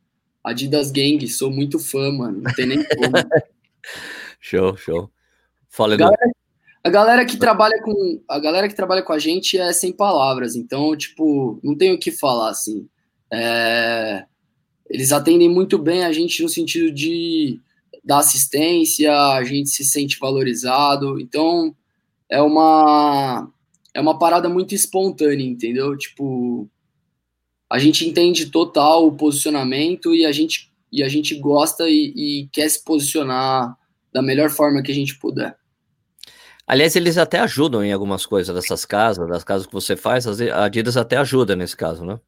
Adidas 0.44 0.92
Gang, 0.92 1.28
sou 1.28 1.50
muito 1.50 1.80
fã, 1.80 2.12
mano. 2.12 2.42
Não 2.42 2.54
tem 2.54 2.68
nem 2.68 2.84
como. 2.96 3.12
show, 4.40 4.78
show. 4.78 5.12
Fala, 5.70 5.96
Edu. 5.96 6.04
Galera, 6.04 6.32
a 6.84 6.90
galera 6.90 7.26
que 7.26 7.38
trabalha 7.38 7.82
com 7.82 8.22
a 8.28 8.40
galera 8.40 8.68
que 8.68 8.76
trabalha 8.76 9.02
com 9.02 9.14
a 9.14 9.20
gente 9.20 9.58
é 9.58 9.72
sem 9.72 9.92
palavras, 9.92 10.56
então 10.56 10.96
tipo 10.96 11.60
não 11.64 11.76
tenho 11.76 11.96
o 11.96 12.00
que 12.00 12.12
falar 12.12 12.50
assim. 12.50 12.88
É, 13.32 14.26
eles 14.90 15.12
atendem 15.12 15.50
muito 15.50 15.78
bem 15.78 16.04
a 16.04 16.12
gente 16.12 16.44
no 16.44 16.50
sentido 16.50 16.92
de 16.92 17.60
da 18.04 18.20
assistência, 18.20 19.12
a 19.16 19.44
gente 19.44 19.70
se 19.70 19.86
sente 19.86 20.20
valorizado, 20.20 21.20
então 21.20 21.76
é 22.30 22.42
uma 22.42 23.50
é 23.94 24.02
uma 24.02 24.18
parada 24.18 24.50
muito 24.50 24.74
espontânea, 24.76 25.46
entendeu? 25.46 25.98
Tipo 25.98 26.70
a 27.74 27.80
gente 27.80 28.08
entende 28.08 28.52
total 28.52 29.08
o 29.08 29.18
posicionamento 29.18 30.14
e 30.14 30.28
a 30.28 30.32
gente, 30.32 30.72
e 30.92 31.02
a 31.02 31.10
gente 31.10 31.34
gosta 31.34 31.90
e, 31.90 32.14
e 32.16 32.50
quer 32.52 32.70
se 32.70 32.84
posicionar 32.84 33.76
da 34.14 34.22
melhor 34.22 34.52
forma 34.52 34.84
que 34.84 34.92
a 34.92 34.96
gente 34.96 35.18
puder. 35.18 35.58
Aliás, 36.68 36.96
eles 36.96 37.18
até 37.18 37.40
ajudam 37.40 37.84
em 37.84 37.92
algumas 37.92 38.28
coisas 38.28 38.54
dessas 38.54 38.86
casas, 38.86 39.28
das 39.28 39.44
casas 39.44 39.66
que 39.66 39.74
você 39.74 39.96
faz, 39.96 40.28
a 40.28 40.66
Adidas 40.66 40.96
até 40.96 41.18
ajuda 41.18 41.56
nesse 41.56 41.76
caso, 41.76 42.06
né? 42.06 42.20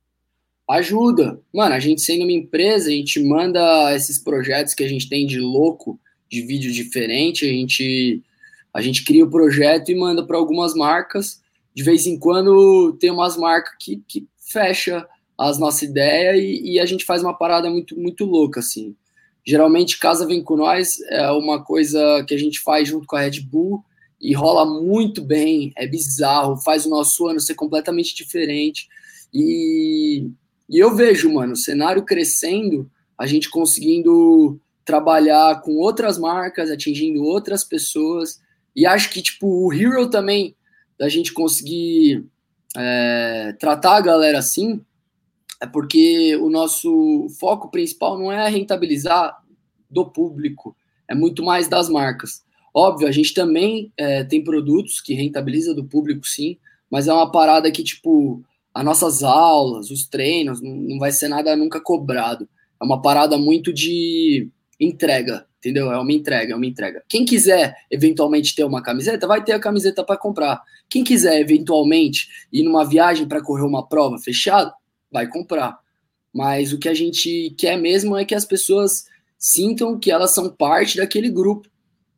Ajuda. 0.67 1.39
Mano, 1.53 1.75
a 1.75 1.79
gente 1.79 2.01
sendo 2.01 2.23
uma 2.23 2.31
empresa, 2.31 2.89
a 2.89 2.91
gente 2.91 3.21
manda 3.23 3.93
esses 3.95 4.17
projetos 4.17 4.73
que 4.73 4.83
a 4.83 4.89
gente 4.89 5.07
tem 5.07 5.27
de 5.27 5.39
louco, 5.39 5.99
de 6.29 6.41
vídeo 6.41 6.71
diferente, 6.71 7.45
a 7.45 7.49
gente, 7.49 8.23
a 8.73 8.81
gente 8.81 9.05
cria 9.05 9.23
o 9.23 9.29
projeto 9.29 9.89
e 9.89 9.95
manda 9.95 10.25
para 10.25 10.37
algumas 10.37 10.73
marcas. 10.73 11.41
De 11.73 11.83
vez 11.83 12.07
em 12.07 12.17
quando 12.17 12.93
tem 12.99 13.11
umas 13.11 13.37
marcas 13.37 13.75
que, 13.79 14.01
que 14.07 14.27
fecha 14.39 15.07
as 15.37 15.59
nossas 15.59 15.83
ideias 15.83 16.39
e, 16.39 16.73
e, 16.73 16.79
a 16.79 16.85
gente 16.85 17.05
faz 17.05 17.21
uma 17.21 17.33
parada 17.33 17.69
muito, 17.69 17.99
muito 17.99 18.25
louca, 18.25 18.61
assim. 18.61 18.95
Geralmente, 19.45 19.99
Casa 19.99 20.25
Vem 20.25 20.41
Com 20.41 20.55
Nós 20.55 20.99
é 21.09 21.29
uma 21.31 21.63
coisa 21.63 22.23
que 22.27 22.33
a 22.33 22.37
gente 22.37 22.59
faz 22.59 22.87
junto 22.87 23.05
com 23.05 23.15
a 23.15 23.21
Red 23.21 23.41
Bull 23.41 23.83
e 24.19 24.33
rola 24.33 24.65
muito 24.65 25.21
bem, 25.21 25.71
é 25.75 25.85
bizarro, 25.85 26.57
faz 26.57 26.85
o 26.85 26.89
nosso 26.89 27.27
ano 27.27 27.39
ser 27.39 27.53
completamente 27.53 28.15
diferente. 28.15 28.87
E, 29.33 30.29
e 30.69 30.79
eu 30.79 30.95
vejo, 30.95 31.31
mano, 31.31 31.53
o 31.53 31.57
cenário 31.57 32.03
crescendo, 32.03 32.89
a 33.17 33.25
gente 33.25 33.49
conseguindo 33.49 34.59
trabalhar 34.83 35.61
com 35.61 35.77
outras 35.77 36.17
marcas, 36.17 36.69
atingindo 36.69 37.23
outras 37.23 37.63
pessoas. 37.63 38.39
E 38.75 38.85
acho 38.85 39.09
que, 39.09 39.21
tipo, 39.21 39.47
o 39.47 39.73
Hero 39.73 40.09
também, 40.09 40.55
da 40.97 41.09
gente 41.09 41.33
conseguir 41.33 42.25
é, 42.75 43.55
tratar 43.59 43.97
a 43.97 44.01
galera 44.01 44.39
assim, 44.39 44.81
é 45.61 45.65
porque 45.65 46.35
o 46.37 46.49
nosso 46.49 47.27
foco 47.39 47.69
principal 47.69 48.17
não 48.17 48.31
é 48.31 48.47
rentabilizar 48.49 49.41
do 49.89 50.05
público, 50.05 50.75
é 51.07 51.15
muito 51.15 51.43
mais 51.43 51.67
das 51.67 51.89
marcas. 51.89 52.43
Óbvio, 52.73 53.07
a 53.07 53.11
gente 53.11 53.33
também 53.33 53.91
é, 53.95 54.23
tem 54.23 54.43
produtos 54.43 54.99
que 54.99 55.13
rentabiliza 55.13 55.73
do 55.73 55.85
público, 55.85 56.27
sim, 56.27 56.57
mas 56.89 57.07
é 57.07 57.13
uma 57.13 57.31
parada 57.31 57.71
que, 57.71 57.83
tipo, 57.83 58.43
as 58.75 58.83
nossas 58.83 59.23
aulas, 59.23 59.89
os 59.89 60.05
treinos, 60.05 60.61
não, 60.61 60.99
vai 60.99 61.09
ser 61.09 61.29
nada 61.29 61.55
nunca 61.55 61.79
cobrado. 61.79 62.45
É 62.79 62.83
uma 62.83 63.01
parada 63.01 63.37
muito 63.37 63.71
de 63.71 64.49
entrega, 64.77 65.45
entendeu? 65.57 65.89
É 65.93 65.97
uma 65.97 66.11
entrega, 66.11 66.51
é 66.51 66.55
uma 66.57 66.65
entrega. 66.65 67.01
Quem 67.07 67.23
quiser 67.23 67.73
eventualmente 67.89 68.53
ter 68.53 68.65
uma 68.65 68.83
camiseta, 68.83 69.25
vai 69.25 69.41
ter 69.41 69.53
a 69.53 69.59
camiseta 69.61 70.03
para 70.03 70.17
comprar. 70.17 70.61
Quem 70.89 71.05
quiser 71.05 71.39
eventualmente 71.39 72.27
ir 72.51 72.63
numa 72.63 72.83
viagem 72.83 73.25
para 73.25 73.41
correr 73.41 73.63
uma 73.63 73.87
prova 73.87 74.17
fechada, 74.17 74.73
vai 75.09 75.25
comprar. 75.25 75.79
Mas 76.33 76.73
o 76.73 76.77
que 76.77 76.89
a 76.89 76.93
gente 76.93 77.55
quer 77.57 77.77
mesmo 77.77 78.17
é 78.17 78.25
que 78.25 78.35
as 78.35 78.43
pessoas 78.43 79.05
sintam 79.37 79.97
que 79.97 80.11
elas 80.11 80.31
são 80.31 80.49
parte 80.49 80.97
daquele 80.97 81.29
grupo, 81.29 81.69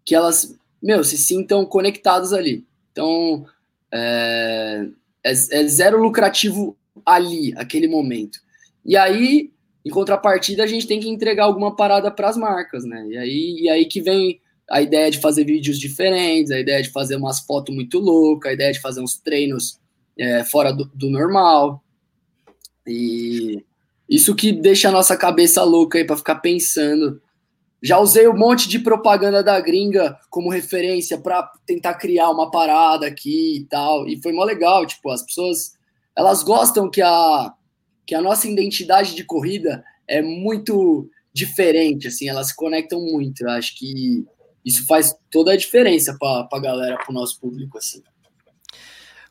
que 0.04 0.16
elas, 0.16 0.58
meu, 0.82 1.04
se 1.04 1.20
sintam 1.20 1.64
conectadas 1.68 2.34
ali. 2.34 2.66
Então, 2.92 3.46
é, 3.94 4.88
é, 5.28 5.60
é 5.60 5.68
zero 5.68 6.02
lucrativo 6.02 6.78
ali, 7.06 7.54
aquele 7.58 7.88
momento. 7.88 8.40
E 8.86 8.96
aí, 8.96 9.52
em 9.86 9.90
contrapartida, 9.90 10.64
a 10.64 10.68
gente 10.68 10.88
tem 10.88 11.00
que 11.00 11.10
entregar 11.10 11.46
alguma 11.46 11.76
parada 11.76 12.12
para 12.12 12.30
as 12.30 12.38
marcas, 12.38 12.86
né? 12.86 13.06
E 13.10 13.18
aí, 13.18 13.58
e 13.62 13.70
aí 13.70 13.86
que 13.86 14.02
vem 14.02 14.40
a 14.70 14.82
ideia 14.82 15.10
de 15.10 15.20
fazer 15.20 15.46
vídeos 15.46 15.80
diferentes, 15.80 16.52
a 16.52 16.60
ideia 16.60 16.82
de 16.82 16.90
fazer 16.90 17.16
umas 17.16 17.40
fotos 17.40 17.74
muito 17.74 18.00
loucas, 18.00 18.52
a 18.52 18.54
ideia 18.54 18.74
de 18.74 18.82
fazer 18.82 19.02
uns 19.02 19.18
treinos 19.18 19.80
é, 20.18 20.44
fora 20.44 20.74
do, 20.74 20.86
do 20.94 21.10
normal. 21.10 21.84
E 22.86 23.64
isso 24.10 24.36
que 24.36 24.52
deixa 24.52 24.90
a 24.90 24.92
nossa 24.92 25.16
cabeça 25.16 25.64
louca 25.64 25.98
aí 25.98 26.06
para 26.06 26.18
ficar 26.18 26.36
pensando. 26.36 27.22
Já 27.82 28.00
usei 28.00 28.28
um 28.28 28.38
monte 28.38 28.68
de 28.68 28.80
propaganda 28.80 29.44
da 29.44 29.60
gringa 29.60 30.18
como 30.30 30.50
referência 30.50 31.18
para 31.18 31.52
tentar 31.66 31.94
criar 31.96 32.30
uma 32.30 32.50
parada 32.50 33.06
aqui 33.06 33.58
e 33.58 33.66
tal. 33.66 34.08
E 34.08 34.22
foi 34.22 34.34
mó 34.34 34.44
legal, 34.44 34.86
tipo, 34.86 35.10
as 35.10 35.24
pessoas 35.24 35.78
elas 36.16 36.42
gostam 36.42 36.90
que 36.90 37.02
a 37.02 37.54
que 38.06 38.16
a 38.16 38.22
nossa 38.22 38.48
identidade 38.48 39.14
de 39.14 39.26
corrida 39.26 39.84
é 40.08 40.22
muito 40.22 41.10
diferente, 41.34 42.08
assim, 42.08 42.30
elas 42.30 42.48
se 42.48 42.56
conectam 42.56 43.02
muito. 43.02 43.42
Eu 43.42 43.50
acho 43.50 43.78
que 43.78 44.26
isso 44.64 44.88
faz 44.88 45.14
toda 45.30 45.52
a 45.52 45.58
diferença 45.58 46.16
para 46.18 46.48
a 46.50 46.60
galera, 46.60 46.96
para 46.98 47.12
o 47.12 47.14
nosso 47.14 47.40
público, 47.40 47.78
assim. 47.78 48.02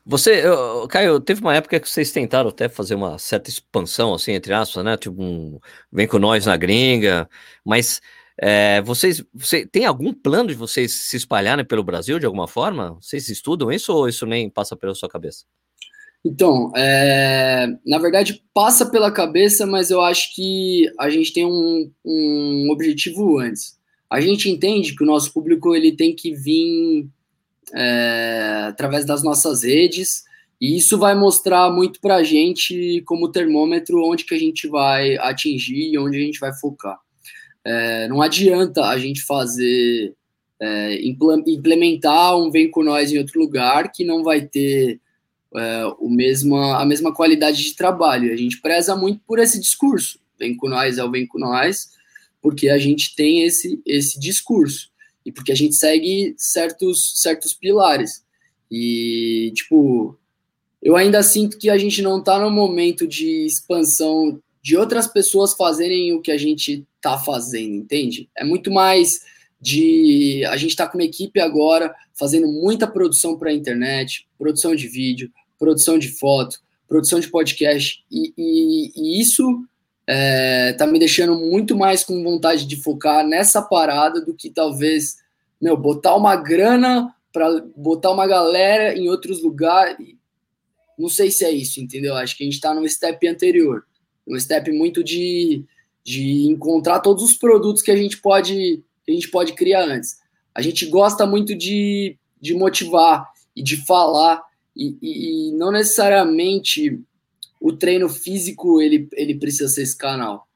Você, 0.05 0.43
Caio, 0.89 1.19
teve 1.19 1.41
uma 1.41 1.55
época 1.55 1.79
que 1.79 1.89
vocês 1.89 2.11
tentaram 2.11 2.49
até 2.49 2.69
fazer 2.69 2.95
uma 2.95 3.17
certa 3.17 3.49
expansão, 3.49 4.13
assim, 4.13 4.31
entre 4.31 4.53
aspas, 4.53 4.85
né? 4.85 4.95
Tipo, 4.95 5.21
um, 5.21 5.59
vem 5.91 6.07
com 6.07 6.17
nós 6.17 6.45
na 6.45 6.55
gringa, 6.55 7.27
mas 7.65 7.99
é, 8.39 8.81
vocês, 8.83 9.23
você 9.33 9.65
tem 9.65 9.85
algum 9.85 10.13
plano 10.13 10.49
de 10.49 10.55
vocês 10.55 10.91
se 10.91 11.17
espalharem 11.17 11.65
pelo 11.65 11.83
Brasil 11.83 12.19
de 12.19 12.25
alguma 12.25 12.47
forma? 12.47 12.97
Vocês 13.01 13.29
estudam 13.29 13.71
isso 13.71 13.93
ou 13.93 14.07
isso 14.07 14.25
nem 14.25 14.49
passa 14.49 14.75
pela 14.75 14.93
sua 14.93 15.09
cabeça? 15.09 15.45
Então, 16.23 16.71
é, 16.75 17.67
na 17.85 17.97
verdade, 17.97 18.43
passa 18.53 18.85
pela 18.85 19.11
cabeça, 19.11 19.65
mas 19.65 19.89
eu 19.89 20.01
acho 20.01 20.35
que 20.35 20.91
a 20.99 21.09
gente 21.09 21.33
tem 21.33 21.45
um, 21.45 21.91
um 22.05 22.69
objetivo 22.69 23.39
antes. 23.39 23.77
A 24.09 24.21
gente 24.21 24.49
entende 24.49 24.95
que 24.95 25.03
o 25.03 25.07
nosso 25.07 25.33
público 25.33 25.75
ele 25.75 25.93
tem 25.93 26.15
que 26.15 26.33
vir 26.33 27.07
é, 27.73 28.65
através 28.67 29.05
das 29.05 29.23
nossas 29.23 29.63
redes, 29.63 30.23
e 30.59 30.75
isso 30.75 30.97
vai 30.97 31.15
mostrar 31.15 31.71
muito 31.71 31.99
para 32.01 32.15
a 32.15 32.23
gente, 32.23 33.01
como 33.05 33.31
termômetro, 33.31 34.03
onde 34.03 34.25
que 34.25 34.33
a 34.33 34.39
gente 34.39 34.67
vai 34.67 35.17
atingir 35.17 35.91
e 35.91 35.97
onde 35.97 36.17
a 36.17 36.21
gente 36.21 36.39
vai 36.39 36.53
focar. 36.53 36.99
É, 37.67 38.07
não 38.07 38.21
adianta 38.21 38.85
a 38.85 38.97
gente 38.97 39.21
fazer, 39.23 40.13
é, 40.57 41.01
implementar 41.01 42.37
um 42.37 42.49
Vem 42.49 42.71
Com 42.71 42.81
Nós 42.81 43.11
em 43.11 43.17
outro 43.17 43.37
lugar 43.37 43.91
que 43.91 44.05
não 44.05 44.23
vai 44.23 44.41
ter 44.41 45.01
é, 45.53 45.85
o 45.99 46.09
mesma, 46.09 46.81
a 46.81 46.85
mesma 46.85 47.13
qualidade 47.13 47.61
de 47.61 47.75
trabalho. 47.75 48.31
A 48.31 48.37
gente 48.37 48.61
preza 48.61 48.95
muito 48.95 49.19
por 49.27 49.37
esse 49.37 49.59
discurso. 49.59 50.17
Vem 50.39 50.55
com 50.55 50.69
nós 50.69 50.97
é 50.97 51.03
o 51.03 51.11
Vem 51.11 51.27
Com 51.27 51.39
Nós, 51.39 51.89
porque 52.41 52.69
a 52.69 52.77
gente 52.77 53.13
tem 53.15 53.43
esse, 53.43 53.81
esse 53.85 54.17
discurso 54.17 54.89
e 55.25 55.31
porque 55.31 55.51
a 55.51 55.55
gente 55.55 55.75
segue 55.75 56.35
certos, 56.37 57.21
certos 57.21 57.53
pilares. 57.53 58.23
E, 58.71 59.51
tipo, 59.53 60.17
eu 60.81 60.95
ainda 60.95 61.21
sinto 61.21 61.57
que 61.57 61.69
a 61.69 61.77
gente 61.77 62.01
não 62.01 62.19
está 62.19 62.39
no 62.39 62.49
momento 62.49 63.05
de 63.05 63.45
expansão 63.45 64.41
de 64.67 64.75
outras 64.75 65.07
pessoas 65.07 65.53
fazerem 65.53 66.11
o 66.11 66.21
que 66.21 66.29
a 66.29 66.37
gente 66.37 66.85
está 66.97 67.17
fazendo, 67.17 67.73
entende? 67.73 68.29
É 68.37 68.43
muito 68.43 68.69
mais 68.69 69.21
de 69.61 70.43
a 70.43 70.57
gente 70.57 70.71
está 70.71 70.85
com 70.85 70.97
uma 70.97 71.05
equipe 71.05 71.39
agora 71.39 71.95
fazendo 72.13 72.49
muita 72.49 72.85
produção 72.85 73.37
para 73.39 73.49
a 73.49 73.53
internet, 73.53 74.27
produção 74.37 74.75
de 74.75 74.89
vídeo, 74.89 75.31
produção 75.57 75.97
de 75.97 76.09
foto, 76.09 76.59
produção 76.85 77.17
de 77.17 77.29
podcast, 77.29 78.03
e, 78.11 78.33
e, 78.37 78.91
e 78.93 79.21
isso 79.21 79.65
é, 80.05 80.73
tá 80.73 80.85
me 80.85 80.99
deixando 80.99 81.39
muito 81.39 81.73
mais 81.73 82.03
com 82.03 82.21
vontade 82.21 82.65
de 82.65 82.75
focar 82.75 83.25
nessa 83.25 83.61
parada 83.61 84.19
do 84.19 84.33
que 84.33 84.49
talvez, 84.49 85.15
meu, 85.61 85.77
botar 85.77 86.13
uma 86.13 86.35
grana 86.35 87.15
para 87.31 87.61
botar 87.73 88.11
uma 88.11 88.27
galera 88.27 88.97
em 88.97 89.07
outros 89.07 89.41
lugares. 89.41 90.13
não 90.99 91.07
sei 91.07 91.31
se 91.31 91.45
é 91.45 91.51
isso, 91.51 91.79
entendeu? 91.79 92.15
Acho 92.15 92.35
que 92.35 92.43
a 92.43 92.45
gente 92.45 92.55
está 92.55 92.75
num 92.75 92.85
step 92.85 93.25
anterior. 93.25 93.86
Um 94.27 94.39
step 94.39 94.71
muito 94.71 95.03
de, 95.03 95.63
de 96.03 96.47
encontrar 96.47 96.99
todos 96.99 97.23
os 97.23 97.33
produtos 97.33 97.81
que 97.81 97.91
a 97.91 97.95
gente 97.95 98.17
pode, 98.17 98.83
a 99.07 99.11
gente 99.11 99.29
pode 99.29 99.53
criar 99.53 99.85
antes. 99.85 100.17
A 100.53 100.61
gente 100.61 100.85
gosta 100.87 101.25
muito 101.25 101.55
de, 101.55 102.17
de 102.41 102.53
motivar 102.53 103.29
e 103.55 103.63
de 103.63 103.77
falar, 103.85 104.43
e, 104.75 104.97
e, 105.01 105.49
e 105.49 105.51
não 105.53 105.71
necessariamente 105.71 106.99
o 107.59 107.73
treino 107.73 108.09
físico 108.09 108.81
ele, 108.81 109.07
ele 109.13 109.35
precisa 109.35 109.67
ser 109.67 109.83
esse 109.83 109.97
canal. 109.97 110.47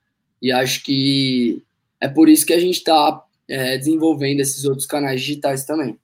E 0.42 0.52
acho 0.52 0.84
que 0.84 1.64
é 2.00 2.08
por 2.08 2.28
isso 2.28 2.46
que 2.46 2.54
a 2.54 2.60
gente 2.60 2.78
está 2.78 3.24
é, 3.48 3.78
desenvolvendo 3.78 4.40
esses 4.40 4.66
outros 4.66 4.86
canais 4.86 5.22
digitais 5.22 5.66
também. 5.66 5.98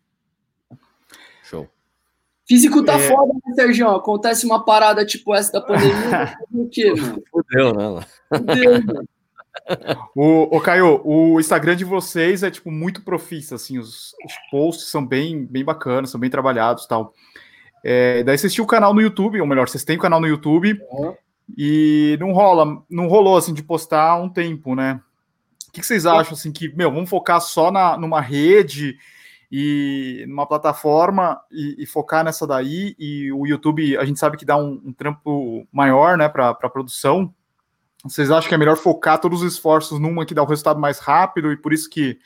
Físico 2.48 2.84
tá 2.84 2.94
é... 2.94 3.00
foda, 3.00 3.34
né, 3.34 3.54
Sérgio? 3.56 3.90
Acontece 3.90 4.46
uma 4.46 4.64
parada 4.64 5.06
tipo 5.06 5.36
essa 5.36 5.52
da 5.52 5.62
pandemia, 5.62 6.38
o 6.54 6.70
quê, 6.70 6.94
mano? 6.94 7.24
Fudeu, 7.30 7.74
né? 7.74 8.06
Fudeu, 8.30 8.72
mano. 8.86 9.08
O, 10.16 10.56
o 10.56 10.62
Caio, 10.62 11.02
o 11.04 11.40
Instagram 11.40 11.76
de 11.76 11.84
vocês 11.84 12.44
é 12.44 12.50
tipo 12.50 12.72
muito 12.72 13.02
profissa, 13.02 13.56
assim, 13.56 13.78
os, 13.78 14.14
os 14.26 14.34
posts 14.50 14.90
são 14.90 15.06
bem, 15.06 15.46
bem 15.46 15.64
bacanas, 15.64 16.10
são 16.10 16.20
bem 16.20 16.30
trabalhados 16.30 16.86
tal. 16.86 17.14
É, 17.84 18.24
daí 18.24 18.38
vocês 18.38 18.54
tinham 18.54 18.66
o 18.66 18.70
canal 18.70 18.94
no 18.94 19.02
YouTube, 19.02 19.42
ou 19.42 19.48
melhor, 19.48 19.68
vocês 19.68 19.84
têm 19.84 19.98
o 19.98 20.02
canal 20.02 20.22
no 20.22 20.28
YouTube 20.28 20.80
uhum. 20.90 21.14
e 21.58 22.18
não 22.20 22.32
rola, 22.32 22.82
não 22.90 23.08
rolou 23.08 23.36
assim 23.36 23.54
de 23.54 23.64
postar 23.64 24.12
há 24.12 24.16
um 24.16 24.30
tempo, 24.30 24.74
né? 24.74 25.02
O 25.68 25.72
que, 25.72 25.82
que 25.82 25.88
vocês 25.88 26.06
acham 26.06 26.34
assim 26.34 26.52
que, 26.52 26.74
meu, 26.76 26.92
vamos 26.92 27.10
focar 27.10 27.42
só 27.42 27.70
na, 27.72 27.98
numa 27.98 28.22
rede 28.22 28.98
e 29.52 30.26
numa 30.28 30.46
plataforma 30.46 31.40
e, 31.52 31.84
e, 31.84 31.86
focar 31.86 32.24
nessa 32.24 32.46
daí 32.46 32.96
e 33.00 33.32
o 33.32 33.48
YouTube 33.48 33.98
a 33.98 34.04
gente 34.04 34.20
sabe 34.20 34.38
que 34.38 34.46
dá 34.46 34.58
um, 34.58 34.82
um 34.86 34.94
trampo 34.94 35.66
maior, 35.72 36.18
né, 36.18 36.28
para 36.28 36.54
produção. 36.70 37.34
Vocês 38.04 38.30
acham 38.30 38.50
que 38.50 38.56
é 38.56 38.58
melhor 38.58 38.78
focar 38.78 39.20
todos 39.20 39.42
os 39.42 39.54
esforços 39.54 40.00
numa 40.00 40.26
que 40.26 40.34
dá 40.34 40.44
o 40.44 40.48
resultado 40.48 40.80
mais 40.80 41.00
rápido 41.00 41.52
e 41.52 41.58
por 41.58 41.74
isso 41.74 41.90
que 41.90 42.20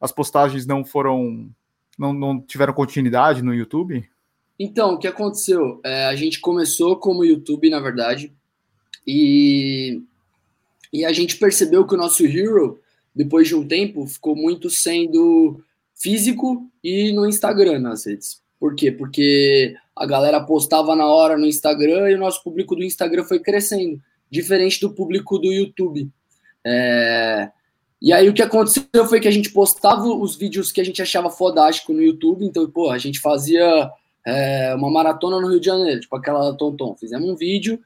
as 0.00 0.12
postagens 0.12 0.66
não 0.66 0.84
foram, 0.84 1.48
não, 1.96 2.12
não 2.12 2.40
tiveram 2.40 2.72
continuidade 2.72 3.42
no 3.42 3.54
YouTube? 3.54 4.08
Então, 4.58 4.94
o 4.94 4.98
que 4.98 5.06
aconteceu? 5.06 5.80
É, 5.84 6.06
a 6.06 6.16
gente 6.16 6.40
começou 6.40 6.96
como 6.96 7.24
YouTube, 7.24 7.70
na 7.70 7.78
verdade, 7.78 8.32
e, 9.06 10.02
e 10.92 11.04
a 11.04 11.12
gente 11.12 11.36
percebeu 11.36 11.86
que 11.86 11.94
o 11.94 11.98
nosso 11.98 12.26
Hero, 12.26 12.80
depois 13.14 13.46
de 13.46 13.54
um 13.54 13.66
tempo, 13.66 14.04
ficou 14.06 14.34
muito 14.34 14.68
sendo 14.68 15.62
físico 15.98 16.70
e 16.82 17.12
no 17.12 17.26
Instagram 17.26 17.80
nas 17.80 18.06
redes. 18.06 18.40
Por 18.58 18.74
quê? 18.74 18.90
Porque 18.90 19.74
a 19.94 20.06
galera 20.06 20.40
postava 20.40 20.94
na 20.94 21.06
hora 21.06 21.36
no 21.36 21.46
Instagram 21.46 22.10
e 22.10 22.14
o 22.14 22.18
nosso 22.18 22.42
público 22.42 22.74
do 22.74 22.84
Instagram 22.84 23.24
foi 23.24 23.40
crescendo, 23.40 24.00
diferente 24.30 24.80
do 24.80 24.94
público 24.94 25.38
do 25.38 25.52
YouTube. 25.52 26.08
É... 26.64 27.50
E 28.00 28.12
aí 28.12 28.28
o 28.28 28.34
que 28.34 28.42
aconteceu 28.42 28.84
foi 29.08 29.18
que 29.18 29.26
a 29.26 29.32
gente 29.32 29.50
postava 29.50 30.06
os 30.06 30.36
vídeos 30.36 30.70
que 30.70 30.80
a 30.80 30.84
gente 30.84 31.02
achava 31.02 31.30
fodástico 31.30 31.92
no 31.92 32.00
YouTube, 32.00 32.44
então, 32.44 32.68
pô, 32.70 32.90
a 32.90 32.98
gente 32.98 33.18
fazia 33.18 33.90
é, 34.24 34.72
uma 34.74 34.90
maratona 34.90 35.40
no 35.40 35.48
Rio 35.48 35.58
de 35.58 35.66
Janeiro, 35.66 36.00
tipo 36.00 36.14
aquela 36.14 36.54
Tonton. 36.54 36.94
Fizemos 36.94 37.28
um 37.28 37.34
vídeo, 37.34 37.80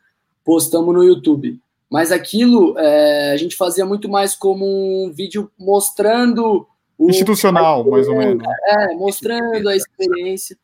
postamos 0.45 0.95
no 0.95 1.03
YouTube. 1.03 1.59
Mas 1.91 2.11
aquilo 2.11 2.79
é, 2.79 3.33
a 3.33 3.37
gente 3.37 3.57
fazia 3.57 3.87
muito 3.87 4.09
mais 4.09 4.35
como 4.35 4.67
um 5.07 5.13
vídeo 5.13 5.51
mostrando. 5.59 6.67
O, 7.05 7.11
Institucional, 7.11 7.89
mais 7.89 8.07
ou 8.09 8.17
menos. 8.17 8.45
É, 8.67 8.95
mostrando 8.95 9.69
a 9.69 9.77
experiência. 9.77 10.57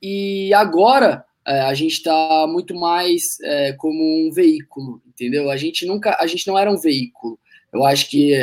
E 0.00 0.52
agora 0.54 1.24
é, 1.46 1.60
a 1.60 1.74
gente 1.74 1.92
está 1.92 2.46
muito 2.48 2.74
mais 2.74 3.38
é, 3.42 3.72
como 3.74 4.26
um 4.26 4.30
veículo, 4.32 5.02
entendeu? 5.06 5.50
A 5.50 5.56
gente 5.56 5.84
nunca, 5.86 6.16
a 6.18 6.26
gente 6.26 6.46
não 6.46 6.58
era 6.58 6.70
um 6.70 6.78
veículo. 6.78 7.38
Eu 7.72 7.84
acho 7.84 8.08
que 8.08 8.34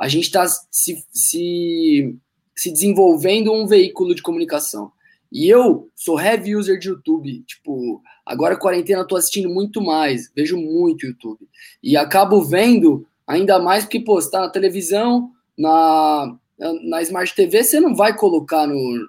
a 0.00 0.08
gente 0.08 0.24
está 0.24 0.46
se, 0.70 1.04
se, 1.10 2.16
se 2.54 2.72
desenvolvendo 2.72 3.52
um 3.52 3.66
veículo 3.66 4.14
de 4.14 4.22
comunicação. 4.22 4.90
E 5.30 5.48
eu 5.48 5.90
sou 5.94 6.20
heavy 6.20 6.56
user 6.56 6.78
de 6.78 6.88
YouTube. 6.88 7.42
Tipo, 7.46 8.00
agora 8.24 8.56
quarentena 8.56 9.00
eu 9.00 9.06
tô 9.06 9.16
assistindo 9.16 9.50
muito 9.50 9.82
mais, 9.82 10.30
vejo 10.34 10.56
muito 10.56 11.06
YouTube. 11.06 11.46
E 11.82 11.96
acabo 11.96 12.42
vendo 12.42 13.06
ainda 13.26 13.58
mais 13.58 13.84
porque, 13.84 14.00
pô, 14.00 14.14
você 14.14 14.30
tá 14.30 14.40
na 14.40 14.48
televisão, 14.48 15.30
na, 15.58 16.36
na 16.58 17.02
Smart 17.02 17.34
TV, 17.34 17.62
você 17.62 17.80
não 17.80 17.94
vai 17.94 18.16
colocar 18.16 18.66
no. 18.66 19.08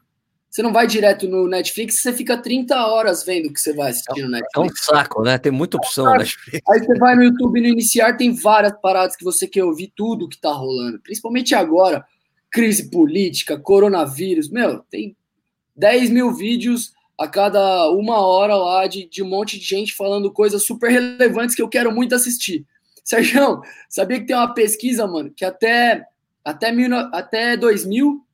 Você 0.49 0.61
não 0.61 0.71
vai 0.71 0.87
direto 0.87 1.27
no 1.27 1.47
Netflix, 1.47 2.01
você 2.01 2.13
fica 2.13 2.37
30 2.37 2.87
horas 2.87 3.23
vendo 3.23 3.47
o 3.47 3.53
que 3.53 3.59
você 3.59 3.73
vai 3.73 3.91
assistir 3.91 4.23
no 4.23 4.29
Netflix. 4.29 4.55
É 4.55 4.59
um 4.59 4.75
saco, 4.75 5.21
né? 5.21 5.37
Tem 5.37 5.51
muita 5.51 5.77
opção 5.77 6.05
no 6.05 6.17
Netflix. 6.17 6.61
Aí 6.69 6.79
você 6.79 6.97
vai 6.97 7.15
no 7.15 7.23
YouTube 7.23 7.61
no 7.61 7.67
iniciar, 7.67 8.15
tem 8.15 8.33
várias 8.33 8.73
paradas 8.81 9.15
que 9.15 9.25
você 9.25 9.45
quer 9.45 9.65
ouvir 9.65 9.91
tudo 9.95 10.27
que 10.27 10.39
tá 10.39 10.51
rolando. 10.51 10.99
Principalmente 11.01 11.53
agora, 11.53 12.03
crise 12.49 12.89
política, 12.89 13.59
coronavírus. 13.59 14.49
Meu, 14.49 14.79
tem 14.89 15.15
10 15.75 16.09
mil 16.09 16.33
vídeos 16.33 16.93
a 17.17 17.27
cada 17.27 17.89
uma 17.91 18.19
hora 18.19 18.55
lá 18.55 18.87
de, 18.87 19.07
de 19.09 19.23
um 19.23 19.27
monte 19.27 19.59
de 19.59 19.65
gente 19.65 19.93
falando 19.93 20.31
coisas 20.31 20.63
super 20.63 20.89
relevantes 20.89 21.55
que 21.55 21.61
eu 21.61 21.69
quero 21.69 21.91
muito 21.91 22.15
assistir. 22.15 22.65
Sérgio, 23.03 23.61
sabia 23.89 24.19
que 24.19 24.27
tem 24.27 24.35
uma 24.35 24.53
pesquisa, 24.53 25.07
mano, 25.07 25.31
que 25.35 25.45
até, 25.45 26.03
até, 26.47 26.71
mil, 26.71 26.95
até 26.95 27.57
2000, 27.57 28.25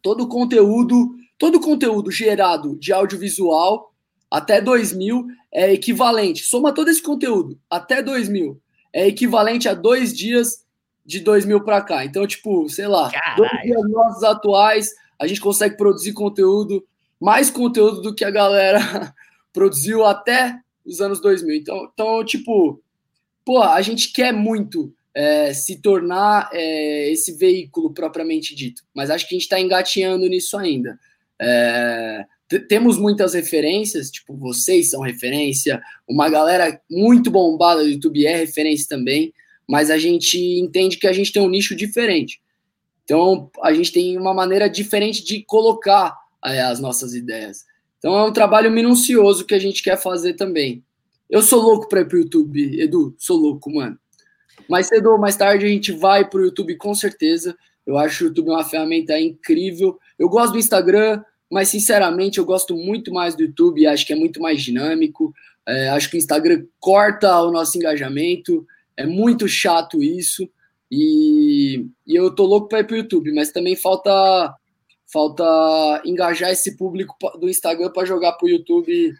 todo 0.00 0.22
o 0.22 0.28
conteúdo, 0.28 1.10
todo 1.36 1.58
conteúdo 1.58 2.08
gerado 2.08 2.78
de 2.78 2.92
audiovisual 2.92 3.92
até 4.30 4.60
2000 4.60 5.26
é 5.52 5.72
equivalente, 5.72 6.44
soma 6.44 6.72
todo 6.72 6.88
esse 6.88 7.02
conteúdo 7.02 7.58
até 7.68 8.00
2000, 8.00 8.60
é 8.92 9.08
equivalente 9.08 9.68
a 9.68 9.74
dois 9.74 10.16
dias 10.16 10.64
de 11.04 11.18
2000 11.18 11.64
para 11.64 11.82
cá. 11.82 12.04
Então, 12.04 12.24
tipo, 12.28 12.68
sei 12.68 12.86
lá, 12.86 13.10
Caralho. 13.10 13.36
dois 13.38 13.62
dias 13.62 13.90
nossos 13.90 14.22
atuais 14.22 14.92
a 15.18 15.26
gente 15.26 15.40
consegue 15.40 15.76
produzir 15.76 16.12
conteúdo, 16.12 16.86
mais 17.20 17.50
conteúdo 17.50 18.02
do 18.02 18.14
que 18.14 18.24
a 18.24 18.30
galera 18.30 18.78
produziu 19.52 20.04
até 20.04 20.60
os 20.84 21.00
anos 21.00 21.20
2000. 21.20 21.56
Então, 21.56 21.90
então 21.92 22.24
tipo, 22.24 22.80
pô, 23.44 23.60
a 23.60 23.82
gente 23.82 24.12
quer 24.12 24.32
muito 24.32 24.94
é, 25.16 25.54
se 25.54 25.80
tornar 25.80 26.50
é, 26.52 27.10
esse 27.10 27.32
veículo 27.32 27.90
propriamente 27.94 28.54
dito, 28.54 28.82
mas 28.94 29.08
acho 29.08 29.26
que 29.26 29.34
a 29.34 29.36
gente 29.38 29.44
está 29.44 29.58
engatinhando 29.58 30.28
nisso 30.28 30.58
ainda. 30.58 30.98
É, 31.40 32.26
temos 32.68 32.98
muitas 32.98 33.32
referências, 33.32 34.10
tipo, 34.10 34.36
vocês 34.36 34.90
são 34.90 35.00
referência, 35.00 35.82
uma 36.06 36.28
galera 36.28 36.78
muito 36.90 37.30
bombada 37.30 37.82
do 37.82 37.88
YouTube 37.88 38.26
é 38.26 38.36
referência 38.36 38.86
também, 38.90 39.32
mas 39.66 39.90
a 39.90 39.96
gente 39.96 40.38
entende 40.60 40.98
que 40.98 41.06
a 41.06 41.12
gente 41.14 41.32
tem 41.32 41.40
um 41.40 41.48
nicho 41.48 41.74
diferente. 41.74 42.38
Então, 43.02 43.50
a 43.62 43.72
gente 43.72 43.92
tem 43.92 44.18
uma 44.18 44.34
maneira 44.34 44.68
diferente 44.68 45.24
de 45.24 45.42
colocar 45.42 46.14
é, 46.44 46.60
as 46.60 46.78
nossas 46.78 47.14
ideias. 47.14 47.64
Então, 47.98 48.14
é 48.18 48.22
um 48.22 48.32
trabalho 48.32 48.70
minucioso 48.70 49.46
que 49.46 49.54
a 49.54 49.58
gente 49.58 49.82
quer 49.82 49.96
fazer 49.96 50.34
também. 50.34 50.84
Eu 51.28 51.40
sou 51.40 51.62
louco 51.62 51.88
para 51.88 52.02
ir 52.02 52.06
para 52.06 52.16
o 52.16 52.20
YouTube, 52.20 52.80
Edu, 52.80 53.14
sou 53.18 53.38
louco, 53.38 53.72
mano. 53.74 53.98
Mais 54.68 54.88
cedo 54.88 55.10
ou 55.10 55.18
mais 55.18 55.36
tarde 55.36 55.64
a 55.64 55.68
gente 55.68 55.92
vai 55.92 56.28
para 56.28 56.40
o 56.40 56.44
YouTube 56.44 56.76
com 56.76 56.94
certeza. 56.94 57.56
Eu 57.86 57.96
acho 57.96 58.24
o 58.24 58.26
YouTube 58.28 58.50
uma 58.50 58.64
ferramenta 58.64 59.18
incrível. 59.18 59.98
Eu 60.18 60.28
gosto 60.28 60.52
do 60.52 60.58
Instagram, 60.58 61.22
mas 61.50 61.68
sinceramente 61.68 62.38
eu 62.38 62.44
gosto 62.44 62.74
muito 62.74 63.12
mais 63.12 63.34
do 63.34 63.42
YouTube. 63.42 63.86
Acho 63.86 64.06
que 64.06 64.12
é 64.12 64.16
muito 64.16 64.40
mais 64.40 64.62
dinâmico. 64.62 65.32
É, 65.66 65.88
acho 65.90 66.10
que 66.10 66.16
o 66.16 66.18
Instagram 66.18 66.64
corta 66.80 67.40
o 67.42 67.52
nosso 67.52 67.76
engajamento. 67.78 68.66
É 68.96 69.06
muito 69.06 69.46
chato 69.46 70.02
isso. 70.02 70.48
E, 70.90 71.86
e 72.06 72.14
eu 72.14 72.34
tô 72.34 72.44
louco 72.44 72.68
para 72.68 72.80
ir 72.80 72.84
pro 72.84 72.96
YouTube, 72.96 73.32
mas 73.32 73.50
também 73.50 73.76
falta 73.76 74.54
falta 75.12 76.02
engajar 76.04 76.50
esse 76.50 76.76
público 76.76 77.16
do 77.38 77.48
Instagram 77.48 77.90
para 77.90 78.06
jogar 78.06 78.32
pro 78.32 78.48
YouTube. 78.48 79.14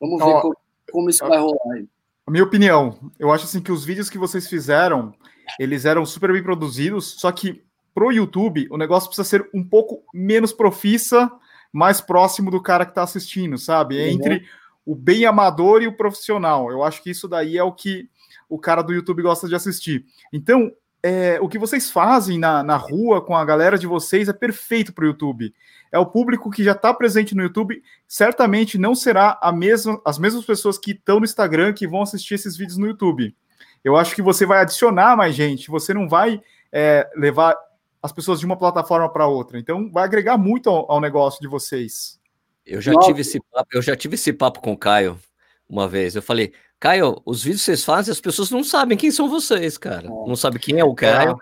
Vamos 0.00 0.24
ver 0.24 0.40
como, 0.40 0.56
como, 0.92 1.10
isso 1.10 1.26
vai 1.26 1.38
rolar. 1.38 1.84
A 2.26 2.30
minha 2.30 2.42
opinião, 2.42 3.12
eu 3.20 3.30
acho 3.30 3.44
assim 3.44 3.60
que 3.60 3.70
os 3.70 3.84
vídeos 3.84 4.10
que 4.10 4.18
vocês 4.18 4.48
fizeram, 4.48 5.14
eles 5.60 5.84
eram 5.84 6.04
super 6.04 6.32
bem 6.32 6.42
produzidos, 6.42 7.20
só 7.20 7.30
que 7.30 7.62
pro 7.94 8.10
YouTube 8.10 8.66
o 8.68 8.76
negócio 8.76 9.08
precisa 9.08 9.28
ser 9.28 9.48
um 9.54 9.62
pouco 9.62 10.02
menos 10.12 10.52
profissa, 10.52 11.30
mais 11.72 12.00
próximo 12.00 12.50
do 12.50 12.60
cara 12.60 12.84
que 12.84 12.90
está 12.90 13.04
assistindo, 13.04 13.56
sabe? 13.56 13.96
Uhum. 13.96 14.10
Entre 14.10 14.44
o 14.84 14.96
bem 14.96 15.24
amador 15.24 15.82
e 15.82 15.86
o 15.86 15.96
profissional. 15.96 16.68
Eu 16.70 16.82
acho 16.82 17.00
que 17.00 17.10
isso 17.10 17.28
daí 17.28 17.56
é 17.56 17.62
o 17.62 17.72
que 17.72 18.10
o 18.48 18.58
cara 18.58 18.82
do 18.82 18.92
YouTube 18.92 19.22
gosta 19.22 19.46
de 19.46 19.54
assistir. 19.54 20.04
Então, 20.32 20.72
é, 21.02 21.38
o 21.40 21.48
que 21.48 21.58
vocês 21.58 21.90
fazem 21.90 22.38
na, 22.38 22.62
na 22.64 22.76
rua 22.76 23.24
com 23.24 23.36
a 23.36 23.44
galera 23.44 23.78
de 23.78 23.86
vocês 23.86 24.28
é 24.28 24.32
perfeito 24.32 24.92
para 24.92 25.04
o 25.04 25.08
YouTube. 25.08 25.54
É 25.96 25.98
o 25.98 26.04
público 26.04 26.50
que 26.50 26.62
já 26.62 26.72
está 26.72 26.92
presente 26.92 27.34
no 27.34 27.42
YouTube, 27.42 27.82
certamente 28.06 28.76
não 28.76 28.94
será 28.94 29.38
a 29.40 29.50
mesma, 29.50 29.98
as 30.04 30.18
mesmas 30.18 30.44
pessoas 30.44 30.76
que 30.76 30.90
estão 30.90 31.18
no 31.18 31.24
Instagram 31.24 31.72
que 31.72 31.88
vão 31.88 32.02
assistir 32.02 32.34
esses 32.34 32.54
vídeos 32.54 32.76
no 32.76 32.86
YouTube. 32.86 33.34
Eu 33.82 33.96
acho 33.96 34.14
que 34.14 34.20
você 34.20 34.44
vai 34.44 34.60
adicionar 34.60 35.16
mais 35.16 35.34
gente, 35.34 35.70
você 35.70 35.94
não 35.94 36.06
vai 36.06 36.38
é, 36.70 37.08
levar 37.16 37.56
as 38.02 38.12
pessoas 38.12 38.38
de 38.38 38.44
uma 38.44 38.58
plataforma 38.58 39.10
para 39.10 39.26
outra. 39.26 39.58
Então, 39.58 39.90
vai 39.90 40.04
agregar 40.04 40.36
muito 40.36 40.68
ao, 40.68 40.92
ao 40.92 41.00
negócio 41.00 41.40
de 41.40 41.48
vocês. 41.48 42.20
Eu 42.66 42.82
já 42.82 42.92
tive 42.98 43.22
esse 43.22 43.40
papo, 43.40 43.68
eu 43.72 43.80
já 43.80 43.96
tive 43.96 44.16
esse 44.16 44.34
papo 44.34 44.60
com 44.60 44.72
o 44.72 44.78
Caio. 44.78 45.18
uma 45.66 45.88
vez. 45.88 46.14
Eu 46.14 46.20
falei, 46.20 46.52
Caio, 46.78 47.22
os 47.24 47.42
vídeos 47.42 47.62
que 47.62 47.66
vocês 47.66 47.84
fazem, 47.84 48.12
as 48.12 48.20
pessoas 48.20 48.50
não 48.50 48.62
sabem 48.62 48.98
quem 48.98 49.10
são 49.10 49.30
vocês, 49.30 49.78
cara. 49.78 50.06
Não 50.06 50.36
sabem 50.36 50.60
quem 50.60 50.78
é 50.78 50.84
o 50.84 50.94
Caio. 50.94 51.38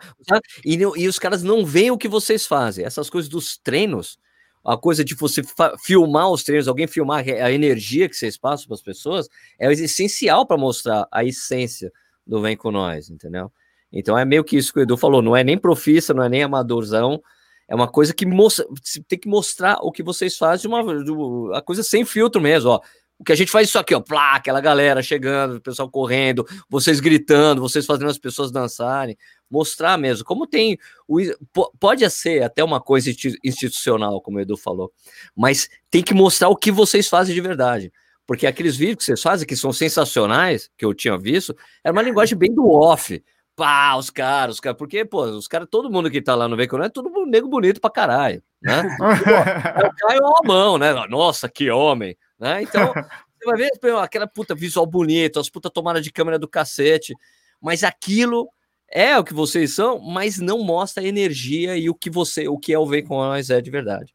E, 0.64 0.76
e 0.76 1.08
os 1.08 1.18
caras 1.18 1.42
não 1.42 1.66
veem 1.66 1.90
o 1.90 1.98
que 1.98 2.06
vocês 2.06 2.46
fazem. 2.46 2.84
Essas 2.84 3.10
coisas 3.10 3.28
dos 3.28 3.58
treinos, 3.58 4.16
a 4.64 4.76
coisa 4.76 5.04
de 5.04 5.14
você 5.14 5.42
filmar 5.82 6.30
os 6.30 6.42
treinos, 6.42 6.66
alguém 6.66 6.86
filmar 6.86 7.24
a 7.28 7.52
energia 7.52 8.08
que 8.08 8.16
vocês 8.16 8.36
passam 8.36 8.66
para 8.66 8.74
as 8.74 8.82
pessoas, 8.82 9.28
é 9.58 9.70
essencial 9.72 10.46
para 10.46 10.56
mostrar 10.56 11.06
a 11.12 11.24
essência 11.24 11.92
do 12.26 12.40
Vem 12.40 12.56
Com 12.56 12.70
Nós, 12.70 13.10
entendeu? 13.10 13.52
Então 13.92 14.18
é 14.18 14.24
meio 14.24 14.42
que 14.42 14.56
isso 14.56 14.72
que 14.72 14.80
o 14.80 14.82
Edu 14.82 14.96
falou, 14.96 15.20
não 15.20 15.36
é 15.36 15.44
nem 15.44 15.58
profissa, 15.58 16.14
não 16.14 16.22
é 16.22 16.28
nem 16.28 16.42
amadorzão, 16.42 17.22
é 17.68 17.74
uma 17.74 17.88
coisa 17.88 18.12
que 18.12 18.26
mostra, 18.26 18.66
tem 19.06 19.18
que 19.18 19.28
mostrar 19.28 19.78
o 19.82 19.92
que 19.92 20.02
vocês 20.02 20.36
fazem, 20.36 20.70
uma, 20.70 21.56
a 21.56 21.62
coisa 21.62 21.82
sem 21.82 22.04
filtro 22.04 22.40
mesmo, 22.40 22.70
ó. 22.70 22.80
O 23.18 23.24
que 23.24 23.32
a 23.32 23.36
gente 23.36 23.50
faz 23.50 23.68
isso 23.68 23.78
aqui, 23.78 23.94
ó, 23.94 24.00
plá, 24.00 24.34
aquela 24.34 24.60
galera 24.60 25.02
chegando, 25.02 25.56
o 25.56 25.60
pessoal 25.60 25.88
correndo, 25.88 26.44
vocês 26.68 26.98
gritando, 26.98 27.60
vocês 27.60 27.86
fazendo 27.86 28.10
as 28.10 28.18
pessoas 28.18 28.50
dançarem, 28.50 29.16
mostrar 29.48 29.96
mesmo. 29.96 30.24
Como 30.24 30.46
tem. 30.46 30.76
O, 31.06 31.20
pode 31.78 32.08
ser 32.10 32.42
até 32.42 32.62
uma 32.62 32.80
coisa 32.80 33.10
institucional, 33.44 34.20
como 34.20 34.38
o 34.38 34.40
Edu 34.40 34.56
falou, 34.56 34.92
mas 35.34 35.68
tem 35.90 36.02
que 36.02 36.12
mostrar 36.12 36.48
o 36.48 36.56
que 36.56 36.72
vocês 36.72 37.08
fazem 37.08 37.34
de 37.34 37.40
verdade. 37.40 37.92
Porque 38.26 38.46
aqueles 38.46 38.76
vídeos 38.76 38.98
que 38.98 39.04
vocês 39.04 39.22
fazem, 39.22 39.46
que 39.46 39.56
são 39.56 39.72
sensacionais, 39.72 40.70
que 40.76 40.84
eu 40.84 40.94
tinha 40.94 41.16
visto, 41.16 41.54
era 41.84 41.92
uma 41.92 42.02
linguagem 42.02 42.36
bem 42.36 42.52
do 42.52 42.68
off. 42.68 43.22
Pá, 43.54 43.94
os 43.96 44.10
caras, 44.10 44.56
os 44.56 44.60
caras, 44.60 44.76
porque, 44.76 45.04
pô, 45.04 45.22
os 45.22 45.46
caras, 45.46 45.68
todo 45.70 45.90
mundo 45.90 46.10
que 46.10 46.20
tá 46.20 46.34
lá 46.34 46.48
no 46.48 46.56
Veiculo 46.56 46.82
é 46.82 46.88
todo 46.88 47.08
mundo 47.08 47.30
nego 47.30 47.48
bonito 47.48 47.80
pra 47.80 47.88
caralho, 47.90 48.42
né? 48.60 48.82
o 48.98 49.94
Caio 49.94 50.20
é 50.20 50.26
uma 50.26 50.40
mão, 50.44 50.76
né? 50.76 50.92
Nossa, 51.08 51.48
que 51.48 51.70
homem, 51.70 52.16
né? 52.38 52.62
Então, 52.62 52.92
você 53.38 53.44
vai 53.44 53.56
ver 53.56 53.96
aquela 53.98 54.26
puta 54.26 54.54
visual 54.54 54.86
bonito, 54.86 55.38
as 55.38 55.48
puta 55.48 55.70
tomada 55.70 56.00
de 56.00 56.12
câmera 56.12 56.38
do 56.38 56.48
cacete, 56.48 57.14
mas 57.60 57.84
aquilo 57.84 58.48
é 58.90 59.18
o 59.18 59.24
que 59.24 59.34
vocês 59.34 59.74
são, 59.74 59.98
mas 59.98 60.38
não 60.38 60.62
mostra 60.62 61.02
a 61.02 61.06
energia 61.06 61.76
e 61.76 61.90
o 61.90 61.94
que 61.94 62.10
você, 62.10 62.48
o 62.48 62.58
que 62.58 62.72
é 62.72 62.78
o 62.78 62.86
Vem 62.86 63.04
com 63.04 63.16
nós 63.16 63.50
é 63.50 63.60
de 63.60 63.70
verdade. 63.70 64.14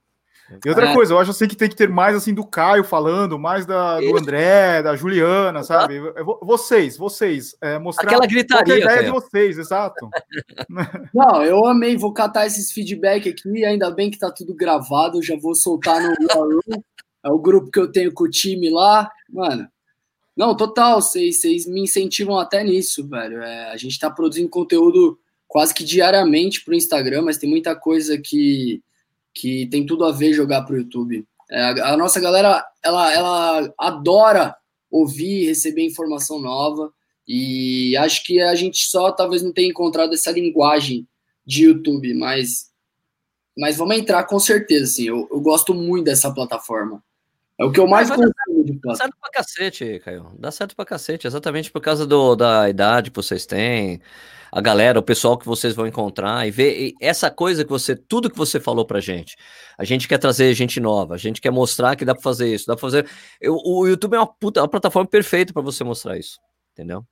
E 0.66 0.70
outra 0.70 0.90
é. 0.90 0.94
coisa, 0.96 1.14
eu 1.14 1.20
acho 1.20 1.30
assim 1.30 1.48
que 1.48 1.56
tem 1.56 1.70
que 1.70 1.76
ter 1.76 1.88
mais 1.88 2.16
assim 2.16 2.34
do 2.34 2.44
Caio 2.46 2.84
falando, 2.84 3.38
mais 3.38 3.68
da, 3.68 4.00
do 4.00 4.18
André, 4.18 4.82
da 4.82 4.96
Juliana, 4.96 5.62
sabe? 5.62 6.00
Vocês, 6.42 6.98
vocês, 6.98 7.56
é, 7.62 7.78
mostrar 7.78 8.10
Aquela 8.10 8.26
gritaria, 8.26 8.74
a 8.74 8.80
ideia 8.80 9.04
de 9.04 9.12
vocês, 9.12 9.60
exato. 9.60 10.10
Não, 11.14 11.44
eu 11.44 11.66
amei, 11.68 11.96
vou 11.96 12.14
catar 12.14 12.48
esses 12.48 12.72
feedback 12.72 13.30
aqui, 13.30 13.64
ainda 13.64 13.92
bem 13.92 14.10
que 14.10 14.18
tá 14.18 14.32
tudo 14.32 14.56
gravado, 14.56 15.22
já 15.22 15.36
vou 15.40 15.54
soltar 15.54 16.02
no 16.02 16.16
é 17.24 17.30
o 17.30 17.40
grupo 17.40 17.72
que 17.72 17.80
eu 17.80 17.92
tenho 17.92 18.14
com 18.14 18.26
o 18.26 18.30
time 18.30 18.70
lá, 18.70 19.10
mano. 19.30 19.68
Não, 20.36 20.56
total, 20.56 21.02
vocês, 21.02 21.66
me 21.68 21.82
incentivam 21.82 22.40
até 22.40 22.64
nisso, 22.64 23.06
velho. 23.08 23.42
É, 23.42 23.72
a 23.72 23.78
gente 23.78 24.00
tá 24.00 24.10
produzindo 24.10 24.48
conteúdo 24.50 25.20
quase 25.48 25.74
que 25.74 25.84
diariamente 25.84 26.64
pro 26.64 26.76
Instagram, 26.76 27.24
mas 27.24 27.38
tem 27.38 27.50
muita 27.50 27.76
coisa 27.76 28.18
que, 28.18 28.82
que 29.34 29.66
tem 29.68 29.86
tudo 29.86 30.06
a 30.06 30.12
ver 30.12 30.32
jogar 30.32 30.62
pro 30.62 30.78
YouTube. 30.78 31.28
É, 31.52 31.62
a, 31.62 31.94
a, 31.94 31.98
nossa 31.98 32.22
galera, 32.22 32.64
ela, 32.82 33.14
ela 33.14 33.74
adora 33.78 34.56
ouvir, 34.90 35.48
receber 35.48 35.86
informação 35.86 36.40
nova, 36.40 36.94
e 37.28 37.98
acho 37.98 38.24
que 38.24 38.40
a 38.42 38.56
gente 38.56 38.88
só 38.88 39.12
talvez 39.12 39.42
não 39.42 39.52
tenha 39.52 39.70
encontrado 39.70 40.14
essa 40.14 40.32
linguagem 40.32 41.08
de 41.46 41.66
YouTube, 41.66 42.14
mas, 42.14 42.69
mas 43.60 43.78
vamos 43.78 43.98
entrar 43.98 44.24
com 44.24 44.40
certeza, 44.40 44.86
assim, 44.86 45.04
eu, 45.04 45.28
eu 45.30 45.42
gosto 45.42 45.74
muito 45.74 46.06
dessa 46.06 46.34
plataforma. 46.34 47.04
É 47.60 47.66
o 47.66 47.72
que 47.72 47.80
eu 47.80 47.88
mais 47.88 48.10
gosto 48.10 48.24
de 48.64 48.80
Dá 48.82 48.96
certo 48.96 49.18
pra 49.20 49.30
cacete, 49.32 50.00
Caio. 50.00 50.32
Dá 50.40 50.50
certo 50.50 50.76
pra 50.76 50.86
cacete, 50.86 51.28
exatamente 51.28 51.70
por 51.70 51.82
causa 51.82 52.08
do, 52.08 52.36
da 52.36 52.70
idade 52.70 53.12
que 53.12 53.16
vocês 53.18 53.46
têm, 53.46 54.00
a 54.50 54.62
galera, 54.62 54.98
o 54.98 55.04
pessoal 55.04 55.38
que 55.38 55.46
vocês 55.46 55.76
vão 55.76 55.86
encontrar 55.86 56.48
e 56.48 56.52
ver 56.52 56.80
e 56.80 56.96
essa 57.02 57.30
coisa 57.30 57.66
que 57.66 57.70
você, 57.70 57.98
tudo 57.98 58.30
que 58.30 58.38
você 58.38 58.62
falou 58.62 58.86
pra 58.86 59.02
gente. 59.02 59.36
A 59.78 59.84
gente 59.84 60.08
quer 60.08 60.18
trazer 60.18 60.54
gente 60.54 60.80
nova, 60.80 61.16
a 61.16 61.18
gente 61.18 61.42
quer 61.42 61.52
mostrar 61.52 61.98
que 61.98 62.06
dá 62.06 62.14
pra 62.14 62.24
fazer 62.24 62.54
isso, 62.54 62.66
dá 62.66 62.76
pra 62.76 62.82
fazer. 62.82 63.10
Eu, 63.42 63.56
o 63.56 63.86
YouTube 63.86 64.16
é 64.16 64.20
uma, 64.20 64.28
puta, 64.28 64.62
uma 64.62 64.70
plataforma 64.70 65.10
perfeita 65.10 65.52
para 65.52 65.62
você 65.62 65.84
mostrar 65.84 66.18
isso, 66.18 66.40
entendeu? 66.72 67.06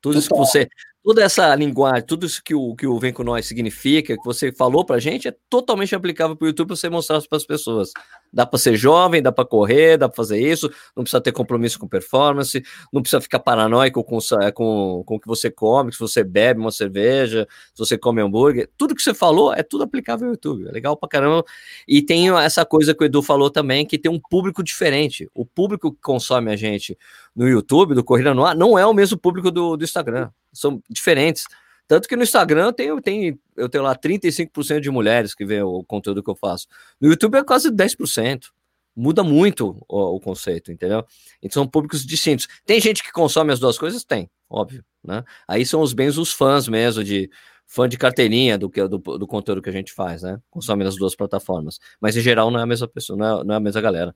Tudo 0.00 0.18
isso 0.18 0.30
que 0.30 0.36
você, 0.38 0.66
toda 1.02 1.22
essa 1.22 1.54
linguagem, 1.54 2.02
tudo 2.02 2.26
isso 2.26 2.42
que 2.44 2.54
o, 2.54 2.74
que 2.74 2.86
o 2.86 2.98
Vem 2.98 3.12
Com 3.12 3.24
Nós 3.24 3.46
significa, 3.46 4.16
que 4.16 4.24
você 4.24 4.52
falou 4.52 4.84
pra 4.84 4.98
gente, 4.98 5.28
é 5.28 5.34
totalmente 5.48 5.94
aplicável 5.94 6.36
para 6.36 6.44
o 6.44 6.48
YouTube 6.48 6.68
para 6.68 6.76
você 6.76 6.88
mostrar 6.90 7.20
para 7.22 7.36
as 7.36 7.44
pessoas. 7.44 7.90
Dá 8.32 8.46
para 8.46 8.58
ser 8.58 8.76
jovem, 8.76 9.22
dá 9.22 9.32
para 9.32 9.44
correr, 9.44 9.96
dá 9.96 10.08
para 10.08 10.16
fazer 10.16 10.38
isso, 10.40 10.70
não 10.94 11.02
precisa 11.02 11.20
ter 11.20 11.32
compromisso 11.32 11.78
com 11.78 11.88
performance, 11.88 12.62
não 12.92 13.02
precisa 13.02 13.20
ficar 13.20 13.40
paranoico 13.40 14.04
com, 14.04 14.18
com, 14.54 15.02
com 15.04 15.14
o 15.16 15.20
que 15.20 15.26
você 15.26 15.50
come, 15.50 15.92
se 15.92 15.98
você 15.98 16.22
bebe 16.22 16.60
uma 16.60 16.70
cerveja, 16.70 17.46
se 17.74 17.78
você 17.78 17.96
come 17.98 18.20
hambúrguer. 18.20 18.68
Tudo 18.76 18.94
que 18.94 19.02
você 19.02 19.14
falou 19.14 19.52
é 19.54 19.62
tudo 19.62 19.84
aplicável 19.84 20.26
ao 20.26 20.32
YouTube. 20.32 20.68
É 20.68 20.70
legal 20.70 20.96
pra 20.96 21.08
caramba. 21.08 21.44
E 21.88 22.02
tem 22.02 22.30
essa 22.36 22.64
coisa 22.64 22.94
que 22.94 23.02
o 23.02 23.06
Edu 23.06 23.22
falou 23.22 23.50
também, 23.50 23.86
que 23.86 23.98
tem 23.98 24.10
um 24.10 24.20
público 24.20 24.62
diferente. 24.62 25.28
O 25.34 25.44
público 25.46 25.92
que 25.92 26.00
consome 26.00 26.52
a 26.52 26.56
gente 26.56 26.96
no 27.34 27.48
YouTube, 27.48 27.94
do 27.94 28.04
Corrida 28.04 28.34
no 28.34 28.54
não 28.54 28.78
é 28.78 28.86
o 28.86 28.94
mesmo 28.94 29.18
público 29.18 29.50
do, 29.50 29.76
do 29.76 29.84
Instagram 29.84 30.30
são 30.52 30.82
diferentes. 30.88 31.44
Tanto 31.86 32.08
que 32.08 32.14
no 32.14 32.22
Instagram 32.22 32.66
eu 32.66 32.72
tenho, 32.72 33.00
tenho, 33.00 33.38
eu 33.56 33.68
tenho 33.68 33.82
lá 33.82 33.96
35% 33.96 34.80
de 34.80 34.90
mulheres 34.90 35.34
que 35.34 35.44
vê 35.44 35.62
o 35.62 35.82
conteúdo 35.82 36.22
que 36.22 36.30
eu 36.30 36.36
faço. 36.36 36.66
No 37.00 37.08
YouTube 37.08 37.36
é 37.36 37.42
quase 37.42 37.70
10%. 37.70 38.46
Muda 38.94 39.22
muito 39.22 39.84
o, 39.88 40.16
o, 40.16 40.20
conceito, 40.20 40.70
entendeu? 40.70 41.04
Então 41.42 41.62
são 41.62 41.66
públicos 41.66 42.04
distintos. 42.04 42.46
Tem 42.64 42.80
gente 42.80 43.02
que 43.02 43.10
consome 43.10 43.52
as 43.52 43.58
duas 43.58 43.78
coisas? 43.78 44.04
Tem, 44.04 44.30
óbvio. 44.48 44.84
Né? 45.02 45.24
Aí 45.48 45.64
são 45.64 45.80
os 45.80 45.92
bens 45.92 46.18
os 46.18 46.32
fãs 46.32 46.68
mesmo, 46.68 47.02
de 47.02 47.30
fã 47.66 47.88
de 47.88 47.96
carteirinha 47.96 48.58
do, 48.58 48.68
que, 48.68 48.86
do, 48.86 48.98
do 48.98 49.26
conteúdo 49.26 49.62
que 49.62 49.70
a 49.70 49.72
gente 49.72 49.92
faz, 49.92 50.22
né? 50.22 50.40
Consome 50.50 50.84
nas 50.84 50.96
duas 50.96 51.14
plataformas. 51.14 51.78
Mas 52.00 52.16
em 52.16 52.20
geral 52.20 52.50
não 52.50 52.58
é 52.58 52.62
a 52.64 52.66
mesma 52.66 52.88
pessoa, 52.88 53.16
não 53.16 53.40
é, 53.40 53.44
não 53.44 53.54
é 53.54 53.56
a 53.56 53.60
mesma 53.60 53.80
galera. 53.80 54.14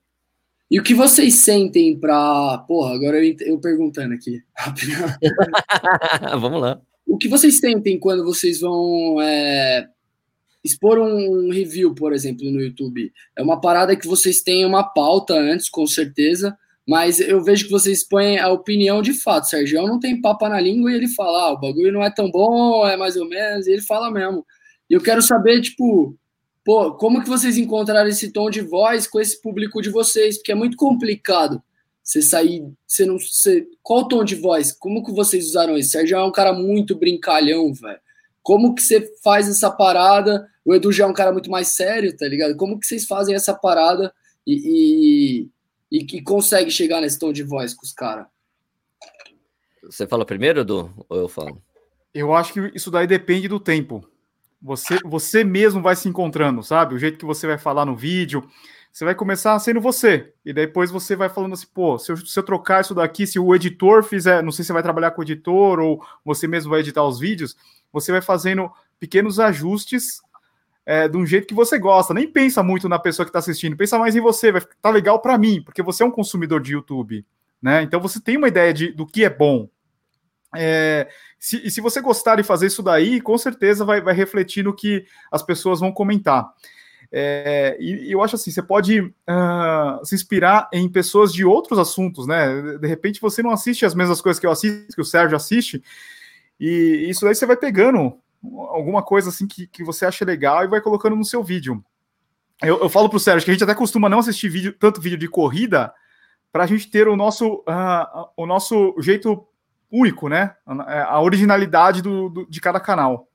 E 0.69 0.79
o 0.79 0.83
que 0.83 0.93
vocês 0.93 1.35
sentem 1.35 1.99
para. 1.99 2.57
Porra, 2.67 2.95
agora 2.95 3.23
eu, 3.23 3.35
eu 3.41 3.59
perguntando 3.59 4.13
aqui. 4.13 4.41
Vamos 6.39 6.61
lá. 6.61 6.81
O 7.05 7.17
que 7.17 7.27
vocês 7.27 7.59
sentem 7.59 7.99
quando 7.99 8.23
vocês 8.23 8.59
vão 8.59 9.21
é, 9.21 9.87
expor 10.63 10.99
um 10.99 11.49
review, 11.51 11.93
por 11.93 12.11
exemplo, 12.13 12.49
no 12.49 12.59
YouTube? 12.59 13.11
É 13.37 13.43
uma 13.43 13.61
parada 13.61 13.95
que 13.95 14.07
vocês 14.07 14.41
têm 14.41 14.65
uma 14.65 14.83
pauta 14.83 15.35
antes, 15.35 15.69
com 15.69 15.85
certeza, 15.85 16.57
mas 16.87 17.19
eu 17.19 17.43
vejo 17.43 17.65
que 17.65 17.71
vocês 17.71 18.03
põem 18.07 18.39
a 18.39 18.51
opinião 18.51 19.03
de 19.03 19.13
fato. 19.13 19.47
Sérgio 19.47 19.85
não 19.85 19.99
tem 19.99 20.19
papa 20.19 20.49
na 20.49 20.59
língua 20.59 20.91
e 20.91 20.95
ele 20.95 21.07
fala: 21.07 21.49
ah, 21.49 21.51
o 21.53 21.59
bagulho 21.59 21.91
não 21.91 22.03
é 22.03 22.09
tão 22.09 22.29
bom, 22.31 22.87
é 22.87 22.97
mais 22.97 23.15
ou 23.15 23.29
menos, 23.29 23.67
e 23.67 23.71
ele 23.71 23.81
fala 23.83 24.09
mesmo. 24.09 24.43
E 24.89 24.93
eu 24.93 25.01
quero 25.01 25.21
saber, 25.21 25.61
tipo, 25.61 26.17
pô, 26.65 26.95
como 26.95 27.21
que 27.21 27.29
vocês 27.29 27.57
encontraram 27.57 28.09
esse 28.09 28.31
tom 28.31 28.49
de 28.49 28.59
voz 28.59 29.05
com 29.05 29.19
esse 29.21 29.39
público 29.39 29.81
de 29.81 29.91
vocês? 29.91 30.37
Porque 30.37 30.51
é 30.51 30.55
muito 30.55 30.75
complicado 30.75 31.61
você 32.03 32.21
sair, 32.21 32.67
você 32.85 33.05
não, 33.05 33.17
você, 33.17 33.67
qual 33.81 34.01
o 34.01 34.07
tom 34.07 34.23
de 34.23 34.35
voz? 34.35 34.71
Como 34.71 35.03
que 35.05 35.11
vocês 35.11 35.45
usaram 35.45 35.77
isso? 35.77 35.91
Sérgio 35.91 36.17
é 36.17 36.23
um 36.23 36.31
cara 36.31 36.51
muito 36.51 36.95
brincalhão, 36.95 37.71
velho. 37.71 37.99
Como 38.41 38.75
que 38.75 38.81
você 38.81 39.01
faz 39.23 39.47
essa 39.47 39.71
parada? 39.71 40.47
O 40.63 40.73
Edu 40.73 40.91
já 40.91 41.05
é 41.05 41.07
um 41.07 41.13
cara 41.13 41.31
muito 41.31 41.49
mais 41.49 41.69
sério, 41.69 42.15
tá 42.15 42.27
ligado? 42.27 42.55
Como 42.55 42.79
que 42.79 42.85
vocês 42.85 43.05
fazem 43.05 43.35
essa 43.35 43.53
parada 43.53 44.13
e, 44.45 45.49
e, 45.91 45.99
e, 45.99 46.17
e 46.17 46.21
consegue 46.21 46.69
chegar 46.69 47.01
nesse 47.01 47.17
tom 47.17 47.31
de 47.31 47.43
voz 47.43 47.73
com 47.73 47.85
os 47.85 47.91
caras? 47.91 48.27
Você 49.83 50.07
fala 50.07 50.25
primeiro, 50.25 50.61
Edu, 50.61 50.93
ou 51.09 51.17
eu 51.17 51.27
falo? 51.27 51.61
Eu 52.13 52.33
acho 52.33 52.53
que 52.53 52.71
isso 52.75 52.89
daí 52.89 53.05
depende 53.05 53.47
do 53.47 53.59
tempo. 53.59 54.07
Você, 54.61 54.97
você 55.03 55.43
mesmo 55.43 55.81
vai 55.81 55.95
se 55.95 56.07
encontrando, 56.07 56.63
sabe? 56.63 56.95
O 56.95 56.97
jeito 56.97 57.17
que 57.17 57.25
você 57.25 57.45
vai 57.45 57.57
falar 57.57 57.85
no 57.85 57.95
vídeo, 57.95 58.43
você 58.91 59.03
vai 59.03 59.13
começar 59.13 59.59
sendo 59.59 59.81
você. 59.81 60.33
E 60.45 60.53
depois 60.53 60.89
você 60.89 61.15
vai 61.15 61.27
falando 61.27 61.53
assim, 61.53 61.67
pô, 61.73 61.99
se 61.99 62.11
eu, 62.11 62.17
se 62.17 62.39
eu 62.39 62.43
trocar 62.43 62.81
isso 62.81 62.95
daqui, 62.95 63.27
se 63.27 63.37
o 63.37 63.53
editor 63.53 64.03
fizer, 64.03 64.41
não 64.41 64.51
sei 64.51 64.63
se 64.63 64.67
você 64.67 64.73
vai 64.73 64.83
trabalhar 64.83 65.11
com 65.11 65.21
o 65.21 65.23
editor 65.23 65.79
ou 65.79 66.01
você 66.23 66.47
mesmo 66.47 66.71
vai 66.71 66.79
editar 66.79 67.03
os 67.03 67.19
vídeos, 67.19 67.57
você 67.91 68.11
vai 68.11 68.21
fazendo 68.21 68.71
pequenos 68.97 69.39
ajustes 69.39 70.21
é, 70.85 71.09
de 71.09 71.17
um 71.17 71.25
jeito 71.25 71.45
que 71.45 71.53
você 71.53 71.77
gosta. 71.77 72.13
Nem 72.13 72.25
pensa 72.31 72.63
muito 72.63 72.87
na 72.87 72.97
pessoa 72.97 73.25
que 73.25 73.29
está 73.29 73.39
assistindo, 73.39 73.75
pensa 73.75 73.99
mais 73.99 74.15
em 74.15 74.21
você, 74.21 74.51
vai 74.51 74.61
tá 74.81 74.89
legal 74.89 75.21
para 75.21 75.37
mim, 75.37 75.61
porque 75.61 75.83
você 75.83 76.01
é 76.01 76.05
um 76.05 76.11
consumidor 76.11 76.61
de 76.61 76.71
YouTube, 76.71 77.25
né? 77.61 77.81
Então 77.81 77.99
você 77.99 78.21
tem 78.21 78.37
uma 78.37 78.47
ideia 78.47 78.73
de, 78.73 78.93
do 78.93 79.05
que 79.05 79.25
é 79.25 79.29
bom. 79.29 79.67
É, 80.55 81.09
se, 81.45 81.61
e 81.63 81.69
se 81.69 81.79
você 81.79 82.01
gostar 82.01 82.37
de 82.37 82.43
fazer 82.43 82.65
isso 82.65 82.81
daí, 82.81 83.21
com 83.21 83.37
certeza 83.37 83.85
vai, 83.85 84.01
vai 84.01 84.15
refletir 84.15 84.63
no 84.63 84.73
que 84.73 85.05
as 85.31 85.43
pessoas 85.43 85.79
vão 85.79 85.91
comentar. 85.91 86.51
É, 87.11 87.77
e, 87.79 88.11
eu 88.11 88.23
acho 88.23 88.35
assim, 88.35 88.49
você 88.49 88.63
pode 88.63 88.99
uh, 88.99 90.03
se 90.03 90.15
inspirar 90.15 90.67
em 90.73 90.89
pessoas 90.89 91.31
de 91.31 91.45
outros 91.45 91.77
assuntos, 91.77 92.25
né? 92.25 92.79
De 92.79 92.87
repente 92.87 93.21
você 93.21 93.43
não 93.43 93.51
assiste 93.51 93.85
as 93.85 93.93
mesmas 93.93 94.21
coisas 94.21 94.39
que 94.39 94.47
eu 94.47 94.49
assisto, 94.49 94.95
que 94.95 95.01
o 95.01 95.05
Sérgio 95.05 95.37
assiste, 95.37 95.83
e 96.59 97.05
isso 97.07 97.23
daí 97.23 97.35
você 97.35 97.45
vai 97.45 97.57
pegando 97.57 98.17
alguma 98.69 99.03
coisa 99.03 99.29
assim 99.29 99.45
que, 99.45 99.67
que 99.67 99.83
você 99.83 100.03
acha 100.03 100.25
legal 100.25 100.63
e 100.63 100.67
vai 100.67 100.81
colocando 100.81 101.15
no 101.15 101.23
seu 101.23 101.43
vídeo. 101.43 101.85
Eu, 102.59 102.79
eu 102.79 102.89
falo 102.89 103.07
para 103.07 103.17
o 103.17 103.19
Sérgio 103.19 103.45
que 103.45 103.51
a 103.51 103.53
gente 103.53 103.63
até 103.63 103.75
costuma 103.75 104.09
não 104.09 104.17
assistir 104.17 104.49
vídeo, 104.49 104.73
tanto 104.79 104.99
vídeo 104.99 105.19
de 105.19 105.27
corrida, 105.27 105.93
para 106.51 106.63
a 106.63 106.67
gente 106.67 106.89
ter 106.89 107.07
o 107.07 107.15
nosso, 107.15 107.57
uh, 107.69 108.29
o 108.35 108.47
nosso 108.47 108.95
jeito 108.99 109.47
único, 109.91 110.29
né? 110.29 110.55
A, 110.65 111.15
a 111.15 111.21
originalidade 111.21 112.01
do, 112.01 112.29
do, 112.29 112.45
de 112.49 112.61
cada 112.61 112.79
canal. 112.79 113.29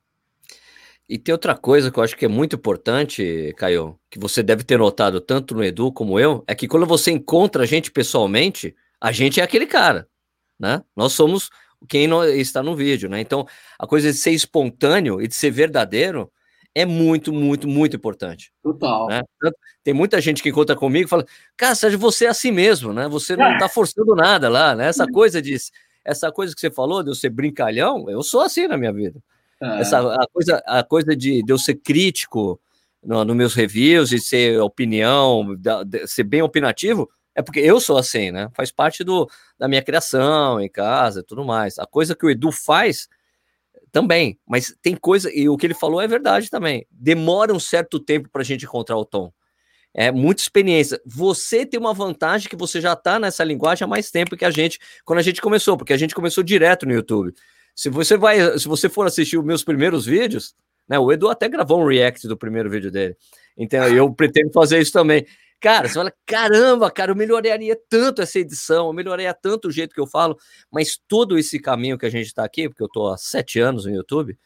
E 1.08 1.18
tem 1.18 1.32
outra 1.32 1.56
coisa 1.56 1.90
que 1.90 1.98
eu 1.98 2.04
acho 2.04 2.16
que 2.16 2.24
é 2.24 2.28
muito 2.28 2.54
importante, 2.54 3.52
Caio, 3.56 3.98
que 4.08 4.16
você 4.16 4.44
deve 4.44 4.62
ter 4.62 4.78
notado 4.78 5.20
tanto 5.20 5.56
no 5.56 5.64
Edu 5.64 5.92
como 5.92 6.20
eu, 6.20 6.44
é 6.46 6.54
que 6.54 6.68
quando 6.68 6.86
você 6.86 7.10
encontra 7.10 7.64
a 7.64 7.66
gente 7.66 7.90
pessoalmente, 7.90 8.76
a 9.00 9.10
gente 9.10 9.40
é 9.40 9.42
aquele 9.42 9.66
cara, 9.66 10.08
né? 10.56 10.82
Nós 10.94 11.12
somos 11.12 11.50
quem 11.88 12.08
está 12.36 12.62
no 12.62 12.76
vídeo, 12.76 13.08
né? 13.08 13.20
Então, 13.20 13.44
a 13.76 13.88
coisa 13.88 14.12
de 14.12 14.18
ser 14.18 14.30
espontâneo 14.30 15.20
e 15.20 15.26
de 15.26 15.34
ser 15.34 15.50
verdadeiro 15.50 16.30
é 16.74 16.84
muito, 16.84 17.32
muito, 17.32 17.66
muito 17.66 17.96
importante. 17.96 18.52
Total. 18.62 19.08
Né? 19.08 19.22
Tem 19.82 19.92
muita 19.92 20.20
gente 20.20 20.42
que 20.42 20.50
encontra 20.50 20.76
comigo 20.76 21.06
e 21.06 21.08
fala, 21.08 21.26
cara, 21.56 21.74
Sérgio, 21.74 21.98
você 21.98 22.26
é 22.26 22.28
assim 22.28 22.52
mesmo, 22.52 22.92
né? 22.92 23.08
Você 23.08 23.36
não 23.36 23.52
está 23.52 23.68
forçando 23.68 24.14
nada 24.14 24.48
lá, 24.48 24.76
né? 24.76 24.86
Essa 24.86 25.06
coisa 25.06 25.42
de 25.42 25.56
essa 26.04 26.30
coisa 26.32 26.54
que 26.54 26.60
você 26.60 26.70
falou 26.70 27.02
de 27.02 27.10
eu 27.10 27.14
ser 27.14 27.30
brincalhão, 27.30 28.08
eu 28.08 28.22
sou 28.22 28.40
assim 28.40 28.66
na 28.66 28.76
minha 28.76 28.92
vida. 28.92 29.22
É. 29.60 29.80
Essa, 29.80 30.00
a, 30.00 30.26
coisa, 30.32 30.62
a 30.66 30.82
coisa 30.82 31.14
de, 31.14 31.42
de 31.42 31.52
eu 31.52 31.58
ser 31.58 31.74
crítico 31.74 32.60
nos 33.02 33.26
no 33.26 33.34
meus 33.34 33.54
reviews, 33.54 34.12
e 34.12 34.18
ser 34.18 34.60
opinião, 34.60 35.56
de 35.56 36.06
ser 36.06 36.24
bem 36.24 36.42
opinativo, 36.42 37.08
é 37.34 37.42
porque 37.42 37.60
eu 37.60 37.80
sou 37.80 37.96
assim, 37.96 38.30
né? 38.30 38.50
Faz 38.52 38.70
parte 38.70 39.02
do, 39.02 39.28
da 39.58 39.68
minha 39.68 39.82
criação 39.82 40.60
em 40.60 40.68
casa 40.68 41.20
e 41.20 41.22
tudo 41.22 41.44
mais. 41.44 41.78
A 41.78 41.86
coisa 41.86 42.14
que 42.14 42.26
o 42.26 42.30
Edu 42.30 42.52
faz 42.52 43.08
também, 43.90 44.38
mas 44.46 44.74
tem 44.82 44.94
coisa, 44.94 45.30
e 45.32 45.48
o 45.48 45.56
que 45.56 45.66
ele 45.66 45.74
falou 45.74 46.00
é 46.00 46.06
verdade 46.06 46.50
também. 46.50 46.86
Demora 46.90 47.52
um 47.52 47.60
certo 47.60 47.98
tempo 47.98 48.28
para 48.30 48.42
a 48.42 48.44
gente 48.44 48.64
encontrar 48.64 48.96
o 48.96 49.04
tom. 49.04 49.32
É 49.92 50.10
muita 50.12 50.42
experiência. 50.42 51.00
Você 51.04 51.66
tem 51.66 51.78
uma 51.78 51.92
vantagem 51.92 52.48
que 52.48 52.56
você 52.56 52.80
já 52.80 52.92
está 52.92 53.18
nessa 53.18 53.42
linguagem 53.42 53.84
há 53.84 53.88
mais 53.88 54.10
tempo 54.10 54.36
que 54.36 54.44
a 54.44 54.50
gente, 54.50 54.78
quando 55.04 55.18
a 55.18 55.22
gente 55.22 55.40
começou, 55.40 55.76
porque 55.76 55.92
a 55.92 55.96
gente 55.96 56.14
começou 56.14 56.44
direto 56.44 56.86
no 56.86 56.92
YouTube. 56.92 57.34
Se 57.74 57.88
você 57.88 58.16
vai, 58.16 58.58
se 58.58 58.68
você 58.68 58.88
for 58.88 59.06
assistir 59.06 59.38
os 59.38 59.44
meus 59.44 59.64
primeiros 59.64 60.06
vídeos, 60.06 60.54
né? 60.90 60.98
O 60.98 61.12
Edu 61.12 61.28
até 61.28 61.48
gravou 61.48 61.80
um 61.80 61.86
react 61.86 62.26
do 62.26 62.36
primeiro 62.36 62.68
vídeo 62.68 62.90
dele. 62.90 63.16
Então 63.56 63.86
eu 63.88 64.10
pretendo 64.12 64.50
fazer 64.52 64.80
isso 64.80 64.92
também. 64.92 65.24
Cara, 65.60 65.86
você 65.86 65.94
fala, 65.94 66.12
caramba, 66.26 66.90
cara, 66.90 67.12
eu 67.12 67.16
melhoraria 67.16 67.78
tanto 67.88 68.22
essa 68.22 68.38
edição, 68.38 68.86
eu 68.86 68.92
melhoraria 68.92 69.32
tanto 69.32 69.68
o 69.68 69.70
jeito 69.70 69.94
que 69.94 70.00
eu 70.00 70.06
falo, 70.06 70.36
mas 70.72 70.98
todo 71.06 71.38
esse 71.38 71.60
caminho 71.60 71.98
que 71.98 72.06
a 72.06 72.10
gente 72.10 72.26
está 72.26 72.44
aqui, 72.44 72.68
porque 72.68 72.82
eu 72.82 72.86
estou 72.86 73.12
há 73.12 73.18
sete 73.18 73.60
anos 73.60 73.84
no 73.84 73.92
YouTube, 73.94 74.36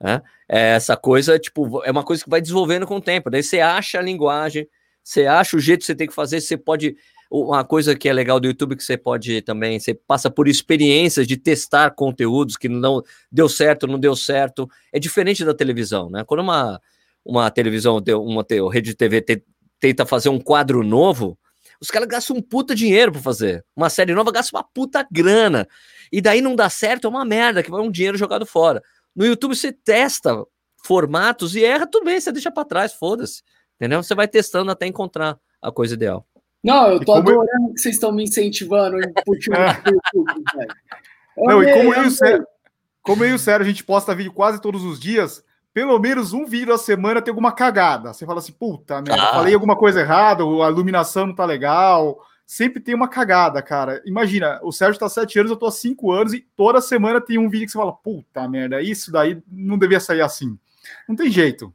né? 0.00 0.22
É 0.48 0.70
essa 0.76 0.96
coisa, 0.96 1.38
tipo, 1.38 1.82
é 1.84 1.90
uma 1.90 2.04
coisa 2.04 2.24
que 2.24 2.30
vai 2.30 2.40
desenvolvendo 2.40 2.86
com 2.86 2.96
o 2.96 3.00
tempo. 3.00 3.28
Daí 3.28 3.42
você 3.42 3.60
acha 3.60 3.98
a 3.98 4.02
linguagem, 4.02 4.66
você 5.10 5.26
acha 5.26 5.56
o 5.56 5.60
jeito 5.60 5.80
que 5.80 5.86
você 5.86 5.94
tem 5.96 6.06
que 6.06 6.14
fazer, 6.14 6.40
você 6.40 6.56
pode. 6.56 6.96
Uma 7.28 7.64
coisa 7.64 7.96
que 7.96 8.08
é 8.08 8.12
legal 8.12 8.38
do 8.38 8.46
YouTube 8.46 8.76
que 8.76 8.82
você 8.82 8.96
pode 8.96 9.42
também, 9.42 9.78
você 9.78 9.92
passa 9.92 10.30
por 10.30 10.48
experiências 10.48 11.26
de 11.26 11.36
testar 11.36 11.90
conteúdos 11.90 12.56
que 12.56 12.68
não 12.68 13.02
deu 13.30 13.48
certo, 13.48 13.88
não 13.88 13.98
deu 13.98 14.14
certo. 14.14 14.68
É 14.92 15.00
diferente 15.00 15.44
da 15.44 15.54
televisão, 15.54 16.08
né? 16.10 16.24
Quando 16.24 16.40
uma, 16.40 16.80
uma 17.24 17.50
televisão, 17.50 18.00
uma, 18.20 18.46
uma 18.48 18.72
rede 18.72 18.90
de 18.90 18.96
TV 18.96 19.20
te, 19.20 19.44
tenta 19.80 20.06
fazer 20.06 20.28
um 20.28 20.40
quadro 20.40 20.84
novo, 20.84 21.36
os 21.80 21.90
caras 21.90 22.08
gastam 22.08 22.36
um 22.36 22.42
puta 22.42 22.72
dinheiro 22.74 23.10
para 23.10 23.20
fazer. 23.20 23.64
Uma 23.74 23.90
série 23.90 24.14
nova 24.14 24.30
gasta 24.30 24.56
uma 24.56 24.64
puta 24.64 25.06
grana. 25.10 25.66
E 26.12 26.20
daí 26.20 26.40
não 26.40 26.54
dá 26.54 26.70
certo, 26.70 27.06
é 27.06 27.10
uma 27.10 27.24
merda, 27.24 27.62
que 27.64 27.70
vai 27.70 27.80
um 27.80 27.90
dinheiro 27.90 28.16
jogado 28.16 28.46
fora. 28.46 28.80
No 29.14 29.26
YouTube 29.26 29.56
você 29.56 29.72
testa 29.72 30.44
formatos 30.84 31.56
e 31.56 31.64
erra, 31.64 31.86
tudo 31.86 32.04
bem, 32.04 32.20
você 32.20 32.30
deixa 32.30 32.50
para 32.50 32.64
trás, 32.64 32.92
foda-se. 32.92 33.42
Entendeu? 33.80 34.02
Você 34.02 34.14
vai 34.14 34.28
testando 34.28 34.70
até 34.70 34.86
encontrar 34.86 35.38
a 35.62 35.72
coisa 35.72 35.94
ideal. 35.94 36.26
Não, 36.62 36.88
eu 36.88 37.00
tô 37.02 37.14
adorando 37.14 37.68
eu... 37.68 37.72
que 37.72 37.80
vocês 37.80 37.94
estão 37.94 38.12
me 38.12 38.24
incentivando 38.24 38.98
puxando 39.24 39.56
YouTube, 40.14 40.44
Não, 41.38 41.62
e 41.62 41.72
como 41.72 41.94
eu, 41.94 42.04
e 42.04 42.06
o 42.06 42.10
Sérgio, 42.10 42.46
como 43.00 43.24
eu 43.24 43.30
e 43.30 43.32
o 43.32 43.38
Sérgio, 43.38 43.64
a 43.64 43.68
gente 43.70 43.82
posta 43.82 44.14
vídeo 44.14 44.34
quase 44.34 44.60
todos 44.60 44.84
os 44.84 45.00
dias, 45.00 45.42
pelo 45.72 45.98
menos 45.98 46.34
um 46.34 46.44
vídeo 46.44 46.74
a 46.74 46.78
semana 46.78 47.22
tem 47.22 47.32
alguma 47.32 47.52
cagada. 47.52 48.12
Você 48.12 48.26
fala 48.26 48.40
assim, 48.40 48.52
puta 48.52 48.96
merda, 49.00 49.22
ah. 49.22 49.32
falei 49.32 49.54
alguma 49.54 49.74
coisa 49.74 50.00
errada, 50.00 50.44
a 50.44 50.70
iluminação 50.70 51.28
não 51.28 51.34
tá 51.34 51.46
legal. 51.46 52.18
Sempre 52.44 52.82
tem 52.82 52.94
uma 52.94 53.08
cagada, 53.08 53.62
cara. 53.62 54.02
Imagina, 54.04 54.60
o 54.62 54.72
Sérgio 54.72 55.00
tá 55.00 55.06
há 55.06 55.08
sete 55.08 55.38
anos, 55.38 55.50
eu 55.50 55.56
tô 55.56 55.66
há 55.66 55.72
cinco 55.72 56.12
anos, 56.12 56.34
e 56.34 56.46
toda 56.54 56.82
semana 56.82 57.18
tem 57.18 57.38
um 57.38 57.48
vídeo 57.48 57.64
que 57.64 57.72
você 57.72 57.78
fala, 57.78 57.92
puta 57.92 58.46
merda, 58.46 58.82
isso 58.82 59.10
daí 59.10 59.42
não 59.50 59.78
devia 59.78 60.00
sair 60.00 60.20
assim. 60.20 60.58
Não 61.08 61.16
tem 61.16 61.30
jeito. 61.30 61.72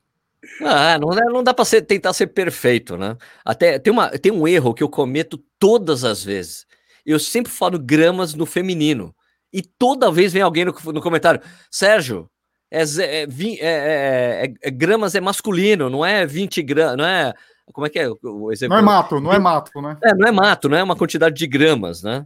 Ah, 0.62 0.98
não, 1.00 1.10
não 1.32 1.44
dá 1.44 1.54
para 1.54 1.66
tentar 1.82 2.14
ser 2.14 2.28
perfeito, 2.28 2.98
né? 2.98 3.18
Até 3.44 3.80
tem, 3.80 3.92
uma, 3.92 4.10
tem 4.10 4.32
um 4.32 4.48
erro 4.48 4.74
que 4.74 4.84
eu 4.84 4.90
cometo 4.90 5.38
todas 5.60 6.04
as 6.04 6.24
vezes. 6.24 6.66
Eu 7.06 7.20
sempre 7.20 7.52
falo 7.52 7.78
gramas 7.80 8.34
no 8.34 8.46
feminino. 8.46 9.16
E 9.54 9.62
toda 9.62 10.12
vez 10.12 10.34
vem 10.34 10.42
alguém 10.42 10.66
no, 10.66 10.74
no 10.92 11.02
comentário, 11.02 11.42
Sérgio, 11.72 12.30
é, 12.70 12.82
é, 12.82 13.28
é, 13.62 14.54
é, 14.62 14.72
gramas 14.72 15.16
é 15.16 15.22
masculino, 15.22 15.90
não 15.90 16.06
é 16.06 16.26
20 16.26 16.62
gramas, 16.62 16.98
não 16.98 17.06
é. 17.06 17.34
Como 17.72 17.88
é 17.88 17.90
que 17.90 18.00
é 18.00 18.10
o 18.10 18.52
exemplo? 18.52 18.76
Não 18.76 18.82
é 18.82 18.86
mato, 18.86 19.20
não 19.20 19.34
é 19.34 19.40
mato, 19.40 19.82
né? 19.82 19.98
É, 20.04 20.14
não 20.14 20.28
é 20.28 20.32
mato, 20.32 20.70
não 20.70 20.78
é 20.78 20.84
uma 20.84 20.96
quantidade 20.96 21.36
de 21.36 21.48
gramas, 21.48 22.04
né? 22.04 22.26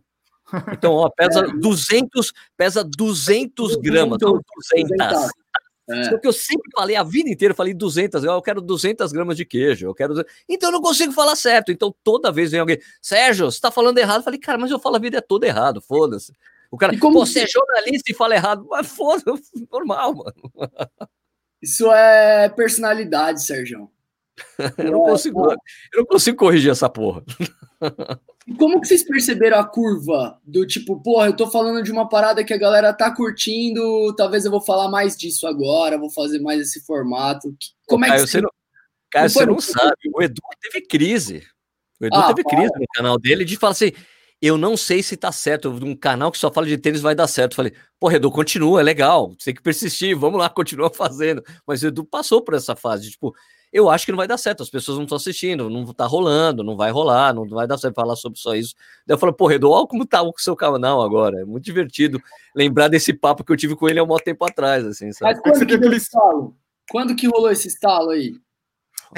Então, 0.72 0.93
ó, 0.93 1.09
pesa 1.09 1.43
200, 1.61 2.34
pesa 2.57 2.84
200 2.84 3.76
gramas, 3.76 4.17
200. 4.20 5.30
É. 5.90 6.04
Só 6.04 6.18
que 6.20 6.28
eu 6.28 6.34
sempre 6.34 6.70
falei 6.76 6.96
a 6.96 7.04
vida 7.04 7.30
inteira, 7.30 7.54
falei 7.54 7.74
200, 7.74 8.24
eu 8.24 8.42
quero 8.42 8.62
200 8.62 9.12
gramas 9.12 9.36
de 9.36 9.44
queijo, 9.44 9.88
eu 9.88 9.96
quero. 9.96 10.14
Então 10.48 10.70
eu 10.70 10.74
não 10.74 10.82
consigo 10.82 11.12
falar 11.12 11.36
certo. 11.36 11.72
Então 11.72 11.94
toda 12.04 12.32
vez 12.32 12.52
vem 12.52 12.60
alguém, 12.60 12.80
Sérgio, 13.02 13.52
você 13.52 13.60
tá 13.60 13.72
falando 13.72 13.98
errado. 13.98 14.18
Eu 14.18 14.24
falei, 14.24 14.40
cara, 14.40 14.58
mas 14.58 14.70
eu 14.70 14.80
falo 14.80 14.98
a 14.98 15.00
vida 15.00 15.18
é 15.18 15.22
toda 15.22 15.48
errado, 15.48 15.82
foda-se. 15.82 16.34
O 16.72 16.78
cara, 16.78 16.98
como 17.00 17.20
você 17.20 17.42
é 17.42 17.48
jornalista 17.48 18.12
e 18.12 18.14
fala 18.14 18.36
errado, 18.36 18.68
mas 18.70 18.88
foda-se, 18.88 19.52
normal, 19.72 20.14
mano. 20.14 20.70
Isso 21.62 21.92
é 21.92 22.48
personalidade, 22.50 23.44
Sérgio. 23.44 23.90
eu, 24.78 24.92
não 24.92 25.00
consigo, 25.00 25.52
eu 25.52 25.58
não 25.98 26.06
consigo 26.06 26.38
corrigir 26.38 26.72
essa 26.72 26.88
porra. 26.88 27.24
E 28.48 28.54
como 28.56 28.82
que 28.82 28.88
vocês 28.88 29.04
perceberam 29.04 29.60
a 29.60 29.64
curva 29.64 30.40
do 30.44 30.66
tipo, 30.66 31.02
porra, 31.02 31.28
eu 31.28 31.36
tô 31.36 31.50
falando 31.50 31.84
de 31.84 31.92
uma 31.92 32.10
parada 32.10 32.44
que 32.44 32.54
a 32.54 32.58
galera 32.58 32.94
tá 32.94 33.14
curtindo, 33.14 34.14
talvez 34.16 34.46
eu 34.46 34.52
vou 34.52 34.62
falar 34.62 34.90
mais 34.90 35.16
disso 35.16 35.48
agora, 35.48 35.98
vou 35.98 36.10
fazer 36.10 36.40
mais 36.40 36.60
esse 36.62 36.84
formato. 36.86 37.56
Como 37.88 38.06
é 38.06 38.12
que 38.12 38.20
você 38.20 38.42
não, 38.42 38.50
não 39.16 39.30
você 39.30 39.46
não 39.46 39.60
sabe, 39.60 39.96
o 40.14 40.22
Edu 40.22 40.42
teve 40.62 40.86
crise. 40.86 41.44
O 42.00 42.06
Edu 42.06 42.18
ah, 42.18 42.28
teve 42.34 42.44
para. 42.44 42.58
crise 42.58 42.72
no 42.76 42.86
canal 42.94 43.20
dele 43.20 43.46
de 43.46 43.56
falar 43.56 43.72
assim, 43.72 43.92
eu 44.42 44.58
não 44.58 44.78
sei 44.78 45.04
se 45.04 45.18
tá 45.18 45.32
certo, 45.32 45.70
um 45.70 45.96
canal 45.96 46.32
que 46.32 46.38
só 46.38 46.52
fala 46.52 46.66
de 46.66 46.78
tênis 46.78 47.02
vai 47.02 47.14
dar 47.14 47.28
certo. 47.28 47.52
Eu 47.52 47.56
falei, 47.58 47.74
porra, 48.00 48.16
Edu, 48.16 48.32
continua, 48.32 48.80
é 48.80 48.84
legal, 48.84 49.36
tem 49.44 49.54
que 49.54 49.62
persistir, 49.62 50.18
vamos 50.18 50.40
lá, 50.40 50.50
continua 50.50 50.90
fazendo. 50.90 51.44
Mas 51.68 51.84
o 51.84 51.88
Edu 51.88 52.06
passou 52.06 52.42
por 52.42 52.54
essa 52.54 52.76
fase, 52.76 53.12
tipo, 53.12 53.36
eu 53.72 53.89
acho 53.89 54.05
que 54.05 54.11
não 54.11 54.17
vai 54.17 54.28
dar 54.28 54.38
certo, 54.38 54.63
as 54.63 54.70
pessoas 54.70 54.97
não 54.97 55.03
estão 55.03 55.15
assistindo, 55.15 55.70
não 55.70 55.86
tá 55.93 56.05
rolando, 56.05 56.63
não 56.63 56.76
vai 56.76 56.91
rolar, 56.91 57.34
não 57.34 57.47
vai 57.47 57.67
dar 57.67 57.78
certo 57.78 57.95
falar 57.95 58.15
sobre 58.15 58.39
só 58.39 58.55
isso. 58.55 58.74
Daí 59.05 59.15
eu 59.15 59.20
falo, 59.20 59.34
pô, 59.34 59.47
Redo, 59.47 59.70
olha 59.70 59.88
como 59.88 60.05
tá 60.05 60.22
o 60.22 60.34
seu 60.38 60.55
canal 60.55 61.01
agora, 61.01 61.41
é 61.41 61.45
muito 61.45 61.63
divertido 61.63 62.20
lembrar 62.55 62.88
desse 62.88 63.13
papo 63.13 63.43
que 63.43 63.51
eu 63.51 63.57
tive 63.57 63.76
com 63.76 63.88
ele 63.88 63.99
há 63.99 64.03
um 64.03 64.17
tempo 64.17 64.43
atrás, 64.45 64.86
assim, 64.86 65.11
sabe? 65.11 65.34
Mas 65.34 65.41
quando 65.41 65.67
que 65.67 65.78
deu 65.78 65.93
estalo? 65.93 66.55
Quando 66.89 67.15
que 67.15 67.28
rolou 67.28 67.51
esse 67.51 67.67
estalo 67.67 68.09
aí? 68.09 68.34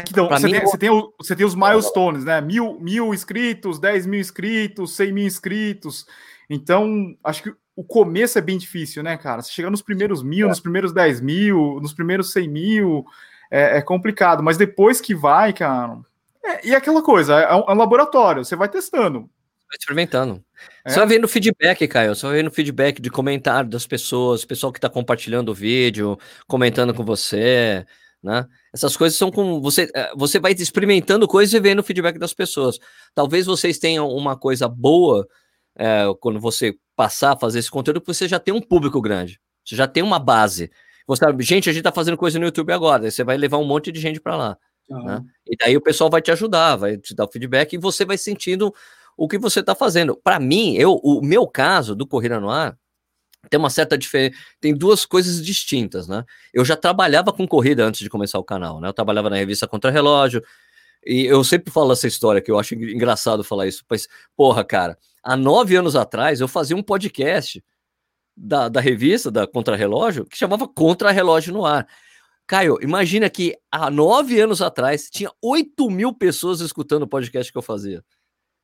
Então, 0.09 0.27
você, 0.27 0.45
mim, 0.45 0.53
tem, 0.53 0.61
você, 0.61 0.77
tem 0.77 0.89
o, 0.89 1.13
você 1.17 1.35
tem 1.35 1.45
os 1.45 1.55
milestones, 1.55 2.23
né? 2.23 2.39
Mil, 2.39 2.79
mil 2.79 3.13
inscritos, 3.13 3.79
dez 3.79 4.05
mil 4.05 4.19
inscritos, 4.19 4.95
cem 4.95 5.11
mil 5.11 5.25
inscritos. 5.25 6.05
Então, 6.49 7.13
acho 7.23 7.43
que 7.43 7.53
o 7.75 7.83
começo 7.83 8.37
é 8.37 8.41
bem 8.41 8.57
difícil, 8.57 9.03
né, 9.03 9.17
cara? 9.17 9.41
Você 9.41 9.51
chega 9.51 9.69
nos 9.69 9.81
primeiros 9.81 10.23
mil, 10.23 10.47
é. 10.47 10.49
nos 10.49 10.59
primeiros 10.59 10.93
dez 10.93 11.19
mil, 11.19 11.79
nos 11.81 11.93
primeiros 11.93 12.31
cem 12.31 12.47
mil, 12.47 13.05
é, 13.51 13.77
é 13.77 13.81
complicado. 13.81 14.41
Mas 14.41 14.57
depois 14.57 15.01
que 15.01 15.13
vai, 15.13 15.51
cara. 15.51 15.99
É, 16.43 16.67
e 16.67 16.73
aquela 16.73 17.03
coisa, 17.03 17.35
é 17.35 17.53
um, 17.53 17.65
é 17.67 17.73
um, 17.73 17.77
laboratório, 17.77 18.43
você 18.43 18.55
vai 18.55 18.69
testando. 18.69 19.19
Vai 19.19 19.77
experimentando. 19.79 20.43
É? 20.83 20.89
Você 20.89 20.99
vai 20.99 21.07
vendo 21.07 21.27
feedback, 21.27 21.87
Caio. 21.87 22.15
Você 22.15 22.25
vai 22.25 22.37
vendo 22.37 22.49
feedback 22.49 23.01
de 23.01 23.09
comentário 23.09 23.69
das 23.69 23.85
pessoas, 23.85 24.43
pessoal 24.43 24.71
que 24.71 24.79
está 24.79 24.89
compartilhando 24.89 25.49
o 25.49 25.53
vídeo, 25.53 26.17
comentando 26.47 26.93
com 26.93 27.03
você, 27.03 27.85
né? 28.23 28.47
Essas 28.73 28.97
coisas 28.97 29.17
são 29.17 29.31
com 29.31 29.61
você. 29.61 29.89
É, 29.95 30.11
você 30.15 30.39
vai 30.39 30.53
experimentando 30.53 31.27
coisas 31.27 31.53
e 31.53 31.59
vendo 31.59 31.79
o 31.79 31.83
feedback 31.83 32.17
das 32.17 32.33
pessoas. 32.33 32.79
Talvez 33.13 33.45
vocês 33.45 33.77
tenham 33.77 34.09
uma 34.09 34.37
coisa 34.37 34.67
boa 34.67 35.27
é, 35.75 36.05
quando 36.19 36.39
você 36.39 36.75
passar 36.95 37.33
a 37.33 37.37
fazer 37.37 37.59
esse 37.59 37.71
conteúdo, 37.71 38.01
porque 38.01 38.13
você 38.13 38.27
já 38.27 38.39
tem 38.39 38.53
um 38.53 38.61
público 38.61 39.01
grande. 39.01 39.39
Você 39.65 39.75
já 39.75 39.87
tem 39.87 40.03
uma 40.03 40.19
base. 40.19 40.71
Você, 41.07 41.25
gente, 41.39 41.69
a 41.69 41.73
gente 41.73 41.83
tá 41.83 41.91
fazendo 41.91 42.17
coisa 42.17 42.37
no 42.39 42.45
YouTube 42.45 42.71
agora, 42.71 43.09
você 43.09 43.23
vai 43.23 43.37
levar 43.37 43.57
um 43.57 43.65
monte 43.65 43.91
de 43.91 43.99
gente 43.99 44.19
para 44.19 44.35
lá. 44.35 44.57
Uhum. 44.89 45.03
Né? 45.03 45.21
E 45.47 45.55
daí 45.57 45.77
o 45.77 45.81
pessoal 45.81 46.09
vai 46.09 46.21
te 46.21 46.31
ajudar, 46.31 46.75
vai 46.75 46.97
te 46.97 47.15
dar 47.15 47.25
o 47.25 47.31
feedback 47.31 47.73
e 47.73 47.77
você 47.77 48.05
vai 48.05 48.17
sentindo 48.17 48.73
o 49.17 49.27
que 49.27 49.37
você 49.37 49.59
está 49.59 49.75
fazendo. 49.75 50.15
Para 50.15 50.39
mim, 50.39 50.75
eu, 50.75 50.95
o 51.03 51.21
meu 51.21 51.47
caso 51.47 51.95
do 51.95 52.07
Corrida 52.07 52.39
no 52.39 52.49
Ar 52.49 52.77
tem 53.49 53.59
uma 53.59 53.69
certa 53.69 53.97
diferença, 53.97 54.37
tem 54.59 54.73
duas 54.73 55.05
coisas 55.05 55.43
distintas, 55.43 56.07
né? 56.07 56.23
Eu 56.53 56.63
já 56.63 56.75
trabalhava 56.75 57.33
com 57.33 57.47
corrida 57.47 57.83
antes 57.83 58.01
de 58.01 58.09
começar 58.09 58.37
o 58.39 58.43
canal, 58.43 58.79
né? 58.79 58.87
Eu 58.87 58.93
trabalhava 58.93 59.29
na 59.29 59.35
revista 59.35 59.67
Contra 59.67 59.89
Relógio, 59.91 60.43
E 61.05 61.25
eu 61.25 61.43
sempre 61.43 61.71
falo 61.71 61.91
essa 61.93 62.07
história, 62.07 62.41
que 62.41 62.51
eu 62.51 62.59
acho 62.59 62.75
engraçado 62.75 63.43
falar 63.43 63.67
isso. 63.67 63.83
Mas, 63.89 64.07
porra, 64.37 64.63
cara, 64.63 64.97
há 65.23 65.35
nove 65.35 65.75
anos 65.75 65.95
atrás 65.95 66.41
eu 66.41 66.47
fazia 66.47 66.75
um 66.77 66.83
podcast 66.83 67.63
da, 68.35 68.69
da 68.69 68.79
revista, 68.79 69.29
da 69.29 69.47
Contra-Relógio, 69.47 70.25
que 70.25 70.37
chamava 70.37 70.67
Contra-Relógio 70.67 71.53
no 71.53 71.65
Ar. 71.65 71.87
Caio, 72.47 72.77
imagina 72.81 73.29
que 73.29 73.55
há 73.71 73.89
nove 73.89 74.39
anos 74.39 74.61
atrás 74.61 75.09
tinha 75.09 75.31
8 75.41 75.89
mil 75.89 76.13
pessoas 76.13 76.59
escutando 76.59 77.03
o 77.03 77.07
podcast 77.07 77.51
que 77.51 77.57
eu 77.57 77.61
fazia. 77.61 78.03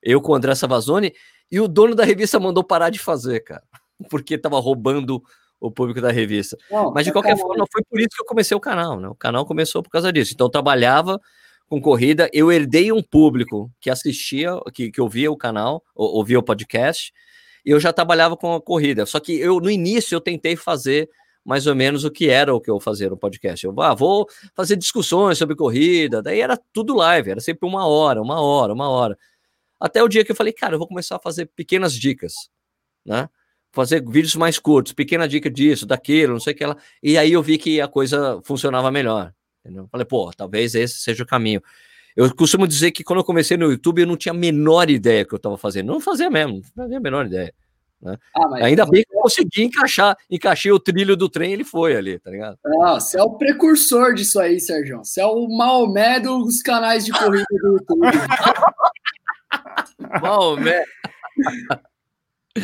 Eu 0.01 0.21
com 0.21 0.31
o 0.31 0.35
André 0.35 0.53
Savazone, 0.55 1.13
e 1.51 1.59
o 1.59 1.67
dono 1.67 1.95
da 1.95 2.03
revista 2.03 2.39
mandou 2.39 2.63
parar 2.63 2.89
de 2.89 2.99
fazer, 2.99 3.39
cara, 3.41 3.63
porque 4.09 4.35
estava 4.35 4.59
roubando 4.59 5.21
o 5.59 5.71
público 5.71 6.01
da 6.01 6.11
revista. 6.11 6.57
Não, 6.69 6.91
Mas 6.91 7.05
de 7.05 7.11
qualquer 7.11 7.35
canal. 7.35 7.47
forma, 7.47 7.65
foi 7.71 7.81
por 7.89 7.99
isso 7.99 8.09
que 8.09 8.21
eu 8.21 8.25
comecei 8.25 8.55
o 8.55 8.59
canal, 8.59 8.99
né? 8.99 9.07
O 9.07 9.15
canal 9.15 9.45
começou 9.45 9.81
por 9.81 9.89
causa 9.89 10.11
disso. 10.13 10.33
Então 10.33 10.45
eu 10.47 10.51
trabalhava 10.51 11.19
com 11.67 11.81
corrida, 11.81 12.29
eu 12.31 12.51
herdei 12.51 12.91
um 12.91 13.01
público 13.01 13.71
que 13.79 13.89
assistia, 13.89 14.51
que, 14.73 14.91
que 14.91 15.01
ouvia 15.01 15.31
o 15.31 15.37
canal, 15.37 15.83
ouvia 15.95 16.39
o 16.39 16.43
podcast, 16.43 17.11
e 17.67 17.71
eu 17.71 17.81
já 17.81 17.91
trabalhava 17.91 18.37
com 18.37 18.55
a 18.55 18.61
corrida. 18.61 19.05
Só 19.05 19.19
que 19.19 19.37
eu 19.37 19.59
no 19.59 19.69
início 19.69 20.15
eu 20.15 20.21
tentei 20.21 20.55
fazer 20.55 21.09
mais 21.43 21.67
ou 21.67 21.75
menos 21.75 22.05
o 22.05 22.09
que 22.09 22.29
era 22.29 22.55
o 22.55 22.61
que 22.61 22.71
eu 22.71 22.79
fazia 22.79 23.09
no 23.09 23.17
podcast. 23.17 23.65
Eu 23.65 23.75
ah, 23.81 23.93
vou 23.93 24.25
fazer 24.55 24.77
discussões 24.77 25.37
sobre 25.37 25.53
corrida, 25.53 26.21
daí 26.21 26.39
era 26.39 26.57
tudo 26.71 26.95
live, 26.95 27.31
era 27.31 27.41
sempre 27.41 27.67
uma 27.67 27.85
hora, 27.85 28.21
uma 28.21 28.41
hora, 28.41 28.73
uma 28.73 28.87
hora. 28.87 29.17
Até 29.77 30.01
o 30.01 30.07
dia 30.07 30.23
que 30.23 30.31
eu 30.31 30.35
falei, 30.35 30.53
cara, 30.53 30.75
eu 30.75 30.79
vou 30.79 30.87
começar 30.87 31.17
a 31.17 31.19
fazer 31.19 31.47
pequenas 31.57 31.93
dicas, 31.93 32.33
né? 33.05 33.29
Fazer 33.73 34.01
vídeos 34.01 34.35
mais 34.37 34.57
curtos, 34.57 34.93
pequena 34.93 35.27
dica 35.27 35.49
disso, 35.49 35.85
daquilo, 35.85 36.33
não 36.33 36.39
sei 36.39 36.53
o 36.53 36.55
que 36.55 36.65
lá. 36.65 36.77
E 37.03 37.17
aí 37.17 37.33
eu 37.33 37.43
vi 37.43 37.57
que 37.57 37.81
a 37.81 37.87
coisa 37.87 38.39
funcionava 38.45 38.89
melhor. 38.89 39.33
Entendeu? 39.59 39.89
Falei, 39.91 40.05
pô, 40.05 40.31
talvez 40.31 40.73
esse 40.73 40.99
seja 40.99 41.23
o 41.23 41.27
caminho. 41.27 41.61
Eu 42.17 42.35
costumo 42.35 42.67
dizer 42.67 42.89
que 42.89 43.03
quando 43.03 43.19
eu 43.19 43.23
comecei 43.23 43.55
no 43.55 43.69
YouTube, 43.69 44.01
eu 44.01 44.07
não 44.07 44.17
tinha 44.17 44.33
a 44.33 44.37
menor 44.37 44.89
ideia 44.89 45.23
que 45.23 45.35
eu 45.35 45.37
estava 45.37 45.55
fazendo. 45.55 45.85
Não 45.85 45.99
fazia 45.99 46.31
mesmo, 46.31 46.63
não 46.75 46.83
fazia 46.83 46.97
a 46.97 46.99
menor 46.99 47.27
ideia. 47.27 47.53
Né? 48.01 48.17
Ah, 48.35 48.65
Ainda 48.65 48.87
bem 48.87 49.03
que 49.03 49.15
eu 49.15 49.21
consegui 49.21 49.63
encaixar, 49.63 50.17
encaixei 50.27 50.71
o 50.71 50.79
trilho 50.79 51.15
do 51.15 51.29
trem, 51.29 51.53
ele 51.53 51.63
foi 51.63 51.95
ali, 51.95 52.17
tá 52.17 52.31
ligado? 52.31 52.57
Ah, 52.81 52.99
você 52.99 53.19
é 53.19 53.23
o 53.23 53.37
precursor 53.37 54.15
disso 54.15 54.39
aí, 54.39 54.59
Sérgio. 54.59 54.97
Você 55.03 55.21
é 55.21 55.27
o 55.27 55.47
Maomé 55.47 56.19
dos 56.19 56.59
canais 56.63 57.05
de 57.05 57.11
corrida 57.11 57.45
do 57.51 57.73
YouTube. 57.73 58.01
Maomé. 60.19 60.83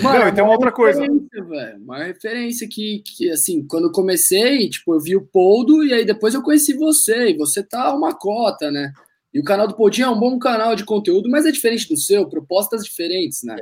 Mano, 0.02 0.20
Não, 0.20 0.28
e 0.28 0.32
tem 0.32 0.44
uma 0.44 0.54
outra 0.54 0.72
coisa. 0.72 1.00
Véio, 1.00 1.78
uma 1.78 2.04
referência 2.04 2.68
que, 2.68 3.04
que, 3.06 3.30
assim, 3.30 3.64
quando 3.68 3.86
eu 3.86 3.92
comecei, 3.92 4.68
tipo, 4.68 4.96
eu 4.96 5.00
vi 5.00 5.16
o 5.16 5.28
Poldo 5.28 5.84
e 5.84 5.94
aí 5.94 6.04
depois 6.04 6.34
eu 6.34 6.42
conheci 6.42 6.74
você, 6.74 7.30
e 7.30 7.38
você 7.38 7.62
tá 7.62 7.94
uma 7.94 8.18
cota, 8.18 8.72
né? 8.72 8.92
E 9.34 9.40
o 9.40 9.44
canal 9.44 9.68
do 9.68 9.76
Poldinho 9.76 10.08
é 10.08 10.10
um 10.10 10.20
bom 10.20 10.38
canal 10.38 10.76
de 10.76 10.86
conteúdo, 10.86 11.30
mas 11.30 11.46
é 11.46 11.52
diferente 11.52 11.88
do 11.90 11.98
seu, 11.98 12.28
propostas 12.30 12.84
diferentes, 12.84 13.44
né? 13.44 13.56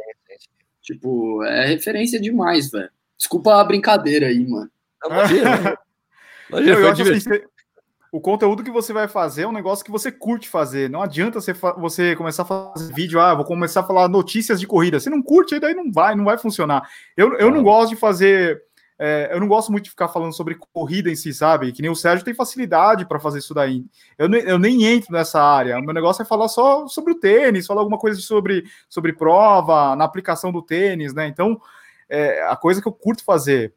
Tipo, 0.82 1.44
é 1.44 1.68
referência 1.68 2.20
demais, 2.20 2.70
velho. 2.70 2.90
Desculpa 3.18 3.56
a 3.56 3.64
brincadeira 3.64 4.28
aí, 4.28 4.46
mano. 4.46 4.70
Imagina, 5.06 5.78
Imagina, 6.50 6.76
eu 6.76 6.90
acho 6.90 7.02
assim, 7.04 7.30
o 8.12 8.20
conteúdo 8.20 8.64
que 8.64 8.70
você 8.70 8.92
vai 8.92 9.08
fazer 9.08 9.44
é 9.44 9.48
um 9.48 9.54
negócio 9.54 9.86
que 9.86 9.92
você 9.92 10.12
curte 10.12 10.50
fazer. 10.50 10.90
Não 10.90 11.02
adianta 11.02 11.40
você, 11.40 11.54
você 11.54 12.14
começar 12.14 12.44
a 12.44 12.46
fazer 12.46 12.94
vídeo, 12.94 13.22
ah, 13.22 13.34
vou 13.34 13.46
começar 13.46 13.80
a 13.80 13.88
falar 13.88 14.10
notícias 14.10 14.60
de 14.60 14.68
corrida. 14.68 15.00
Você 15.00 15.10
não 15.10 15.24
curte, 15.24 15.54
aí 15.54 15.62
daí 15.62 15.74
não 15.74 15.90
vai, 15.90 16.14
não 16.14 16.26
vai 16.26 16.38
funcionar. 16.38 16.90
Eu, 17.16 17.36
eu 17.36 17.50
não 17.50 17.64
gosto 17.64 17.92
de 17.92 17.96
fazer. 17.96 18.62
É, 19.04 19.30
eu 19.32 19.40
não 19.40 19.48
gosto 19.48 19.72
muito 19.72 19.86
de 19.86 19.90
ficar 19.90 20.10
falando 20.10 20.32
sobre 20.32 20.54
corrida 20.54 21.10
em 21.10 21.16
si, 21.16 21.34
sabe? 21.34 21.72
Que 21.72 21.82
nem 21.82 21.90
o 21.90 21.96
Sérgio 21.96 22.24
tem 22.24 22.36
facilidade 22.36 23.04
para 23.04 23.20
fazer 23.20 23.40
isso 23.40 23.52
daí. 23.52 23.84
Eu, 24.16 24.32
eu 24.32 24.60
nem 24.60 24.86
entro 24.86 25.12
nessa 25.12 25.42
área. 25.42 25.80
O 25.80 25.82
meu 25.82 25.92
negócio 25.92 26.22
é 26.22 26.26
falar 26.26 26.48
só 26.48 26.88
sobre 26.88 27.14
o 27.14 27.20
tênis, 27.20 27.66
falar 27.66 27.82
alguma 27.82 27.98
coisa 27.98 28.22
sobre, 28.22 28.64
sobre 28.88 29.12
prova, 29.12 29.96
na 29.96 30.06
aplicação 30.06 30.52
do 30.52 30.62
tênis, 30.62 31.16
né? 31.16 31.26
Então, 31.26 31.60
é 32.08 32.44
a 32.46 32.56
coisa 32.56 32.80
que 32.80 32.88
eu 32.88 32.92
curto 32.92 33.24
fazer. 33.24 33.74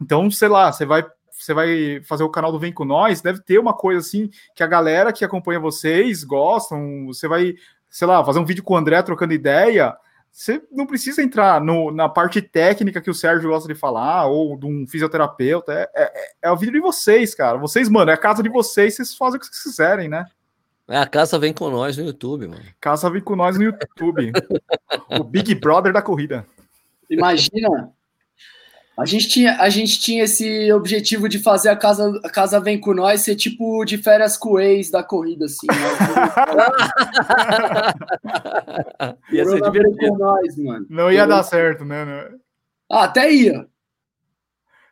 Então, 0.00 0.28
sei 0.28 0.48
lá, 0.48 0.72
você 0.72 0.84
vai 0.84 1.06
você 1.30 1.54
vai 1.54 2.00
fazer 2.02 2.24
o 2.24 2.28
canal 2.28 2.50
do 2.50 2.58
Vem 2.58 2.72
com 2.72 2.84
Nós, 2.84 3.20
deve 3.20 3.40
ter 3.40 3.60
uma 3.60 3.72
coisa 3.72 4.00
assim 4.00 4.28
que 4.56 4.64
a 4.64 4.66
galera 4.66 5.12
que 5.12 5.24
acompanha 5.24 5.60
vocês 5.60 6.24
gostam. 6.24 7.06
Você 7.06 7.28
vai, 7.28 7.54
sei 7.88 8.08
lá, 8.08 8.24
fazer 8.24 8.40
um 8.40 8.44
vídeo 8.44 8.64
com 8.64 8.74
o 8.74 8.76
André 8.76 9.00
trocando 9.02 9.32
ideia. 9.32 9.96
Você 10.30 10.62
não 10.70 10.86
precisa 10.86 11.22
entrar 11.22 11.60
no, 11.60 11.90
na 11.90 12.08
parte 12.08 12.40
técnica 12.40 13.00
que 13.00 13.10
o 13.10 13.14
Sérgio 13.14 13.50
gosta 13.50 13.66
de 13.66 13.78
falar, 13.78 14.26
ou 14.26 14.56
de 14.56 14.66
um 14.66 14.86
fisioterapeuta. 14.86 15.72
É, 15.72 15.88
é, 15.94 16.32
é 16.42 16.50
o 16.50 16.56
vídeo 16.56 16.74
de 16.74 16.80
vocês, 16.80 17.34
cara. 17.34 17.58
Vocês, 17.58 17.88
mano, 17.88 18.10
é 18.10 18.14
a 18.14 18.18
casa 18.18 18.42
de 18.42 18.48
vocês, 18.48 18.94
vocês 18.94 19.16
fazem 19.16 19.36
o 19.36 19.40
que 19.40 19.46
vocês 19.46 19.62
quiserem, 19.62 20.08
né? 20.08 20.26
É, 20.88 20.96
a 20.96 21.06
casa 21.06 21.38
vem 21.38 21.52
com 21.52 21.68
nós 21.68 21.96
no 21.96 22.04
YouTube, 22.04 22.48
mano. 22.48 22.62
Casa 22.80 23.10
vem 23.10 23.20
com 23.20 23.36
nós 23.36 23.58
no 23.58 23.64
YouTube. 23.64 24.32
o 25.10 25.24
Big 25.24 25.54
Brother 25.54 25.92
da 25.92 26.00
corrida. 26.00 26.46
Imagina 27.10 27.92
a 28.98 29.04
gente 29.04 29.28
tinha, 29.28 29.56
a 29.60 29.68
gente 29.70 30.00
tinha 30.00 30.24
esse 30.24 30.72
objetivo 30.72 31.28
de 31.28 31.38
fazer 31.38 31.68
a 31.68 31.76
casa, 31.76 32.20
a 32.24 32.28
casa 32.28 32.58
vem 32.58 32.80
com 32.80 32.92
nós 32.92 33.20
ser 33.20 33.36
tipo 33.36 33.84
de 33.84 33.96
férias 33.96 34.36
com 34.36 34.58
ex 34.58 34.90
da 34.90 35.04
corrida, 35.04 35.44
assim. 35.44 35.68
Né? 35.68 35.76
ia 39.30 39.44
ser 39.44 39.60
divertido. 39.62 40.08
Com 40.08 40.18
nós, 40.18 40.56
mano. 40.56 40.84
Não 40.90 41.12
ia 41.12 41.20
Eu... 41.20 41.28
dar 41.28 41.44
certo, 41.44 41.84
né? 41.84 42.28
Ah, 42.90 43.04
até 43.04 43.32
ia. 43.32 43.68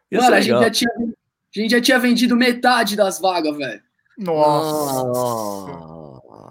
ia 0.09 0.21
mano, 0.21 0.37
a 0.37 0.41
gente, 0.41 0.61
já 0.61 0.71
tinha, 0.71 0.93
a 0.93 1.61
gente 1.61 1.71
já 1.73 1.81
tinha 1.81 1.99
vendido 1.99 2.37
metade 2.37 2.95
das 2.95 3.19
vagas, 3.19 3.57
velho. 3.57 3.83
Nossa. 4.17 5.11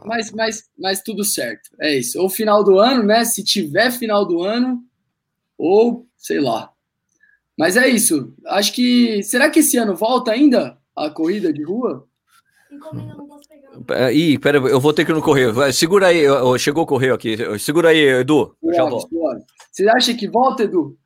Mas, 0.05 0.29
mas, 0.33 0.69
mas 0.77 1.01
tudo 1.01 1.23
certo. 1.23 1.69
É 1.79 1.95
isso. 1.95 2.21
Ou 2.21 2.29
final 2.29 2.65
do 2.65 2.77
ano, 2.79 3.01
né? 3.01 3.23
Se 3.23 3.41
tiver 3.45 3.91
final 3.91 4.25
do 4.25 4.43
ano, 4.43 4.83
ou 5.57 6.05
sei 6.17 6.41
lá. 6.41 6.74
Mas 7.57 7.77
é 7.77 7.87
isso. 7.87 8.33
Acho 8.47 8.73
que. 8.73 9.23
Será 9.23 9.49
que 9.49 9.59
esse 9.59 9.77
ano 9.77 9.95
volta 9.95 10.31
ainda 10.31 10.77
a 10.95 11.09
corrida 11.09 11.51
de 11.53 11.63
rua? 11.63 12.07
É, 13.89 14.13
ih, 14.13 14.37
pera, 14.39 14.57
eu 14.57 14.79
vou 14.79 14.93
ter 14.93 15.05
que 15.05 15.11
ir 15.11 15.15
no 15.15 15.21
correio. 15.21 15.53
Segura 15.73 16.07
aí, 16.07 16.23
chegou 16.59 16.83
o 16.83 16.87
correio 16.87 17.13
aqui. 17.13 17.37
Segura 17.59 17.89
aí, 17.89 18.19
Edu. 18.19 18.55
já 18.73 18.85
volto. 18.85 19.09
Você 19.71 19.87
acha 19.89 20.13
que 20.13 20.27
volta, 20.27 20.63
Edu? 20.63 20.97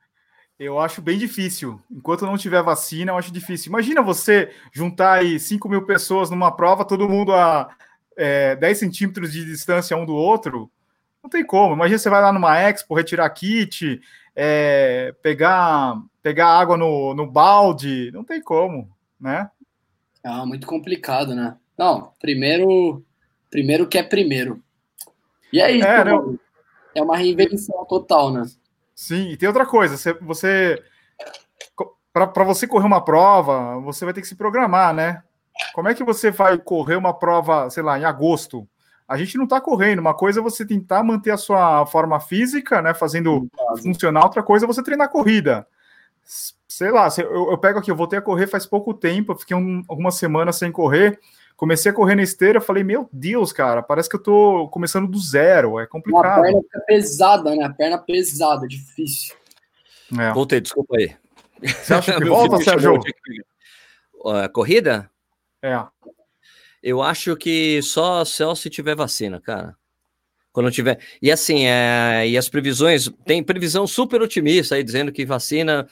Eu 0.60 0.78
acho 0.78 1.02
bem 1.02 1.18
difícil. 1.18 1.80
Enquanto 1.89 2.26
não 2.26 2.38
tiver 2.38 2.62
vacina, 2.62 3.12
eu 3.12 3.18
acho 3.18 3.32
difícil. 3.32 3.70
Imagina 3.70 4.02
você 4.02 4.52
juntar 4.74 5.20
aí 5.20 5.39
5 5.39 5.70
mil 5.70 5.86
pessoas 5.86 6.30
numa 6.30 6.52
prova, 6.52 6.84
todo 6.84 7.08
mundo 7.08 7.32
a 7.34 7.70
é, 8.18 8.58
10 8.58 8.78
centímetros 8.78 9.32
de 9.32 9.45
distância 9.45 9.95
um 9.95 10.06
do 10.06 10.14
outro. 10.14 10.70
Não 11.24 11.30
tem 11.30 11.45
como. 11.45 11.76
Imagina 11.76 11.97
você 11.97 12.10
vai 12.10 12.22
lá 12.22 12.34
numa 12.34 12.60
expo, 12.60 12.93
retirar 12.93 13.30
kit, 13.30 14.02
é, 14.36 15.14
pegar, 15.22 16.02
pegar 16.22 16.48
água 16.48 16.78
no, 16.78 17.14
no 17.14 17.30
balde, 17.30 18.12
não 18.12 18.24
tem 18.24 18.42
como, 18.42 18.90
né? 19.20 19.50
Ah, 20.24 20.46
muito 20.46 20.68
complicado, 20.68 21.34
né? 21.36 21.58
Não, 21.78 22.14
primeiro, 22.20 23.04
primeiro 23.50 23.88
que 23.88 23.98
é 23.98 24.04
primeiro. 24.04 24.62
E 25.52 25.62
é 25.62 25.72
isso, 25.72 25.88
é, 25.88 26.04
não... 26.04 26.38
é 26.94 27.02
uma 27.02 27.18
reinvenção 27.18 27.86
total, 27.86 28.32
né? 28.32 28.44
Sim, 28.94 29.30
e 29.30 29.38
tem 29.38 29.48
outra 29.48 29.66
coisa, 29.66 29.98
você, 29.98 30.14
você 30.14 30.84
para 32.12 32.44
você 32.44 32.68
correr 32.68 32.86
uma 32.86 33.04
prova, 33.04 33.80
você 33.80 34.04
vai 34.04 34.14
ter 34.14 34.22
que 34.22 34.28
se 34.28 34.36
programar, 34.36 34.94
né? 34.94 35.24
Como 35.74 35.88
é 35.88 35.94
que 35.94 36.04
você 36.04 36.32
vai 36.32 36.58
correr 36.58 36.96
uma 36.96 37.14
prova, 37.14 37.70
sei 37.70 37.84
lá, 37.84 38.00
em 38.00 38.06
agosto? 38.06 38.68
A 39.10 39.18
gente 39.18 39.38
não 39.38 39.45
está 39.45 39.60
correndo. 39.60 39.99
Uma 39.99 40.14
coisa 40.14 40.39
é 40.39 40.43
você 40.43 40.64
tentar 40.64 41.01
manter 41.01 41.32
a 41.32 41.38
sua 41.38 41.84
forma 41.88 42.20
física, 42.20 42.80
né? 42.80 42.93
Fazendo 42.93 43.49
funcionar, 43.82 44.24
outra 44.24 44.43
coisa 44.43 44.66
é 44.66 44.68
você 44.68 44.84
treinar 44.84 45.10
corrida. 45.10 45.66
Sei 46.68 46.91
lá, 46.91 47.07
eu, 47.18 47.49
eu 47.49 47.57
pego 47.57 47.80
aqui, 47.80 47.89
eu 47.89 47.95
voltei 47.95 48.20
a 48.20 48.22
correr 48.22 48.45
faz 48.45 48.68
pouco 48.68 48.93
tempo, 48.93 49.36
fiquei 49.36 49.57
um, 49.57 49.84
algumas 49.89 50.14
semanas 50.14 50.57
sem 50.57 50.72
correr. 50.72 51.20
Comecei 51.57 51.91
a 51.91 51.95
correr 51.95 52.14
na 52.14 52.22
esteira, 52.22 52.62
falei, 52.62 52.84
meu 52.84 53.10
Deus, 53.12 53.51
cara, 53.51 53.82
parece 53.82 54.07
que 54.07 54.16
eu 54.16 54.22
tô 54.22 54.70
começando 54.70 55.10
do 55.10 55.20
zero, 55.20 55.80
é 55.80 55.88
complicado. 55.88 56.39
A 56.39 56.41
perna 56.43 56.62
fica 56.62 56.80
pesada, 56.82 57.55
né? 57.55 57.64
A 57.66 57.74
perna 57.74 57.97
pesada, 57.97 58.68
difícil. 58.68 59.36
É. 60.18 60.32
Voltei, 60.32 60.62
desculpa 60.62 60.95
aí. 60.97 61.16
Você 61.62 61.93
acha 61.95 62.16
que 62.16 62.24
volta, 62.30 62.57
Sérgio? 62.64 62.99
Uh, 64.24 64.49
corrida? 64.53 65.10
É. 65.64 65.84
Eu 66.82 67.02
acho 67.02 67.36
que 67.36 67.82
só, 67.82 68.24
se 68.26 68.70
tiver 68.70 68.96
vacina, 68.96 69.40
cara. 69.40 69.76
Quando 70.52 70.72
tiver. 70.72 71.00
E 71.22 71.32
assim, 71.32 71.66
é... 71.66 72.28
e 72.28 72.38
as 72.38 72.50
previsões. 72.50 73.10
Tem 73.26 73.44
previsão 73.44 73.86
super 73.86 74.22
otimista 74.22 74.76
aí, 74.76 74.84
dizendo 74.84 75.12
que 75.12 75.26
vacina 75.26 75.88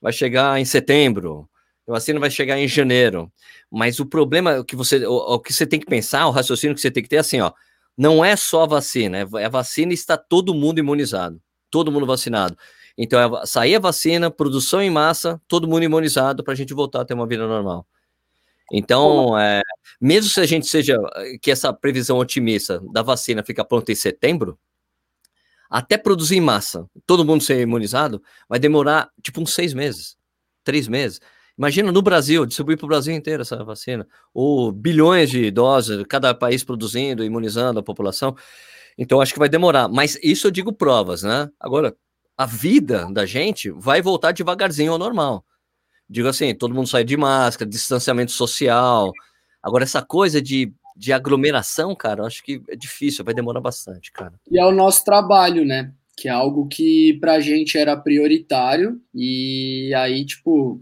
vai 0.00 0.12
chegar 0.12 0.60
em 0.60 0.64
setembro, 0.64 1.48
a 1.88 1.92
vacina 1.92 2.20
vai 2.20 2.30
chegar 2.30 2.58
em 2.58 2.68
janeiro. 2.68 3.32
Mas 3.70 4.00
o 4.00 4.06
problema 4.06 4.64
que 4.64 4.76
você. 4.76 5.06
O, 5.06 5.34
o 5.34 5.40
que 5.40 5.52
você 5.52 5.66
tem 5.66 5.80
que 5.80 5.86
pensar, 5.86 6.26
o 6.26 6.30
raciocínio 6.30 6.74
que 6.74 6.80
você 6.80 6.90
tem 6.90 7.02
que 7.02 7.08
ter 7.08 7.16
é 7.16 7.20
assim, 7.20 7.40
ó. 7.40 7.52
Não 7.96 8.24
é 8.24 8.34
só 8.34 8.64
a 8.64 8.66
vacina, 8.66 9.18
é 9.18 9.44
a 9.44 9.48
vacina 9.48 9.92
está 9.92 10.16
todo 10.16 10.52
mundo 10.52 10.80
imunizado, 10.80 11.40
todo 11.70 11.92
mundo 11.92 12.06
vacinado. 12.06 12.56
Então, 12.98 13.20
é 13.20 13.46
sair 13.46 13.76
a 13.76 13.80
vacina, 13.80 14.30
produção 14.30 14.82
em 14.82 14.90
massa, 14.90 15.40
todo 15.46 15.68
mundo 15.68 15.84
imunizado 15.84 16.42
para 16.42 16.54
a 16.54 16.56
gente 16.56 16.74
voltar 16.74 17.02
a 17.02 17.04
ter 17.04 17.14
uma 17.14 17.26
vida 17.26 17.46
normal. 17.46 17.86
Então, 18.76 19.38
é, 19.38 19.62
mesmo 20.00 20.28
se 20.28 20.40
a 20.40 20.46
gente 20.46 20.66
seja 20.66 20.98
que 21.40 21.48
essa 21.48 21.72
previsão 21.72 22.18
otimista 22.18 22.82
da 22.92 23.02
vacina 23.02 23.40
fica 23.44 23.64
pronta 23.64 23.92
em 23.92 23.94
setembro, 23.94 24.58
até 25.70 25.96
produzir 25.96 26.36
em 26.38 26.40
massa, 26.40 26.84
todo 27.06 27.24
mundo 27.24 27.44
ser 27.44 27.60
imunizado, 27.60 28.20
vai 28.48 28.58
demorar 28.58 29.10
tipo 29.22 29.40
uns 29.40 29.54
seis 29.54 29.72
meses, 29.72 30.16
três 30.64 30.88
meses. 30.88 31.20
Imagina 31.56 31.92
no 31.92 32.02
Brasil, 32.02 32.44
distribuir 32.44 32.76
para 32.76 32.86
o 32.86 32.88
Brasil 32.88 33.14
inteiro 33.14 33.42
essa 33.42 33.62
vacina, 33.62 34.08
ou 34.32 34.72
bilhões 34.72 35.30
de 35.30 35.52
doses, 35.52 36.02
cada 36.08 36.34
país 36.34 36.64
produzindo, 36.64 37.22
imunizando 37.22 37.78
a 37.78 37.82
população. 37.82 38.36
Então, 38.98 39.20
acho 39.20 39.32
que 39.32 39.38
vai 39.38 39.48
demorar. 39.48 39.88
Mas 39.88 40.18
isso 40.20 40.48
eu 40.48 40.50
digo 40.50 40.72
provas, 40.72 41.22
né? 41.22 41.48
Agora, 41.60 41.94
a 42.36 42.44
vida 42.44 43.06
da 43.12 43.24
gente 43.24 43.70
vai 43.70 44.02
voltar 44.02 44.32
devagarzinho 44.32 44.90
ao 44.90 44.98
normal. 44.98 45.44
Digo 46.08 46.28
assim, 46.28 46.54
todo 46.54 46.74
mundo 46.74 46.88
sai 46.88 47.04
de 47.04 47.16
máscara, 47.16 47.68
distanciamento 47.68 48.32
social. 48.32 49.12
Agora, 49.62 49.84
essa 49.84 50.02
coisa 50.02 50.40
de, 50.40 50.72
de 50.96 51.12
aglomeração, 51.12 51.94
cara, 51.94 52.24
acho 52.24 52.42
que 52.42 52.62
é 52.68 52.76
difícil, 52.76 53.24
vai 53.24 53.34
demorar 53.34 53.60
bastante, 53.60 54.12
cara. 54.12 54.34
E 54.50 54.58
é 54.58 54.64
o 54.64 54.72
nosso 54.72 55.04
trabalho, 55.04 55.64
né? 55.64 55.92
Que 56.16 56.28
é 56.28 56.30
algo 56.30 56.68
que 56.68 57.14
pra 57.20 57.40
gente 57.40 57.78
era 57.78 57.96
prioritário. 57.96 59.00
E 59.14 59.92
aí, 59.94 60.24
tipo, 60.24 60.80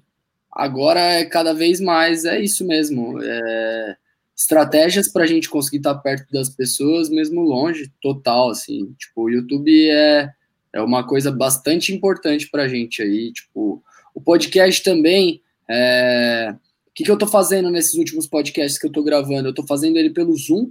agora 0.50 1.00
é 1.00 1.24
cada 1.24 1.54
vez 1.54 1.80
mais, 1.80 2.24
é 2.24 2.40
isso 2.40 2.66
mesmo. 2.66 3.22
É, 3.22 3.96
estratégias 4.36 5.10
para 5.10 5.26
gente 5.26 5.48
conseguir 5.48 5.78
estar 5.78 5.94
tá 5.94 6.00
perto 6.00 6.30
das 6.32 6.50
pessoas, 6.50 7.08
mesmo 7.08 7.40
longe, 7.42 7.92
total, 8.00 8.50
assim. 8.50 8.92
Tipo, 8.98 9.22
o 9.22 9.30
YouTube 9.30 9.88
é, 9.90 10.28
é 10.72 10.82
uma 10.82 11.06
coisa 11.06 11.30
bastante 11.30 11.94
importante 11.94 12.50
para 12.50 12.68
gente 12.68 13.00
aí. 13.00 13.32
Tipo, 13.32 13.82
o 14.14 14.20
podcast 14.20 14.82
também. 14.82 15.42
É... 15.68 16.54
O 16.86 16.94
que, 16.94 17.04
que 17.04 17.10
eu 17.10 17.14
estou 17.14 17.28
fazendo 17.28 17.70
nesses 17.70 17.94
últimos 17.94 18.26
podcasts 18.26 18.78
que 18.78 18.86
eu 18.86 18.90
estou 18.90 19.02
gravando? 19.02 19.48
Eu 19.48 19.50
estou 19.50 19.66
fazendo 19.66 19.96
ele 19.96 20.10
pelo 20.10 20.36
Zoom 20.36 20.70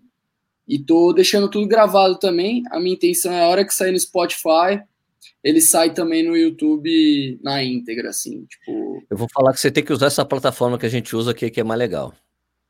e 0.67 0.75
estou 0.75 1.13
deixando 1.13 1.49
tudo 1.49 1.67
gravado 1.67 2.19
também. 2.19 2.63
A 2.69 2.79
minha 2.79 2.93
intenção 2.93 3.33
é 3.33 3.41
a 3.41 3.47
hora 3.47 3.65
que 3.65 3.73
sair 3.73 3.91
no 3.91 3.99
Spotify, 3.99 4.81
ele 5.43 5.59
sai 5.59 5.93
também 5.93 6.23
no 6.23 6.37
YouTube 6.37 7.39
na 7.41 7.63
íntegra, 7.63 8.09
assim, 8.09 8.45
tipo... 8.45 9.03
Eu 9.09 9.17
vou 9.17 9.27
falar 9.33 9.53
que 9.53 9.59
você 9.59 9.71
tem 9.71 9.83
que 9.83 9.91
usar 9.91 10.07
essa 10.07 10.23
plataforma 10.23 10.77
que 10.77 10.85
a 10.85 10.89
gente 10.89 11.15
usa 11.15 11.31
aqui, 11.31 11.49
que 11.49 11.59
é 11.59 11.63
mais 11.63 11.79
legal. 11.79 12.13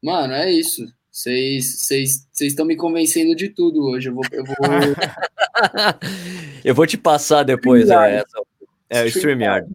Mano, 0.02 0.34
é 0.34 0.52
isso. 0.52 0.86
Vocês 1.12 2.26
estão 2.40 2.66
me 2.66 2.78
convencendo 2.78 3.36
de 3.36 3.50
tudo 3.50 3.84
hoje. 3.84 4.08
Eu 4.08 4.16
vou. 4.16 4.24
Eu 4.32 4.46
vou, 4.46 4.56
eu 6.64 6.74
vou 6.74 6.88
te 6.88 6.98
passar 6.98 7.44
depois. 7.44 7.90
É, 7.90 8.16
essa, 8.16 8.42
é 8.90 9.04
o 9.04 9.08
StreamYard. 9.08 9.68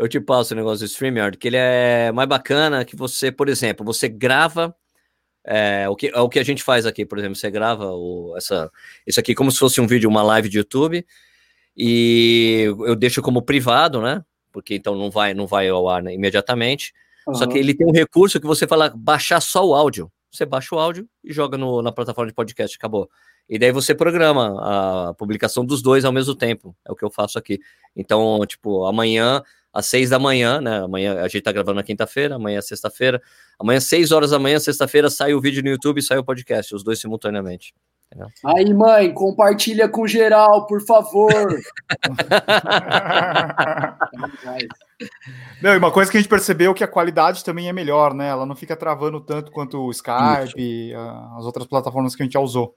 Eu 0.00 0.08
te 0.08 0.18
passo 0.18 0.54
o 0.54 0.56
negócio 0.56 0.78
do 0.78 0.88
StreamYard, 0.88 1.36
que 1.36 1.46
ele 1.46 1.58
é 1.58 2.10
mais 2.10 2.26
bacana 2.26 2.86
que 2.86 2.96
você, 2.96 3.30
por 3.30 3.50
exemplo, 3.50 3.84
você 3.84 4.08
grava. 4.08 4.74
É, 5.44 5.86
o, 5.90 5.94
que, 5.94 6.06
é 6.08 6.18
o 6.18 6.28
que 6.28 6.38
a 6.38 6.42
gente 6.42 6.62
faz 6.62 6.86
aqui, 6.86 7.04
por 7.04 7.18
exemplo, 7.18 7.36
você 7.36 7.50
grava 7.50 7.90
o, 7.92 8.34
essa, 8.34 8.70
isso 9.06 9.20
aqui 9.20 9.34
como 9.34 9.52
se 9.52 9.58
fosse 9.58 9.78
um 9.78 9.86
vídeo, 9.86 10.08
uma 10.08 10.22
live 10.22 10.48
de 10.48 10.56
YouTube, 10.56 11.06
e 11.76 12.64
eu 12.86 12.96
deixo 12.96 13.20
como 13.20 13.42
privado, 13.42 14.00
né? 14.00 14.24
Porque 14.50 14.74
então 14.74 14.94
não 14.94 15.10
vai, 15.10 15.34
não 15.34 15.46
vai 15.46 15.68
ao 15.68 15.86
ar 15.86 16.02
né, 16.02 16.14
imediatamente. 16.14 16.94
Uhum. 17.28 17.34
Só 17.34 17.46
que 17.46 17.58
ele 17.58 17.74
tem 17.74 17.86
um 17.86 17.92
recurso 17.92 18.40
que 18.40 18.46
você 18.46 18.66
fala 18.66 18.90
baixar 18.96 19.42
só 19.42 19.66
o 19.66 19.74
áudio. 19.74 20.10
Você 20.32 20.46
baixa 20.46 20.74
o 20.74 20.78
áudio 20.78 21.06
e 21.22 21.30
joga 21.30 21.58
no, 21.58 21.82
na 21.82 21.92
plataforma 21.92 22.30
de 22.30 22.34
podcast, 22.34 22.74
acabou. 22.74 23.10
E 23.46 23.58
daí 23.58 23.70
você 23.70 23.94
programa 23.94 25.08
a 25.10 25.14
publicação 25.14 25.62
dos 25.62 25.82
dois 25.82 26.06
ao 26.06 26.12
mesmo 26.12 26.34
tempo. 26.34 26.74
É 26.88 26.90
o 26.90 26.96
que 26.96 27.04
eu 27.04 27.10
faço 27.10 27.38
aqui. 27.38 27.58
Então, 27.94 28.40
tipo, 28.46 28.86
amanhã, 28.86 29.42
às 29.72 29.86
seis 29.86 30.10
da 30.10 30.18
manhã, 30.18 30.60
né? 30.60 30.82
Amanhã 30.82 31.20
a 31.20 31.28
gente 31.28 31.42
tá 31.42 31.52
gravando 31.52 31.76
na 31.76 31.82
quinta-feira, 31.82 32.34
amanhã 32.36 32.58
é 32.58 32.62
sexta-feira. 32.62 33.22
Amanhã, 33.58 33.80
seis 33.80 34.10
horas 34.10 34.30
da 34.30 34.38
manhã, 34.38 34.58
sexta-feira, 34.58 35.10
sai 35.10 35.34
o 35.34 35.40
vídeo 35.40 35.62
no 35.62 35.68
YouTube 35.68 35.98
e 35.98 36.02
sai 36.02 36.18
o 36.18 36.24
podcast, 36.24 36.74
os 36.74 36.82
dois 36.82 36.98
simultaneamente. 36.98 37.74
Entendeu? 38.06 38.28
Aí, 38.44 38.74
mãe, 38.74 39.14
compartilha 39.14 39.88
com 39.88 40.04
geral, 40.06 40.66
por 40.66 40.84
favor. 40.84 41.30
não, 45.62 45.74
e 45.74 45.76
uma 45.76 45.92
coisa 45.92 46.10
que 46.10 46.16
a 46.16 46.20
gente 46.20 46.28
percebeu 46.28 46.72
é 46.72 46.74
que 46.74 46.82
a 46.82 46.88
qualidade 46.88 47.44
também 47.44 47.68
é 47.68 47.72
melhor, 47.72 48.12
né? 48.12 48.28
Ela 48.28 48.44
não 48.44 48.56
fica 48.56 48.74
travando 48.74 49.20
tanto 49.20 49.52
quanto 49.52 49.78
o 49.78 49.90
Skype, 49.92 50.92
as 51.36 51.44
outras 51.44 51.68
plataformas 51.68 52.16
que 52.16 52.22
a 52.22 52.24
gente 52.24 52.32
já 52.32 52.40
usou. 52.40 52.74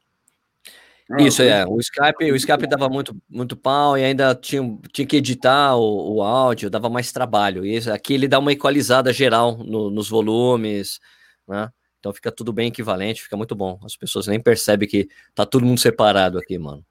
Isso 1.20 1.42
é, 1.42 1.66
o 1.66 1.80
Skype, 1.80 2.32
o 2.32 2.36
Skype 2.36 2.68
dava 2.68 2.88
muito, 2.90 3.16
muito 3.30 3.56
pau 3.56 3.98
e 3.98 4.04
ainda 4.04 4.34
tinha, 4.34 4.62
tinha 4.92 5.06
que 5.06 5.18
editar 5.18 5.76
o, 5.76 6.16
o 6.16 6.22
áudio, 6.22 6.70
dava 6.70 6.90
mais 6.90 7.12
trabalho. 7.12 7.66
E 7.66 7.78
aqui 7.90 8.14
ele 8.14 8.28
dá 8.28 8.40
uma 8.40 8.52
equalizada 8.52 9.12
geral 9.12 9.58
no, 9.58 9.90
nos 9.90 10.10
volumes, 10.10 11.00
né? 11.48 11.70
Então 12.00 12.14
fica 12.14 12.32
tudo 12.32 12.52
bem 12.52 12.68
equivalente, 12.68 13.24
fica 13.24 13.38
muito 13.38 13.56
bom. 13.56 13.80
As 13.84 13.96
pessoas 13.96 14.28
nem 14.28 14.40
percebem 14.40 14.88
que 14.88 15.08
tá 15.34 15.46
todo 15.46 15.66
mundo 15.66 15.80
separado 15.80 16.38
aqui, 16.38 16.58
mano. 16.58 16.86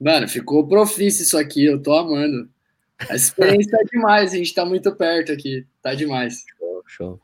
Mano, 0.00 0.28
ficou 0.28 0.66
profício 0.66 1.22
isso 1.22 1.38
aqui, 1.38 1.64
eu 1.64 1.80
tô 1.80 1.94
amando. 1.94 2.48
A 3.08 3.14
experiência 3.14 3.76
é 3.76 3.84
demais, 3.84 4.32
a 4.32 4.36
gente 4.36 4.54
tá 4.54 4.64
muito 4.64 4.94
perto 4.94 5.32
aqui, 5.32 5.66
tá 5.82 5.94
demais. 5.94 6.44
Show, 6.58 6.82
show. 6.86 7.20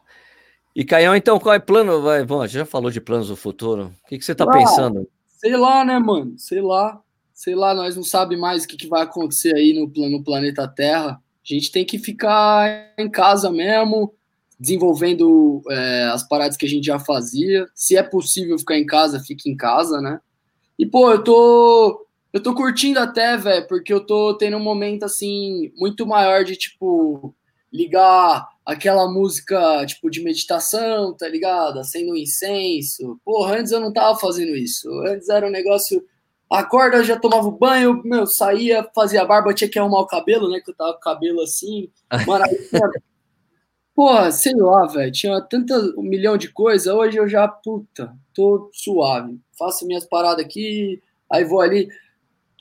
E 0.75 0.85
Caião, 0.85 1.15
então, 1.15 1.39
qual 1.39 1.55
é 1.55 1.59
o 1.59 1.63
plano? 1.63 2.01
Vai, 2.01 2.25
bom, 2.25 2.47
já 2.47 2.65
falou 2.65 2.91
de 2.91 3.01
planos 3.01 3.29
do 3.29 3.37
futuro. 3.37 3.93
O 4.05 4.09
que, 4.09 4.19
que 4.19 4.25
você 4.25 4.35
tá 4.35 4.45
ah, 4.45 4.51
pensando? 4.51 5.09
Sei 5.43 5.57
lá, 5.57 5.85
né, 5.85 5.99
mano? 5.99 6.39
Sei 6.39 6.61
lá. 6.61 7.03
Sei 7.35 7.57
lá, 7.57 7.75
nós 7.75 7.97
não 7.97 8.05
sabemos 8.05 8.41
mais 8.41 8.63
o 8.63 8.69
que, 8.69 8.77
que 8.77 8.87
vai 8.87 9.03
acontecer 9.03 9.53
aí 9.57 9.73
no, 9.73 9.91
no 10.09 10.23
planeta 10.23 10.69
Terra. 10.69 11.21
A 11.21 11.55
gente 11.55 11.73
tem 11.73 11.85
que 11.85 11.99
ficar 11.99 12.95
em 12.97 13.11
casa 13.11 13.51
mesmo, 13.51 14.15
desenvolvendo 14.61 15.61
é, 15.69 16.05
as 16.13 16.23
paradas 16.23 16.57
que 16.57 16.65
a 16.65 16.69
gente 16.69 16.85
já 16.87 17.01
fazia. 17.01 17.67
Se 17.75 17.97
é 17.97 18.05
possível 18.05 18.57
ficar 18.57 18.79
em 18.79 18.87
casa, 18.87 19.19
fique 19.19 19.51
em 19.51 19.57
casa, 19.57 20.01
né? 20.01 20.21
E, 20.79 20.87
pô, 20.87 21.11
eu 21.11 21.25
tô. 21.25 22.07
Eu 22.33 22.41
tô 22.41 22.55
curtindo 22.55 23.01
até, 23.01 23.37
velho, 23.37 23.67
porque 23.67 23.93
eu 23.93 24.07
tô 24.07 24.35
tendo 24.39 24.57
um 24.57 24.63
momento, 24.63 25.03
assim, 25.03 25.73
muito 25.77 26.07
maior 26.07 26.45
de, 26.45 26.55
tipo, 26.55 27.35
ligar 27.73 28.49
aquela 28.65 29.11
música, 29.11 29.85
tipo, 29.87 30.11
de 30.11 30.23
meditação, 30.23 31.15
tá 31.17 31.29
ligado? 31.29 31.79
Acendo 31.79 32.13
um 32.13 32.17
incenso. 32.17 33.21
Porra, 33.25 33.59
antes 33.59 33.73
eu 33.73 33.81
não 33.81 33.93
tava 33.93 34.19
fazendo 34.19 34.55
isso. 34.57 34.89
Antes 35.07 35.29
era 35.29 35.47
um 35.47 35.51
negócio. 35.51 36.05
Acorda, 36.51 37.03
já 37.03 37.19
tomava 37.19 37.51
banho, 37.51 38.03
meu, 38.05 38.27
saía, 38.27 38.87
fazia 38.95 39.25
barba, 39.25 39.55
tinha 39.55 39.71
que 39.71 39.79
arrumar 39.79 40.01
o 40.01 40.07
cabelo, 40.07 40.51
né? 40.51 40.61
Que 40.61 40.71
eu 40.71 40.77
tava 40.77 40.93
com 40.93 40.99
o 40.99 41.03
cabelo 41.03 41.41
assim. 41.41 41.91
Mano, 42.27 42.45
Porra, 43.95 44.31
sei 44.31 44.55
lá, 44.55 44.87
velho. 44.87 45.13
Tinha 45.13 45.41
tanta 45.43 45.75
um 45.99 46.03
milhão 46.03 46.37
de 46.37 46.51
coisas. 46.51 46.93
Hoje 46.93 47.19
eu 47.19 47.29
já, 47.29 47.47
puta, 47.47 48.15
tô 48.35 48.71
suave. 48.73 49.39
Faço 49.59 49.87
minhas 49.87 50.07
paradas 50.07 50.45
aqui, 50.45 51.03
aí 51.31 51.45
vou 51.45 51.61
ali. 51.61 51.89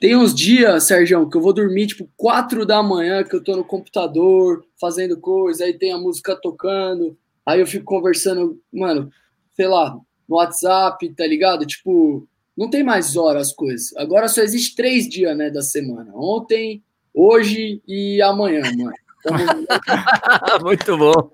Tem 0.02 0.16
uns 0.16 0.34
dias, 0.34 0.88
Sérgio, 0.88 1.30
que 1.30 1.36
eu 1.36 1.40
vou 1.40 1.52
dormir 1.52 1.86
tipo 1.86 2.10
quatro 2.16 2.66
da 2.66 2.82
manhã, 2.82 3.22
que 3.22 3.36
eu 3.36 3.44
tô 3.44 3.54
no 3.54 3.62
computador 3.62 4.66
fazendo 4.80 5.16
coisa, 5.16 5.64
aí 5.64 5.78
tem 5.78 5.92
a 5.92 5.96
música 5.96 6.34
tocando, 6.34 7.16
aí 7.46 7.60
eu 7.60 7.66
fico 7.68 7.84
conversando, 7.84 8.60
mano, 8.72 9.12
sei 9.52 9.68
lá, 9.68 9.96
no 10.28 10.34
WhatsApp, 10.34 11.08
tá 11.14 11.24
ligado? 11.24 11.64
Tipo, 11.64 12.26
não 12.56 12.68
tem 12.68 12.82
mais 12.82 13.16
horas 13.16 13.50
as 13.50 13.54
coisas. 13.54 13.96
Agora 13.96 14.26
só 14.26 14.40
existe 14.40 14.74
três 14.74 15.08
dias, 15.08 15.38
né, 15.38 15.50
da 15.50 15.62
semana. 15.62 16.10
Ontem, 16.16 16.82
hoje 17.14 17.80
e 17.86 18.20
amanhã, 18.22 18.62
mano. 18.76 18.92
Muito 20.64 20.98
bom. 20.98 21.30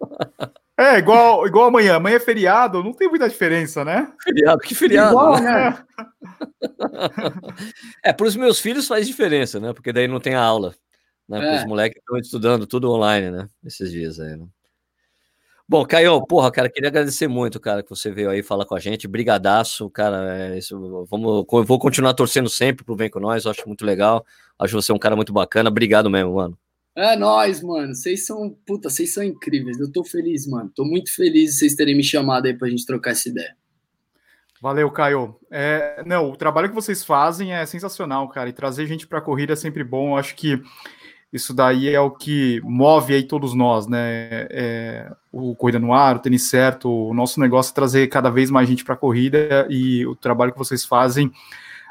É, 0.78 0.98
igual, 0.98 1.44
igual 1.44 1.66
amanhã. 1.66 1.96
Amanhã 1.96 2.14
é 2.14 2.20
feriado, 2.20 2.84
não 2.84 2.92
tem 2.92 3.08
muita 3.08 3.28
diferença, 3.28 3.84
né? 3.84 4.12
Feriado, 4.22 4.60
que 4.60 4.76
feriado. 4.76 5.10
Igual, 5.10 5.40
né? 5.40 5.84
é, 8.04 8.12
para 8.12 8.26
os 8.26 8.36
meus 8.36 8.60
filhos 8.60 8.86
faz 8.86 9.04
diferença, 9.04 9.58
né? 9.58 9.72
Porque 9.72 9.92
daí 9.92 10.06
não 10.06 10.20
tem 10.20 10.36
aula. 10.36 10.72
Né? 11.28 11.56
É. 11.56 11.58
Os 11.58 11.64
moleques 11.66 11.98
estão 11.98 12.16
estudando 12.16 12.64
tudo 12.64 12.92
online, 12.92 13.28
né? 13.28 13.48
Esses 13.64 13.90
dias 13.90 14.20
aí, 14.20 14.36
né? 14.36 14.46
Bom, 15.68 15.84
Caio, 15.84 16.24
porra, 16.24 16.50
cara, 16.52 16.70
queria 16.70 16.88
agradecer 16.88 17.26
muito, 17.26 17.58
cara, 17.58 17.82
que 17.82 17.90
você 17.90 18.10
veio 18.10 18.30
aí 18.30 18.40
falar 18.40 18.64
com 18.64 18.76
a 18.76 18.80
gente. 18.80 19.08
Brigadaço, 19.08 19.90
cara. 19.90 20.52
É 20.54 20.58
isso, 20.58 21.06
vamos, 21.10 21.44
vou 21.66 21.78
continuar 21.80 22.14
torcendo 22.14 22.48
sempre 22.48 22.84
pro 22.84 22.96
Vem 22.96 23.10
Com 23.10 23.18
Nós, 23.18 23.46
acho 23.46 23.66
muito 23.66 23.84
legal. 23.84 24.24
Acho 24.56 24.80
você 24.80 24.92
um 24.92 24.98
cara 24.98 25.16
muito 25.16 25.32
bacana. 25.32 25.68
Obrigado 25.70 26.08
mesmo, 26.08 26.36
mano. 26.36 26.56
É 26.98 27.14
nóis, 27.14 27.62
mano. 27.62 27.94
Vocês 27.94 28.26
são. 28.26 28.50
Puta, 28.66 28.90
vocês 28.90 29.14
são 29.14 29.22
incríveis. 29.22 29.78
Eu 29.78 29.90
tô 29.90 30.02
feliz, 30.02 30.48
mano. 30.48 30.68
Tô 30.74 30.84
muito 30.84 31.14
feliz 31.14 31.52
de 31.52 31.58
vocês 31.58 31.76
terem 31.76 31.96
me 31.96 32.02
chamado 32.02 32.46
aí 32.46 32.54
pra 32.54 32.68
gente 32.68 32.84
trocar 32.84 33.12
essa 33.12 33.28
ideia. 33.28 33.56
Valeu, 34.60 34.90
Caio. 34.90 35.36
É, 35.48 36.02
não, 36.04 36.32
o 36.32 36.36
trabalho 36.36 36.68
que 36.68 36.74
vocês 36.74 37.04
fazem 37.04 37.54
é 37.54 37.64
sensacional, 37.66 38.28
cara. 38.28 38.48
E 38.48 38.52
trazer 38.52 38.84
gente 38.86 39.06
pra 39.06 39.20
corrida 39.20 39.52
é 39.52 39.56
sempre 39.56 39.84
bom. 39.84 40.10
Eu 40.10 40.16
acho 40.16 40.34
que 40.34 40.60
isso 41.32 41.54
daí 41.54 41.88
é 41.88 42.00
o 42.00 42.10
que 42.10 42.60
move 42.64 43.14
aí 43.14 43.22
todos 43.22 43.54
nós, 43.54 43.86
né? 43.86 44.48
É, 44.50 45.12
o 45.30 45.54
Corrida 45.54 45.78
no 45.78 45.92
Ar, 45.92 46.16
o 46.16 46.18
Tênis 46.18 46.48
Certo, 46.50 46.90
o 46.90 47.14
nosso 47.14 47.38
negócio 47.38 47.70
é 47.70 47.74
trazer 47.74 48.08
cada 48.08 48.28
vez 48.28 48.50
mais 48.50 48.68
gente 48.68 48.84
para 48.84 48.94
a 48.94 48.98
corrida 48.98 49.68
e 49.70 50.04
o 50.04 50.16
trabalho 50.16 50.50
que 50.50 50.58
vocês 50.58 50.84
fazem 50.84 51.30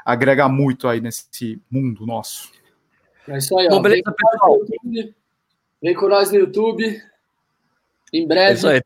agrega 0.04 0.46
muito 0.50 0.86
aí 0.86 1.00
nesse 1.00 1.62
mundo 1.70 2.04
nosso. 2.04 2.57
É 3.28 3.38
isso 3.38 3.58
aí, 3.58 3.66
ó. 3.66 3.70
Bom, 3.70 3.82
beleza, 3.82 4.02
vem, 4.04 4.14
pessoal. 4.14 4.58
Vem 5.82 5.94
com 5.94 6.08
nós 6.08 6.30
no 6.30 6.38
YouTube. 6.38 7.02
Em 8.12 8.26
breve. 8.26 8.50
É 8.50 8.54
isso 8.54 8.68
aí. 8.68 8.82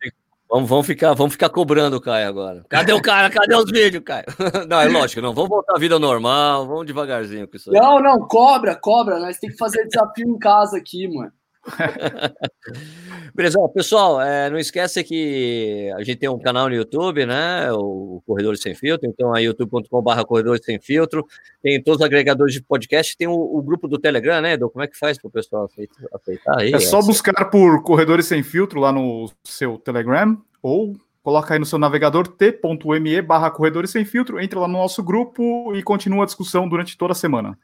Vamos, 0.51 0.69
vamos, 0.69 0.87
ficar, 0.87 1.15
vamos 1.15 1.33
ficar 1.33 1.49
cobrando 1.49 1.97
o 1.97 2.01
Caio 2.01 2.29
agora. 2.29 2.63
Cadê 2.69 2.93
o 2.93 3.01
cara? 3.01 3.31
Cadê 3.31 3.57
os 3.57 3.71
vídeos, 3.71 4.05
Caio? 4.05 4.27
Não, 4.69 4.79
é 4.79 4.87
lógico, 4.87 5.23
não. 5.23 5.33
Vamos 5.33 5.49
voltar 5.49 5.75
à 5.75 5.79
vida 5.79 5.99
normal, 5.99 6.67
vamos 6.67 6.85
devagarzinho 6.85 7.49
com 7.49 7.57
isso 7.57 7.71
aí. 7.71 7.81
Não, 7.81 7.99
não, 8.01 8.29
cobra, 8.29 8.77
cobra. 8.77 9.19
Nós 9.19 9.39
temos 9.39 9.55
que 9.55 9.59
fazer 9.59 9.87
desafio 9.87 10.29
em 10.29 10.39
casa 10.39 10.77
aqui, 10.77 11.09
mano. 11.09 11.33
Beleza, 13.35 13.59
pessoal, 13.75 14.21
é, 14.21 14.51
não 14.51 14.59
esqueça 14.59 15.03
que 15.03 15.91
a 15.97 16.03
gente 16.03 16.19
tem 16.19 16.29
um 16.29 16.39
canal 16.39 16.69
no 16.69 16.75
YouTube, 16.75 17.25
né? 17.25 17.73
O 17.73 18.23
Corredores 18.27 18.61
Sem 18.61 18.75
Filtro, 18.75 19.09
então 19.09 19.35
é 19.37 19.43
youtube.com.br 19.43 20.23
Corredores 20.27 20.65
Sem 20.65 20.81
Filtro. 20.81 21.27
Tem 21.63 21.83
todos 21.83 22.01
os 22.01 22.07
agregadores 22.07 22.55
de 22.55 22.63
podcast, 22.63 23.17
tem 23.17 23.29
o, 23.29 23.33
o 23.33 23.63
grupo 23.63 23.87
do 23.87 23.99
Telegram, 23.99 24.41
né, 24.41 24.55
Edu? 24.55 24.69
Como 24.71 24.85
é 24.85 24.89
que 24.89 24.99
faz 24.99 25.19
para 25.19 25.29
o 25.29 25.31
pessoal 25.31 25.69
aceitar 26.13 26.59
aí? 26.59 26.75
É 26.75 26.81
só 26.81 27.01
buscar 27.01 27.45
por 27.47 27.83
Corredores 27.83 28.27
Sem 28.27 28.43
Filtro 28.43 28.81
lá 28.81 28.93
no 28.93 29.31
seu 29.45 29.79
Telegram 29.79 30.37
ou 30.61 30.97
coloca 31.23 31.55
aí 31.55 31.61
no 31.61 31.67
seu 31.67 31.79
navegador 31.79 32.27
t.me 32.27 33.23
barra 33.23 33.51
Corredores 33.51 33.91
Sem 33.91 34.05
Filtro, 34.05 34.41
entra 34.41 34.59
lá 34.59 34.67
no 34.67 34.75
nosso 34.75 35.03
grupo 35.03 35.73
e 35.75 35.83
continua 35.83 36.25
a 36.25 36.27
discussão 36.27 36.69
durante 36.69 36.99
toda 36.99 37.13
a 37.13 37.17
semana. 37.17 37.57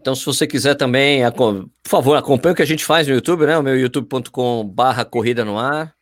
Então, 0.00 0.14
se 0.14 0.24
você 0.24 0.46
quiser 0.46 0.76
também, 0.76 1.22
por 1.32 1.68
favor, 1.84 2.16
acompanhe 2.16 2.52
o 2.52 2.56
que 2.56 2.62
a 2.62 2.66
gente 2.66 2.84
faz 2.84 3.08
no 3.08 3.14
YouTube, 3.14 3.46
né? 3.46 3.58
O 3.58 3.62
meu 3.62 3.76
youtube.com 3.76 4.64
barra 4.64 5.04
corrida 5.04 5.44
no 5.44 5.58
ar. 5.58 5.92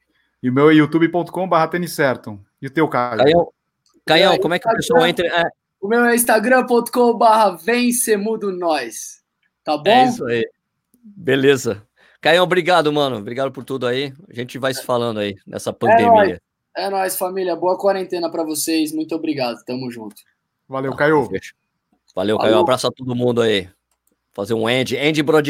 E 0.43 0.51
o 0.51 0.53
meu 0.53 0.71
é 0.71 0.75
youtube.com 0.75 1.49
barra 1.49 1.67
tênis 1.69 1.93
certo. 1.93 2.39
E 2.61 2.67
o 2.67 2.71
teu, 2.71 2.87
Caio? 2.89 3.19
Caião, 3.19 3.49
Caião 4.05 4.33
é, 4.35 4.39
como 4.39 4.53
é 4.53 4.59
que 4.59 4.69
o 4.69 4.73
pessoal 4.73 5.07
entra? 5.07 5.27
É... 5.27 5.45
O 5.81 5.89
meu 5.89 6.05
é 6.05 6.15
instagram.com 6.15 7.17
barra 7.17 7.57
vencemudo 7.57 8.53
nós. 8.53 9.23
Tá 9.65 9.79
bom? 9.79 9.89
É 9.89 10.05
isso 10.05 10.27
aí. 10.27 10.47
Beleza. 11.03 11.83
Caião, 12.21 12.45
obrigado, 12.45 12.93
mano. 12.93 13.17
Obrigado 13.17 13.51
por 13.51 13.65
tudo 13.65 13.87
aí. 13.87 14.13
A 14.29 14.35
gente 14.35 14.59
vai 14.59 14.75
se 14.75 14.85
falando 14.85 15.21
aí 15.21 15.37
nessa 15.47 15.73
pandemia. 15.73 16.07
É 16.07 16.11
nóis, 16.11 16.39
é 16.77 16.91
nóis 16.91 17.17
família. 17.17 17.57
Boa 17.57 17.79
quarentena 17.79 18.31
para 18.31 18.45
vocês. 18.45 18.93
Muito 18.93 19.15
obrigado. 19.15 19.57
Tamo 19.65 19.91
junto. 19.91 20.17
Valeu, 20.69 20.95
Caio. 20.95 21.27
Valeu, 22.15 22.37
Caio. 22.37 22.57
Um 22.57 22.61
abraço 22.61 22.89
a 22.89 22.91
todo 22.91 23.15
mundo 23.15 23.41
aí 23.41 23.71
fazer 24.37 24.55
um 24.55 24.69
end, 24.69 24.95
end 24.95 25.23
broadcast. 25.23 25.45